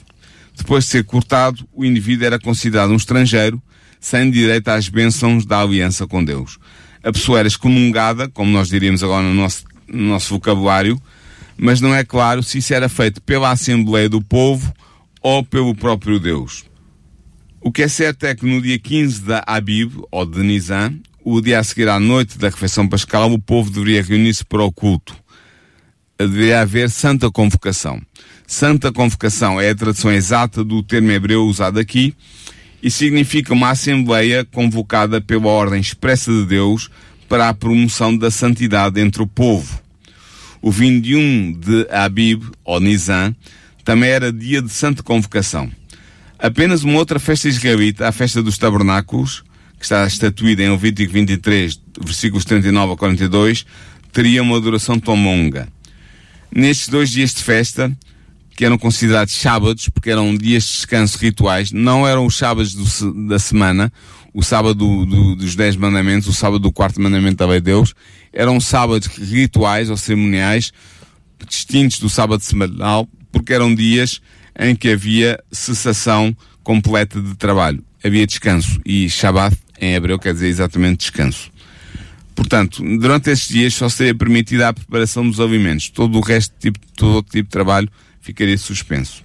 Depois 0.55 0.85
de 0.85 0.91
ser 0.91 1.03
cortado, 1.03 1.67
o 1.73 1.85
indivíduo 1.85 2.25
era 2.25 2.39
considerado 2.39 2.91
um 2.91 2.95
estrangeiro, 2.95 3.61
sem 3.99 4.29
direito 4.29 4.67
às 4.69 4.89
bênçãos 4.89 5.45
da 5.45 5.61
aliança 5.61 6.07
com 6.07 6.23
Deus. 6.23 6.57
A 7.03 7.11
pessoa 7.11 7.39
era 7.39 7.47
excomungada, 7.47 8.27
como 8.27 8.51
nós 8.51 8.67
diríamos 8.67 9.03
agora 9.03 9.23
no 9.23 9.33
nosso, 9.33 9.65
no 9.87 10.09
nosso 10.09 10.33
vocabulário, 10.33 10.99
mas 11.57 11.81
não 11.81 11.93
é 11.93 12.03
claro 12.03 12.43
se 12.43 12.59
isso 12.59 12.73
era 12.73 12.89
feito 12.89 13.21
pela 13.21 13.51
Assembleia 13.51 14.09
do 14.09 14.21
Povo 14.21 14.71
ou 15.21 15.43
pelo 15.43 15.75
próprio 15.75 16.19
Deus. 16.19 16.65
O 17.59 17.71
que 17.71 17.81
é 17.81 17.87
certo 17.87 18.25
é 18.25 18.35
que 18.35 18.45
no 18.45 18.61
dia 18.61 18.77
15 18.77 19.21
da 19.21 19.43
Abib, 19.45 19.91
ou 20.11 20.25
de 20.25 20.39
Nisan, 20.41 20.93
o 21.29 21.41
dia 21.41 21.59
a 21.59 21.63
seguir 21.63 21.89
à 21.89 21.99
noite 21.99 22.37
da 22.37 22.47
refeição 22.47 22.87
pascal, 22.87 23.29
o 23.33 23.37
povo 23.37 23.69
deveria 23.69 24.01
reunir-se 24.01 24.45
para 24.45 24.63
o 24.63 24.71
culto. 24.71 25.13
Deveria 26.17 26.61
haver 26.61 26.89
santa 26.89 27.29
convocação. 27.29 28.01
Santa 28.47 28.93
convocação 28.93 29.59
é 29.59 29.69
a 29.69 29.75
tradução 29.75 30.09
exata 30.09 30.63
do 30.63 30.81
termo 30.81 31.11
hebreu 31.11 31.45
usado 31.45 31.79
aqui 31.79 32.15
e 32.81 32.89
significa 32.89 33.53
uma 33.53 33.71
assembleia 33.71 34.45
convocada 34.45 35.19
pela 35.19 35.47
ordem 35.47 35.81
expressa 35.81 36.31
de 36.31 36.45
Deus 36.45 36.89
para 37.27 37.49
a 37.49 37.53
promoção 37.53 38.15
da 38.15 38.31
santidade 38.31 39.01
entre 39.01 39.21
o 39.21 39.27
povo. 39.27 39.81
O 40.61 40.71
21 40.71 41.59
de 41.59 41.87
Abib, 41.91 42.41
ou 42.63 42.79
Nisan, 42.79 43.35
também 43.83 44.11
era 44.11 44.31
dia 44.31 44.61
de 44.61 44.69
santa 44.69 45.03
convocação. 45.03 45.69
Apenas 46.39 46.85
uma 46.85 46.97
outra 46.97 47.19
festa 47.19 47.49
israelita, 47.49 48.07
a 48.07 48.13
festa 48.13 48.41
dos 48.41 48.57
tabernáculos, 48.57 49.43
que 49.77 49.85
está 49.85 50.05
estatuída 50.05 50.63
em 50.63 50.69
Levítico 50.69 51.13
23, 51.13 51.79
versículos 52.01 52.45
39 52.45 52.93
a 52.93 52.97
42, 52.97 53.65
teria 54.11 54.41
uma 54.41 54.59
duração 54.59 54.99
tão 54.99 55.21
longa. 55.21 55.67
Nestes 56.51 56.89
dois 56.89 57.09
dias 57.09 57.33
de 57.33 57.43
festa, 57.43 57.95
que 58.55 58.65
eram 58.65 58.77
considerados 58.77 59.35
sábados, 59.35 59.87
porque 59.89 60.09
eram 60.09 60.35
dias 60.35 60.63
de 60.63 60.71
descanso 60.71 61.17
rituais, 61.19 61.71
não 61.71 62.07
eram 62.07 62.25
os 62.25 62.35
sábados 62.35 62.73
do, 62.73 63.27
da 63.27 63.37
semana, 63.37 63.93
o 64.33 64.43
sábado 64.43 64.73
do, 64.73 65.05
do, 65.05 65.35
dos 65.35 65.55
Dez 65.55 65.75
Mandamentos, 65.75 66.27
o 66.27 66.33
sábado 66.33 66.59
do 66.59 66.71
quarto 66.71 67.01
mandamento 67.01 67.37
da 67.37 67.45
lei 67.45 67.59
de 67.59 67.65
Deus, 67.65 67.93
eram 68.33 68.59
sábados 68.59 69.07
rituais 69.07 69.89
ou 69.89 69.97
cerimoniais, 69.97 70.71
distintos 71.47 71.99
do 71.99 72.09
sábado 72.09 72.41
semanal, 72.41 73.07
porque 73.31 73.53
eram 73.53 73.73
dias 73.73 74.21
em 74.59 74.75
que 74.75 74.89
havia 74.89 75.39
cessação 75.51 76.35
completa 76.63 77.21
de 77.21 77.35
trabalho. 77.35 77.83
Havia 78.03 78.25
descanso. 78.25 78.81
E 78.85 79.09
Shabbat, 79.09 79.55
em 79.79 79.93
hebreu, 79.93 80.19
quer 80.19 80.33
dizer 80.33 80.47
exatamente 80.47 80.99
descanso. 80.99 81.51
Portanto, 82.35 82.83
durante 82.99 83.31
estes 83.31 83.49
dias 83.49 83.73
só 83.73 83.89
seria 83.89 84.13
permitida 84.13 84.67
a 84.67 84.73
preparação 84.73 85.27
dos 85.27 85.39
alimentos. 85.39 85.89
Todo 85.89 86.17
o 86.17 86.21
resto, 86.21 86.53
tipo, 86.59 86.79
todo 86.95 87.15
outro 87.15 87.31
tipo 87.31 87.47
de 87.47 87.51
trabalho 87.51 87.89
ficaria 88.21 88.57
suspenso. 88.57 89.23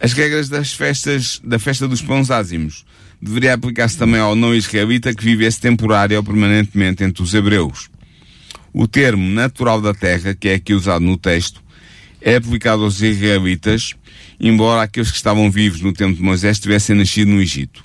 As 0.00 0.12
regras 0.12 0.48
das 0.48 0.72
festas, 0.72 1.40
da 1.44 1.58
festa 1.58 1.86
dos 1.86 2.02
pães 2.02 2.30
ázimos 2.30 2.84
deveria 3.20 3.54
aplicar-se 3.54 3.96
também 3.96 4.20
ao 4.20 4.34
não 4.34 4.54
israelita 4.54 5.14
que 5.14 5.24
vivesse 5.24 5.60
temporário 5.60 6.16
ou 6.16 6.22
permanentemente 6.22 7.02
entre 7.02 7.22
os 7.22 7.32
hebreus. 7.32 7.88
O 8.72 8.86
termo 8.86 9.26
natural 9.30 9.80
da 9.80 9.94
terra, 9.94 10.34
que 10.34 10.48
é 10.48 10.54
aqui 10.54 10.74
usado 10.74 11.04
no 11.04 11.16
texto, 11.16 11.62
é 12.20 12.36
aplicado 12.36 12.84
aos 12.84 13.00
israelitas, 13.00 13.94
embora 14.38 14.82
aqueles 14.82 15.10
que 15.10 15.16
estavam 15.16 15.50
vivos 15.50 15.80
no 15.80 15.92
tempo 15.92 16.14
de 16.14 16.22
Moisés 16.22 16.58
tivessem 16.58 16.96
nascido 16.96 17.30
no 17.30 17.40
Egito. 17.40 17.84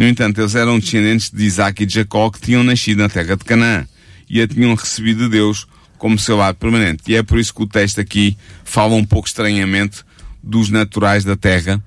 No 0.00 0.08
entanto, 0.08 0.40
eles 0.40 0.54
eram 0.54 0.78
descendentes 0.78 1.30
de 1.30 1.44
Isaac 1.44 1.82
e 1.82 1.84
de 1.84 1.96
Jacó 1.96 2.30
que 2.30 2.40
tinham 2.40 2.64
nascido 2.64 3.00
na 3.00 3.08
terra 3.10 3.36
de 3.36 3.44
Canaã 3.44 3.86
e 4.30 4.40
a 4.40 4.48
tinham 4.48 4.74
recebido 4.74 5.24
de 5.24 5.28
Deus 5.28 5.66
como 5.98 6.18
seu 6.18 6.38
lar 6.38 6.54
permanente. 6.54 7.02
E 7.06 7.16
é 7.16 7.22
por 7.22 7.38
isso 7.38 7.52
que 7.52 7.62
o 7.62 7.66
texto 7.66 8.00
aqui 8.00 8.34
fala 8.64 8.94
um 8.94 9.04
pouco 9.04 9.28
estranhamente 9.28 10.02
dos 10.42 10.70
naturais 10.70 11.22
da 11.22 11.36
terra, 11.36 11.84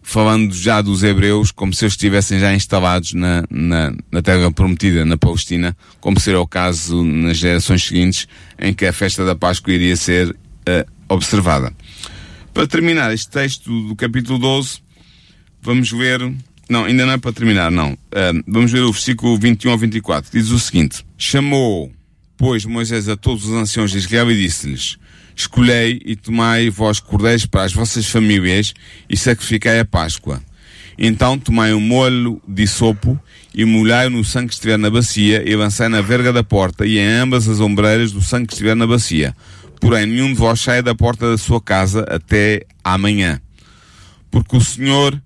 falando 0.00 0.54
já 0.54 0.80
dos 0.80 1.02
hebreus 1.02 1.50
como 1.50 1.74
se 1.74 1.84
eles 1.84 1.94
estivessem 1.94 2.38
já 2.38 2.54
instalados 2.54 3.14
na, 3.14 3.42
na, 3.50 3.92
na 4.12 4.22
terra 4.22 4.52
prometida, 4.52 5.04
na 5.04 5.18
Palestina, 5.18 5.76
como 5.98 6.20
seria 6.20 6.38
o 6.38 6.46
caso 6.46 7.02
nas 7.02 7.36
gerações 7.36 7.82
seguintes, 7.82 8.28
em 8.60 8.72
que 8.72 8.86
a 8.86 8.92
festa 8.92 9.26
da 9.26 9.34
Páscoa 9.34 9.72
iria 9.74 9.96
ser 9.96 10.30
uh, 10.30 10.36
observada. 11.08 11.72
Para 12.54 12.68
terminar 12.68 13.12
este 13.12 13.28
texto 13.28 13.88
do 13.88 13.96
capítulo 13.96 14.38
12, 14.38 14.78
vamos 15.60 15.90
ver. 15.90 16.32
Não, 16.70 16.84
ainda 16.84 17.04
não 17.04 17.14
é 17.14 17.18
para 17.18 17.32
terminar, 17.32 17.68
não. 17.68 17.94
Uh, 17.94 18.44
vamos 18.46 18.70
ver 18.70 18.82
o 18.82 18.92
versículo 18.92 19.36
21 19.36 19.72
ao 19.72 19.78
24. 19.78 20.30
Diz 20.30 20.50
o 20.50 20.58
seguinte: 20.60 21.04
Chamou, 21.18 21.90
pois, 22.36 22.64
Moisés 22.64 23.08
a 23.08 23.16
todos 23.16 23.44
os 23.44 23.52
anciãos 23.52 23.90
de 23.90 23.98
Israel 23.98 24.30
e 24.30 24.40
disse-lhes: 24.40 24.96
Escolhei 25.34 26.00
e 26.04 26.14
tomai 26.14 26.70
vós 26.70 27.00
cordeiros 27.00 27.44
para 27.44 27.64
as 27.64 27.72
vossas 27.72 28.06
famílias 28.06 28.72
e 29.08 29.16
sacrificai 29.16 29.80
a 29.80 29.84
Páscoa. 29.84 30.40
Então 30.96 31.36
tomai 31.36 31.74
um 31.74 31.80
molho 31.80 32.40
de 32.46 32.68
sopo 32.68 33.18
e 33.52 33.64
molhai-o 33.64 34.10
no 34.10 34.22
sangue 34.22 34.48
que 34.48 34.54
estiver 34.54 34.78
na 34.78 34.90
bacia 34.90 35.42
e 35.44 35.56
lançai 35.56 35.88
na 35.88 36.00
verga 36.00 36.32
da 36.32 36.44
porta 36.44 36.86
e 36.86 36.98
em 36.98 37.08
ambas 37.08 37.48
as 37.48 37.58
ombreiras 37.58 38.12
do 38.12 38.22
sangue 38.22 38.46
que 38.46 38.52
estiver 38.52 38.76
na 38.76 38.86
bacia. 38.86 39.34
Porém, 39.80 40.06
nenhum 40.06 40.28
de 40.28 40.38
vós 40.38 40.60
saia 40.60 40.84
da 40.84 40.94
porta 40.94 41.28
da 41.28 41.38
sua 41.38 41.60
casa 41.60 42.06
até 42.08 42.64
amanhã. 42.84 43.40
Porque 44.30 44.56
o 44.56 44.60
Senhor 44.60 45.20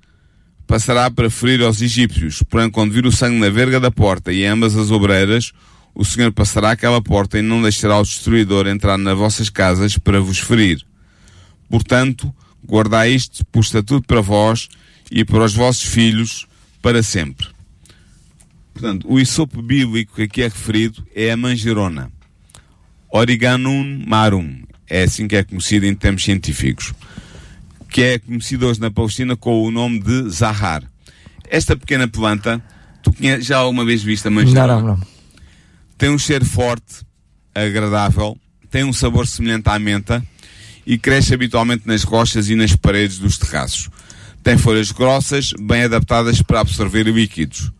passará 0.66 1.10
para 1.10 1.30
ferir 1.30 1.62
aos 1.62 1.80
egípcios. 1.80 2.42
Porém, 2.48 2.70
quando 2.70 2.92
vir 2.92 3.06
o 3.06 3.12
sangue 3.12 3.38
na 3.38 3.50
verga 3.50 3.78
da 3.78 3.90
porta 3.90 4.32
e 4.32 4.44
ambas 4.44 4.76
as 4.76 4.90
obreiras, 4.90 5.52
o 5.94 6.04
Senhor 6.04 6.32
passará 6.32 6.72
aquela 6.72 7.00
porta 7.00 7.38
e 7.38 7.42
não 7.42 7.62
deixará 7.62 7.98
o 7.98 8.02
destruidor 8.02 8.66
entrar 8.66 8.98
nas 8.98 9.16
vossas 9.16 9.48
casas 9.48 9.96
para 9.96 10.20
vos 10.20 10.38
ferir. 10.38 10.84
Portanto, 11.68 12.34
guardai 12.66 13.12
isto 13.12 13.44
por 13.46 13.60
estatuto 13.60 14.06
para 14.06 14.20
vós 14.20 14.68
e 15.10 15.24
para 15.24 15.44
os 15.44 15.54
vossos 15.54 15.84
filhos 15.84 16.46
para 16.82 17.02
sempre. 17.02 17.46
Portanto, 18.72 19.06
o 19.08 19.20
isopo 19.20 19.62
bíblico 19.62 20.16
que 20.16 20.22
aqui 20.22 20.42
é 20.42 20.48
referido 20.48 21.06
é 21.14 21.30
a 21.30 21.36
manjerona. 21.36 22.10
Origanum 23.08 24.02
marum. 24.06 24.64
É 24.88 25.04
assim 25.04 25.28
que 25.28 25.36
é 25.36 25.44
conhecido 25.44 25.86
em 25.86 25.94
termos 25.94 26.24
científicos. 26.24 26.92
Que 27.94 28.02
é 28.02 28.18
conhecido 28.18 28.66
hoje 28.66 28.80
na 28.80 28.90
Palestina 28.90 29.36
com 29.36 29.62
o 29.62 29.70
nome 29.70 30.00
de 30.00 30.28
zahar. 30.28 30.82
Esta 31.48 31.76
pequena 31.76 32.08
planta, 32.08 32.60
tu 33.00 33.14
já 33.38 33.58
alguma 33.58 33.84
vez 33.84 34.02
viste 34.02 34.26
a 34.26 34.32
manjerona? 34.32 34.66
Não, 34.66 34.80
não, 34.80 34.96
não. 34.96 35.06
Tem 35.96 36.10
um 36.10 36.18
cheiro 36.18 36.44
forte, 36.44 37.06
agradável, 37.54 38.36
tem 38.68 38.82
um 38.82 38.92
sabor 38.92 39.28
semelhante 39.28 39.68
à 39.68 39.78
menta 39.78 40.26
e 40.84 40.98
cresce 40.98 41.34
habitualmente 41.34 41.86
nas 41.86 42.02
rochas 42.02 42.50
e 42.50 42.56
nas 42.56 42.74
paredes 42.74 43.20
dos 43.20 43.38
terraços. 43.38 43.88
Tem 44.42 44.58
folhas 44.58 44.90
grossas, 44.90 45.52
bem 45.60 45.84
adaptadas 45.84 46.42
para 46.42 46.62
absorver 46.62 47.04
líquidos. 47.04 47.70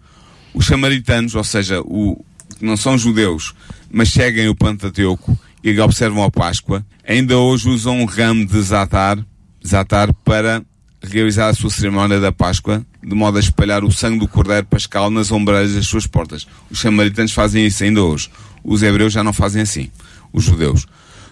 Os 0.55 0.67
samaritanos, 0.67 1.35
ou 1.35 1.43
seja, 1.43 1.81
o, 1.81 2.25
não 2.61 2.77
são 2.77 2.97
judeus, 2.97 3.53
mas 3.91 4.13
seguem 4.13 4.49
o 4.49 4.55
Pentateuco 4.55 5.37
e 5.65 5.77
observam 5.81 6.23
a 6.23 6.31
Páscoa, 6.31 6.87
ainda 7.05 7.37
hoje 7.37 7.69
usam 7.69 7.99
um 7.99 8.05
ramo 8.05 8.47
de 8.47 8.63
zatar, 8.63 9.19
zatar 9.67 10.13
para 10.13 10.65
realizar 11.03 11.49
a 11.49 11.55
sua 11.55 11.71
cerimónia 11.71 12.19
da 12.19 12.33
Páscoa, 12.33 12.85
de 13.03 13.15
modo 13.15 13.37
a 13.37 13.41
espalhar 13.41 13.85
o 13.85 13.93
sangue 13.93 14.19
do 14.19 14.29
cordeiro 14.29 14.67
pascal 14.67 15.11
nas 15.11 15.31
ombreiras 15.31 15.75
das 15.75 15.87
suas 15.87 16.07
portas. 16.07 16.47
Os 16.71 16.81
samaritanos 16.81 17.33
fazem 17.33 17.67
isso 17.67 17.85
ainda 17.85 18.03
hoje. 18.03 18.31
Os 18.63 18.83
hebreus 18.83 19.13
já 19.13 19.23
não 19.23 19.33
fazem 19.33 19.63
assim. 19.63 19.91
Os 20.33 20.45
judeus. 20.45 20.87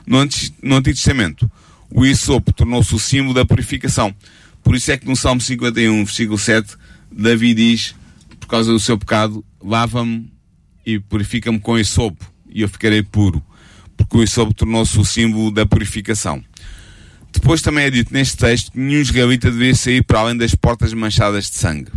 No, 0.06 0.18
no 0.62 0.76
Antigo 0.76 0.96
Testamento, 0.96 1.50
o 1.90 2.04
isopo 2.04 2.52
tornou-se 2.52 2.94
o 2.94 2.98
símbolo 2.98 3.34
da 3.34 3.44
purificação. 3.44 4.14
Por 4.62 4.74
isso 4.76 4.92
é 4.92 4.96
que 4.96 5.06
no 5.06 5.16
Salmo 5.16 5.40
51, 5.40 6.04
versículo 6.04 6.38
7, 6.38 6.76
Davi 7.10 7.54
diz, 7.54 7.94
por 8.38 8.46
causa 8.46 8.72
do 8.72 8.78
seu 8.78 8.98
pecado, 8.98 9.44
lava-me 9.62 10.30
e 10.84 10.98
purifica-me 10.98 11.58
com 11.58 11.78
isopo 11.78 12.32
e 12.54 12.62
eu 12.62 12.68
ficarei 12.68 13.02
puro, 13.02 13.42
porque 13.96 14.16
o 14.16 14.22
isopo 14.22 14.52
tornou-se 14.52 14.98
o 14.98 15.04
símbolo 15.04 15.50
da 15.50 15.64
purificação. 15.64 16.42
Depois 17.32 17.62
também 17.62 17.84
é 17.84 17.90
dito 17.90 18.12
neste 18.12 18.36
texto 18.36 18.72
que 18.72 18.78
nenhum 18.78 19.00
israelita 19.00 19.50
devia 19.50 19.74
sair 19.74 20.02
para 20.02 20.20
além 20.20 20.36
das 20.36 20.54
portas 20.54 20.92
manchadas 20.92 21.50
de 21.50 21.56
sangue. 21.56 21.90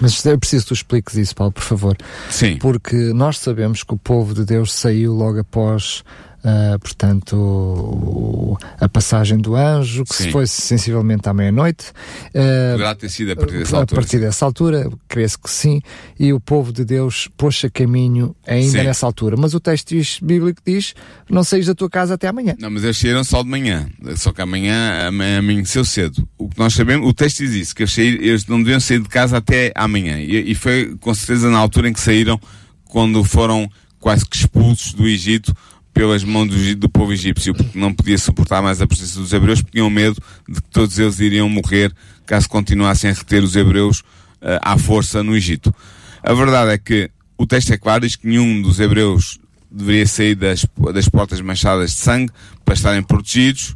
Mas 0.00 0.24
é 0.24 0.36
preciso 0.36 0.64
que 0.64 0.68
tu 0.68 0.74
expliques 0.74 1.16
isso, 1.16 1.34
Paulo, 1.34 1.52
por 1.52 1.62
favor. 1.62 1.96
Sim. 2.30 2.56
Porque 2.56 2.96
nós 3.12 3.38
sabemos 3.38 3.82
que 3.82 3.92
o 3.92 3.98
povo 3.98 4.34
de 4.34 4.44
Deus 4.44 4.72
saiu 4.72 5.12
logo 5.12 5.40
após 5.40 6.02
Uh, 6.42 6.78
portanto, 6.78 7.36
o, 7.36 8.56
a 8.80 8.88
passagem 8.88 9.36
do 9.36 9.54
anjo, 9.54 10.04
que 10.04 10.14
Sim. 10.14 10.24
se 10.24 10.30
foi 10.32 10.46
sensivelmente 10.46 11.28
à 11.28 11.34
meia-noite. 11.34 11.90
Uh, 12.28 12.72
Poderá 12.72 12.94
ter 12.94 13.10
sido 13.10 13.32
a 13.32 13.36
partir 13.36 13.58
dessa 13.58 13.76
altura. 13.76 13.98
A 13.98 14.02
partir 14.02 14.20
dessa 14.20 14.44
altura, 14.46 14.90
creio 15.06 15.28
que 15.28 15.50
sim, 15.50 15.82
e 16.18 16.32
o 16.32 16.40
povo 16.40 16.72
de 16.72 16.82
Deus 16.82 17.28
pôs-se 17.36 17.66
a 17.66 17.70
caminho 17.70 18.34
ainda 18.46 18.78
sim. 18.78 18.84
nessa 18.84 19.04
altura. 19.04 19.36
Mas 19.36 19.52
o 19.52 19.60
texto 19.60 19.88
diz, 19.88 20.18
bíblico 20.22 20.62
diz: 20.66 20.94
não 21.28 21.44
saís 21.44 21.66
da 21.66 21.74
tua 21.74 21.90
casa 21.90 22.14
até 22.14 22.28
amanhã. 22.28 22.56
Não, 22.58 22.70
mas 22.70 22.84
eles 22.84 22.96
saíram 22.96 23.22
só 23.22 23.42
de 23.42 23.48
manhã, 23.48 23.86
só 24.16 24.32
que 24.32 24.40
amanhã, 24.40 25.08
amanhã 25.08 25.40
amanheceu 25.40 25.84
cedo. 25.84 26.26
O 26.38 26.48
que 26.48 26.58
nós 26.58 26.72
sabemos, 26.72 27.06
o 27.06 27.12
texto 27.12 27.38
diz 27.38 27.52
isso, 27.52 27.74
que 27.74 27.82
eles, 27.82 27.92
saíram, 27.92 28.24
eles 28.24 28.46
não 28.46 28.58
deviam 28.58 28.80
sair 28.80 29.00
de 29.00 29.08
casa 29.10 29.36
até 29.36 29.72
amanhã. 29.74 30.18
E, 30.18 30.52
e 30.52 30.54
foi 30.54 30.96
com 31.00 31.14
certeza 31.14 31.50
na 31.50 31.58
altura 31.58 31.90
em 31.90 31.92
que 31.92 32.00
saíram, 32.00 32.40
quando 32.86 33.22
foram 33.24 33.70
quase 33.98 34.24
que 34.26 34.36
expulsos 34.36 34.94
do 34.94 35.06
Egito 35.06 35.54
pelas 35.92 36.24
mãos 36.24 36.48
do, 36.48 36.76
do, 36.76 36.88
povo 36.88 37.12
egípcio, 37.12 37.54
porque 37.54 37.78
não 37.78 37.92
podia 37.92 38.16
suportar 38.16 38.62
mais 38.62 38.80
a 38.80 38.86
presença 38.86 39.18
dos 39.18 39.32
hebreus, 39.32 39.60
porque 39.60 39.76
tinham 39.76 39.90
medo 39.90 40.20
de 40.48 40.60
que 40.60 40.70
todos 40.70 40.98
eles 40.98 41.18
iriam 41.20 41.48
morrer 41.48 41.92
caso 42.26 42.48
continuassem 42.48 43.10
a 43.10 43.12
reter 43.12 43.42
os 43.42 43.56
hebreus 43.56 44.00
uh, 44.40 44.58
à 44.62 44.78
força 44.78 45.22
no 45.22 45.36
Egito. 45.36 45.74
A 46.22 46.32
verdade 46.32 46.72
é 46.72 46.78
que 46.78 47.10
o 47.36 47.46
texto 47.46 47.72
é 47.72 47.78
claro, 47.78 48.02
diz 48.02 48.16
que 48.16 48.26
nenhum 48.26 48.60
dos 48.62 48.78
hebreus 48.78 49.38
deveria 49.70 50.06
sair 50.06 50.34
das, 50.34 50.66
das 50.92 51.08
portas 51.08 51.40
manchadas 51.40 51.92
de 51.92 51.96
sangue 51.96 52.32
para 52.64 52.74
estarem 52.74 53.02
protegidos. 53.02 53.74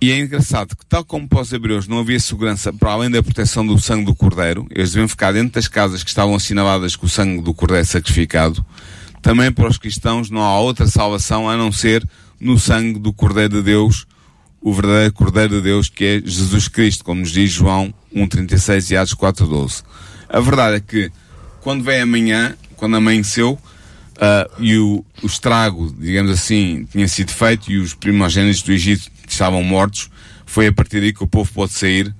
E 0.00 0.10
é 0.12 0.18
engraçado 0.18 0.76
que, 0.76 0.84
tal 0.84 1.04
como 1.04 1.26
para 1.26 1.40
os 1.40 1.52
hebreus 1.52 1.88
não 1.88 2.00
havia 2.00 2.20
segurança 2.20 2.72
para 2.72 2.92
além 2.92 3.10
da 3.10 3.22
proteção 3.22 3.66
do 3.66 3.78
sangue 3.78 4.04
do 4.04 4.14
cordeiro, 4.14 4.66
eles 4.70 4.90
deviam 4.90 5.08
ficar 5.08 5.32
dentro 5.32 5.54
das 5.54 5.68
casas 5.68 6.04
que 6.04 6.10
estavam 6.10 6.34
assinaladas 6.34 6.94
com 6.94 7.06
o 7.06 7.08
sangue 7.08 7.40
do 7.40 7.54
cordeiro 7.54 7.86
sacrificado, 7.86 8.64
também 9.26 9.50
para 9.50 9.66
os 9.66 9.76
cristãos 9.76 10.30
não 10.30 10.40
há 10.40 10.60
outra 10.60 10.86
salvação 10.86 11.50
a 11.50 11.56
não 11.56 11.72
ser 11.72 12.08
no 12.38 12.60
sangue 12.60 13.00
do 13.00 13.12
Cordeiro 13.12 13.54
de 13.54 13.62
Deus, 13.62 14.06
o 14.60 14.72
verdadeiro 14.72 15.12
Cordeiro 15.12 15.56
de 15.56 15.62
Deus, 15.62 15.88
que 15.88 16.04
é 16.04 16.22
Jesus 16.24 16.68
Cristo, 16.68 17.02
como 17.04 17.22
nos 17.22 17.32
diz 17.32 17.50
João 17.50 17.92
1,36 18.14 18.92
e 18.92 18.96
Atos 18.96 19.16
4,12. 19.16 19.82
A 20.28 20.38
verdade 20.38 20.76
é 20.76 20.80
que, 20.80 21.10
quando 21.60 21.82
vem 21.82 22.02
amanhã, 22.02 22.54
quando 22.76 22.94
amanheceu, 22.94 23.58
uh, 24.14 24.62
e 24.62 24.78
o, 24.78 25.04
o 25.20 25.26
estrago, 25.26 25.92
digamos 25.98 26.30
assim, 26.30 26.86
tinha 26.92 27.08
sido 27.08 27.32
feito 27.32 27.72
e 27.72 27.78
os 27.78 27.94
primogênitos 27.94 28.62
do 28.62 28.70
Egito 28.70 29.10
estavam 29.26 29.60
mortos, 29.60 30.08
foi 30.46 30.68
a 30.68 30.72
partir 30.72 31.00
daí 31.00 31.12
que 31.12 31.24
o 31.24 31.26
povo 31.26 31.52
pôde 31.52 31.72
sair 31.72 32.14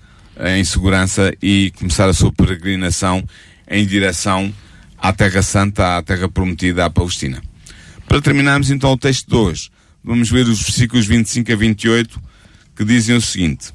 em 0.57 0.64
segurança 0.64 1.32
e 1.40 1.72
começar 1.78 2.09
a 2.09 2.12
sua 2.12 2.32
peregrinação 2.32 3.22
em 3.70 3.86
direção 3.86 4.52
à 4.99 5.12
Terra 5.12 5.42
Santa, 5.42 5.97
à 5.97 6.03
Terra 6.03 6.28
Prometida, 6.28 6.84
à 6.84 6.90
Palestina. 6.90 7.42
Para 8.09 8.20
terminarmos 8.20 8.70
então 8.70 8.92
o 8.92 8.97
texto 8.97 9.28
de 9.28 9.36
hoje, 9.36 9.70
vamos 10.03 10.30
ver 10.30 10.47
os 10.47 10.62
versículos 10.62 11.07
25 11.07 11.53
a 11.53 11.57
28 11.57 12.22
que 12.76 12.84
dizem 12.84 13.16
o 13.16 13.20
seguinte: 13.20 13.72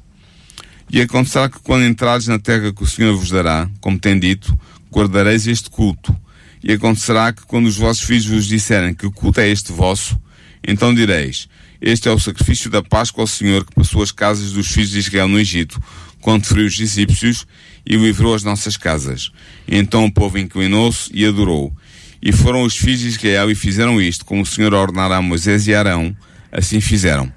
E 0.90 1.00
acontecerá 1.00 1.48
que 1.48 1.58
quando 1.60 1.84
entrares 1.84 2.26
na 2.26 2.38
terra 2.38 2.72
que 2.72 2.82
o 2.82 2.86
Senhor 2.86 3.16
vos 3.16 3.30
dará, 3.30 3.68
como 3.80 3.98
tem 3.98 4.18
dito, 4.18 4.58
guardareis 4.90 5.46
este 5.46 5.68
culto. 5.68 6.16
E 6.62 6.72
acontecerá 6.72 7.32
que 7.32 7.42
quando 7.42 7.66
os 7.66 7.76
vossos 7.76 8.04
filhos 8.04 8.26
vos 8.26 8.46
disserem 8.46 8.94
que 8.94 9.10
culto 9.10 9.40
é 9.40 9.48
este 9.48 9.72
vosso, 9.72 10.20
então 10.66 10.94
direis: 10.94 11.48
Este 11.80 12.08
é 12.08 12.12
o 12.12 12.18
sacrifício 12.18 12.70
da 12.70 12.82
Páscoa 12.82 13.24
ao 13.24 13.26
Senhor 13.26 13.64
que 13.64 13.74
passou 13.74 14.02
as 14.02 14.12
casas 14.12 14.52
dos 14.52 14.68
filhos 14.68 14.90
de 14.90 15.00
Israel 15.00 15.28
no 15.28 15.40
Egito, 15.40 15.80
quando 16.20 16.46
feriu 16.46 16.66
os 16.66 16.78
egípcios 16.78 17.46
e 17.84 17.96
livrou 17.96 18.34
as 18.34 18.42
nossas 18.42 18.76
casas. 18.76 19.30
Então 19.66 20.04
o 20.04 20.12
povo 20.12 20.38
inclinou-se 20.38 21.10
e 21.12 21.26
adorou. 21.26 21.74
E 22.20 22.32
foram 22.32 22.62
os 22.62 22.76
filhos 22.76 23.00
de 23.00 23.08
Israel 23.08 23.50
e 23.50 23.54
fizeram 23.54 24.00
isto, 24.00 24.24
como 24.24 24.42
o 24.42 24.46
Senhor 24.46 24.72
ordenara 24.72 25.16
a 25.16 25.22
Moisés 25.22 25.66
e 25.66 25.74
Arão, 25.74 26.16
assim 26.52 26.80
fizeram. 26.80 27.32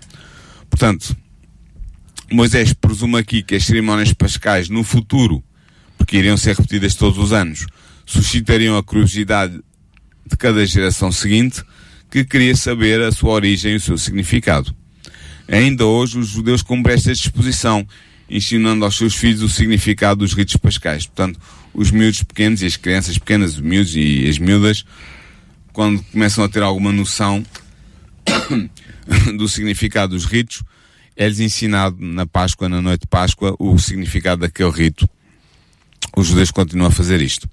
Portanto, 0.70 1.16
Moisés 2.32 2.74
presume 2.74 3.18
aqui 3.18 3.42
que 3.42 3.56
as 3.56 3.66
cerimónias 3.66 4.14
pascais 4.14 4.70
no 4.70 4.84
futuro, 4.84 5.44
porque 5.98 6.18
iriam 6.18 6.38
ser 6.38 6.56
repetidas 6.56 6.96
todos 6.96 7.18
os 7.18 7.32
anos, 7.32 7.66
suscitariam 8.06 8.78
a 8.78 8.84
curiosidade 8.84 9.60
de 10.26 10.38
cada 10.38 10.66
geração 10.66 11.12
seguinte 11.12 11.64
que 12.12 12.24
queria 12.24 12.56
saber 12.56 13.02
a 13.02 13.12
sua 13.12 13.32
origem 13.32 13.74
e 13.74 13.76
o 13.76 13.80
seu 13.80 13.98
significado. 13.98 14.76
Ainda 15.48 15.86
hoje 15.86 16.18
os 16.18 16.30
judeus 16.30 16.62
cumprem 16.62 16.96
esta 16.96 17.14
disposição 17.14 17.88
ensinando 18.30 18.86
aos 18.86 18.98
seus 18.98 19.16
filhos 19.16 19.42
o 19.42 19.50
significado 19.50 20.20
dos 20.20 20.34
ritos 20.34 20.58
pascais. 20.58 21.06
Portanto, 21.06 21.40
os 21.74 21.92
miúdos 21.92 22.24
pequenos 22.24 22.62
e 22.62 22.66
as 22.66 22.78
crianças 22.78 23.18
pequenas, 23.18 23.56
os 23.56 23.62
miúdos 23.62 23.96
e 23.96 24.28
as 24.28 24.40
miúdas, 24.40 24.86
quando 25.74 26.02
começam 26.12 26.44
a 26.44 26.50
ter 26.50 26.64
alguma 26.64 26.92
noção 26.92 27.46
do 29.38 29.48
significado 29.48 30.16
dos 30.16 30.26
ritos, 30.26 30.64
é-lhes 31.16 31.40
ensinado 31.40 31.98
na 32.00 32.26
Páscoa, 32.26 32.68
na 32.68 32.82
noite 32.82 33.02
de 33.02 33.08
Páscoa, 33.08 33.56
o 33.60 33.78
significado 33.78 34.42
daquele 34.42 34.72
rito. 34.72 35.08
Os 36.16 36.28
judeus 36.28 36.52
continuam 36.52 36.88
a 36.88 36.92
fazer 36.92 37.22
isto. 37.22 37.50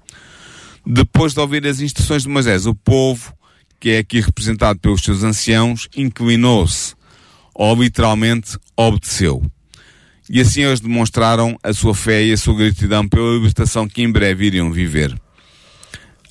Depois 0.85 1.33
de 1.33 1.39
ouvir 1.39 1.65
as 1.65 1.79
instruções 1.79 2.23
de 2.23 2.29
Moisés, 2.29 2.65
o 2.65 2.75
povo, 2.75 3.33
que 3.79 3.91
é 3.91 3.97
aqui 3.99 4.19
representado 4.19 4.79
pelos 4.79 5.01
seus 5.01 5.23
anciãos, 5.23 5.87
inclinou-se, 5.95 6.93
ou 7.53 7.81
literalmente 7.81 8.57
obedeceu. 8.75 9.43
E 10.29 10.39
assim 10.39 10.61
eles 10.61 10.79
demonstraram 10.79 11.57
a 11.61 11.73
sua 11.73 11.93
fé 11.93 12.23
e 12.23 12.31
a 12.31 12.37
sua 12.37 12.55
gratidão 12.55 13.07
pela 13.07 13.35
libertação 13.35 13.87
que 13.87 14.01
em 14.01 14.11
breve 14.11 14.45
iriam 14.45 14.71
viver. 14.71 15.13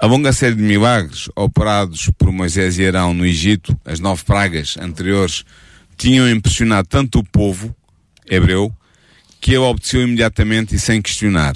A 0.01 0.07
longa 0.07 0.32
série 0.32 0.57
de 0.57 0.62
milagres 0.62 1.28
operados 1.36 2.11
por 2.18 2.32
Moisés 2.32 2.78
e 2.78 2.86
Arão 2.86 3.14
no 3.14 3.24
Egito, 3.24 3.78
as 3.84 4.01
nove 4.01 4.24
pragas 4.24 4.76
anteriores, 4.76 5.45
tinham 5.97 6.28
impressionado 6.28 6.88
tanto 6.88 7.20
o 7.20 7.24
povo 7.24 7.74
hebreu 8.28 8.72
que 9.40 9.53
ele 9.53 9.59
obedeceu 9.59 10.03
imediatamente 10.03 10.74
e 10.74 10.78
sem 10.78 11.01
questionar. 11.01 11.55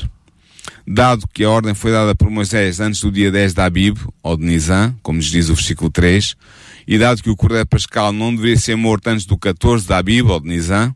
Dado 0.87 1.27
que 1.33 1.43
a 1.43 1.51
ordem 1.51 1.75
foi 1.75 1.91
dada 1.91 2.15
por 2.15 2.31
Moisés 2.31 2.79
antes 2.79 3.01
do 3.01 3.11
dia 3.11 3.33
10 3.33 3.55
da 3.55 3.65
Abib, 3.65 3.99
ou 4.23 4.37
de 4.37 4.45
Nisan, 4.45 4.95
como 5.03 5.17
nos 5.17 5.27
diz 5.27 5.49
o 5.49 5.55
versículo 5.55 5.91
3, 5.91 6.37
e 6.87 6.99
dado 6.99 7.23
que 7.23 7.31
o 7.31 7.37
Cordeiro 7.37 7.67
Pascal 7.67 8.13
não 8.13 8.35
deveria 8.35 8.57
ser 8.57 8.77
morto 8.77 9.09
antes 9.09 9.27
do 9.27 9.37
14 9.37 9.89
da 9.89 9.99
Abib, 9.99 10.29
ou 10.29 10.39
de 10.39 10.49
Nisan, 10.49 10.95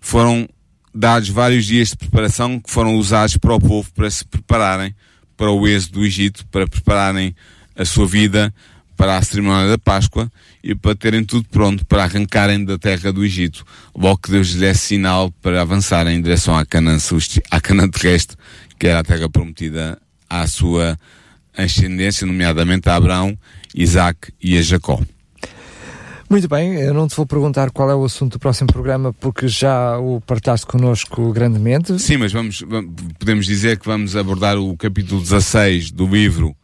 foram 0.00 0.48
dados 0.98 1.28
vários 1.28 1.64
dias 1.64 1.90
de 1.90 1.96
preparação 1.96 2.58
que 2.58 2.68
foram 2.68 2.96
usados 2.96 3.36
para 3.36 3.54
o 3.54 3.60
povo 3.60 3.88
para 3.94 4.10
se 4.10 4.24
prepararem 4.24 4.92
para 5.36 5.48
o 5.52 5.68
êxodo 5.68 6.00
do 6.00 6.04
Egito, 6.04 6.44
para 6.48 6.66
prepararem 6.66 7.36
a 7.76 7.84
sua 7.84 8.04
vida 8.04 8.52
para 8.96 9.16
a 9.16 9.22
cerimónia 9.22 9.68
da 9.68 9.78
Páscoa 9.78 10.28
e 10.60 10.74
para 10.74 10.96
terem 10.96 11.24
tudo 11.24 11.48
pronto 11.48 11.86
para 11.86 12.02
arrancarem 12.02 12.64
da 12.64 12.76
terra 12.76 13.12
do 13.12 13.24
Egito, 13.24 13.64
logo 13.94 14.18
que 14.18 14.32
Deus 14.32 14.48
lhes 14.48 14.56
desse 14.56 14.86
sinal 14.88 15.30
para 15.40 15.62
avançarem 15.62 16.16
em 16.16 16.20
direção 16.20 16.58
à 16.58 16.66
Canaã, 16.66 16.98
à 17.48 17.60
Canaã 17.60 17.88
terrestre, 17.88 18.36
que 18.76 18.88
era 18.88 18.98
a 18.98 19.04
terra 19.04 19.28
prometida 19.28 19.96
à 20.28 20.48
sua 20.48 20.98
ascendência, 21.56 22.26
nomeadamente 22.26 22.88
a 22.88 22.96
Abraão, 22.96 23.38
Isaac 23.72 24.32
e 24.42 24.58
a 24.58 24.62
Jacó. 24.62 25.00
Muito 26.30 26.46
bem, 26.46 26.74
eu 26.74 26.92
não 26.92 27.08
te 27.08 27.16
vou 27.16 27.24
perguntar 27.24 27.70
qual 27.70 27.90
é 27.90 27.94
o 27.94 28.04
assunto 28.04 28.32
do 28.32 28.38
próximo 28.38 28.70
programa 28.70 29.14
porque 29.14 29.48
já 29.48 29.98
o 29.98 30.20
partilhaste 30.20 30.66
connosco 30.66 31.32
grandemente. 31.32 31.98
Sim, 31.98 32.18
mas 32.18 32.30
vamos, 32.30 32.62
podemos 33.18 33.46
dizer 33.46 33.78
que 33.78 33.86
vamos 33.86 34.14
abordar 34.14 34.58
o 34.58 34.76
capítulo 34.76 35.22
16 35.22 35.90
do 35.90 36.06
livro 36.06 36.54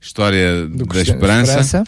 História 0.00 0.66
do 0.66 0.86
da 0.86 1.02
Esperança. 1.02 1.60
Esperança. 1.60 1.84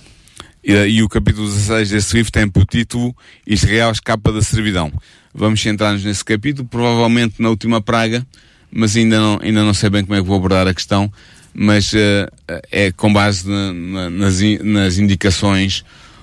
E, 0.63 0.73
e, 0.75 1.03
o 1.03 1.09
capítulo 1.09 1.49
16 1.49 1.91
desse 1.91 2.15
livro 2.15 2.31
tem 2.31 2.47
por 2.47 2.67
título 2.67 3.17
Israel 3.47 3.91
escapa 3.91 4.31
da 4.31 4.43
servidão. 4.43 4.93
Vamos 5.35 5.63
centrar-nos 5.63 6.05
nesse 6.05 6.23
capítulo, 6.25 6.69
provavelmente 6.69 7.41
na 7.41 7.49
última 7.49 7.81
praga, 7.81 8.27
mas 8.71 8.95
ainda 8.95 9.19
não, 9.19 9.39
ainda 9.43 9.65
não 9.65 9.73
sei 9.73 9.89
bem 9.89 10.05
como 10.05 10.15
é 10.15 10.21
que 10.21 10.27
vou 10.27 10.37
abordar 10.37 10.69
a 10.69 10.75
questão, 10.75 11.11
mas 11.55 11.95
uh, 11.95 12.29
é 12.71 12.93
com 12.93 13.11
base 13.11 13.49
na, 13.49 13.73
na, 13.73 14.11
nas, 14.11 14.41
nas 14.63 14.99
indicações 14.99 15.83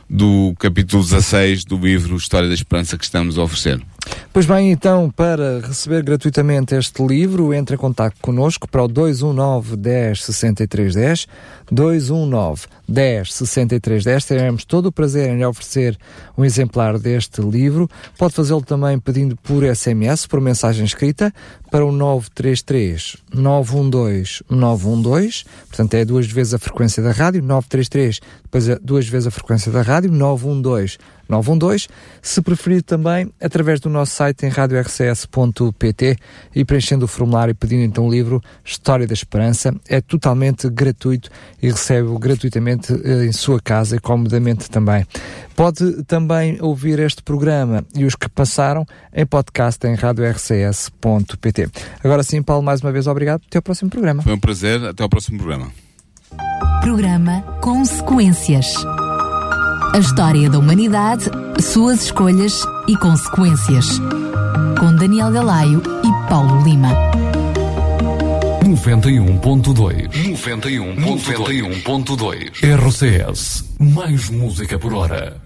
do 0.09 0.55
capítulo 0.57 1.03
16 1.03 1.65
do 1.65 1.77
livro 1.77 2.15
História 2.15 2.47
da 2.47 2.55
Esperança 2.55 2.97
que 2.97 3.03
estamos 3.03 3.37
a 3.37 3.43
oferecer. 3.43 3.79
Pois 4.31 4.45
bem, 4.45 4.71
então, 4.71 5.09
para 5.09 5.59
receber 5.59 6.03
gratuitamente 6.03 6.75
este 6.75 7.05
livro, 7.05 7.51
entre 7.53 7.75
em 7.75 7.79
contato 7.79 8.15
connosco 8.21 8.69
para 8.69 8.83
o 8.83 8.87
219 8.87 9.75
10 9.75 10.23
63 10.23 10.93
10, 10.93 11.27
219 11.71 12.67
10 12.87 13.33
63 13.33 14.03
10. 14.03 14.25
Teremos 14.25 14.65
todo 14.65 14.85
o 14.85 14.91
prazer 14.91 15.29
em 15.29 15.37
lhe 15.37 15.45
oferecer 15.45 15.97
um 16.37 16.45
exemplar 16.45 16.99
deste 16.99 17.41
livro. 17.41 17.89
Pode 18.19 18.35
fazê-lo 18.35 18.61
também 18.61 18.99
pedindo 18.99 19.35
por 19.35 19.63
SMS, 19.63 20.27
por 20.27 20.39
mensagem 20.39 20.85
escrita, 20.85 21.33
para 21.71 21.83
o 21.83 21.91
933 21.91 23.17
912 23.33 24.43
912. 24.49 25.43
Portanto, 25.67 25.93
é 25.95 26.05
duas 26.05 26.27
vezes 26.27 26.53
a 26.53 26.59
frequência 26.59 27.01
da 27.01 27.11
rádio, 27.11 27.41
933, 27.41 28.19
depois 28.43 28.69
é 28.69 28.79
duas 28.79 29.07
vezes 29.07 29.27
a 29.27 29.31
frequência 29.31 29.71
da 29.71 29.81
rádio, 29.81 30.11
912 30.11 30.97
912. 31.29 31.87
Se 32.21 32.41
preferir 32.41 32.81
também, 32.81 33.31
através 33.39 33.79
do 33.79 33.89
nosso 33.89 34.13
site 34.13 34.45
em 34.45 34.49
radiorcs.pt 34.49 36.17
e 36.55 36.65
preenchendo 36.65 37.05
o 37.05 37.07
formulário 37.07 37.53
pedindo 37.55 37.83
então 37.83 38.07
o 38.07 38.11
livro 38.11 38.41
História 38.65 39.05
da 39.05 39.13
Esperança. 39.13 39.73
É 39.87 40.01
totalmente 40.01 40.69
gratuito 40.69 41.29
e 41.61 41.69
recebe-o 41.69 42.17
gratuitamente 42.17 42.93
eh, 43.03 43.25
em 43.25 43.31
sua 43.31 43.59
casa 43.61 43.95
e 43.95 43.99
comodamente 43.99 44.69
também. 44.69 45.05
Pode 45.55 46.03
também 46.03 46.57
ouvir 46.61 46.99
este 46.99 47.21
programa 47.21 47.85
e 47.95 48.05
os 48.05 48.15
que 48.15 48.29
passaram 48.29 48.85
em 49.13 49.25
podcast 49.25 49.85
em 49.85 49.93
radiorcs.pt. 49.93 51.69
Agora 52.03 52.23
sim, 52.23 52.41
Paulo, 52.41 52.63
mais 52.63 52.81
uma 52.81 52.91
vez 52.91 53.07
obrigado. 53.07 53.41
Até 53.47 53.59
o 53.59 53.61
próximo 53.61 53.89
programa. 53.89 54.23
Foi 54.23 54.33
um 54.33 54.39
prazer. 54.39 54.83
Até 54.83 55.03
o 55.03 55.09
próximo 55.09 55.37
programa. 55.37 55.71
Programa 56.81 57.41
Consequências. 57.61 58.73
A 59.93 59.97
história 59.97 60.49
da 60.49 60.59
humanidade, 60.59 61.25
suas 61.59 62.03
escolhas 62.03 62.61
e 62.87 62.95
consequências. 62.95 63.99
Com 64.79 64.95
Daniel 64.95 65.31
Galaio 65.31 65.81
e 66.03 66.29
Paulo 66.29 66.63
Lima. 66.63 66.89
91.2 68.63 70.11
91.2 70.11 72.51
RCS 72.63 73.65
Mais 73.79 74.29
música 74.29 74.77
por 74.77 74.93
hora 74.93 75.41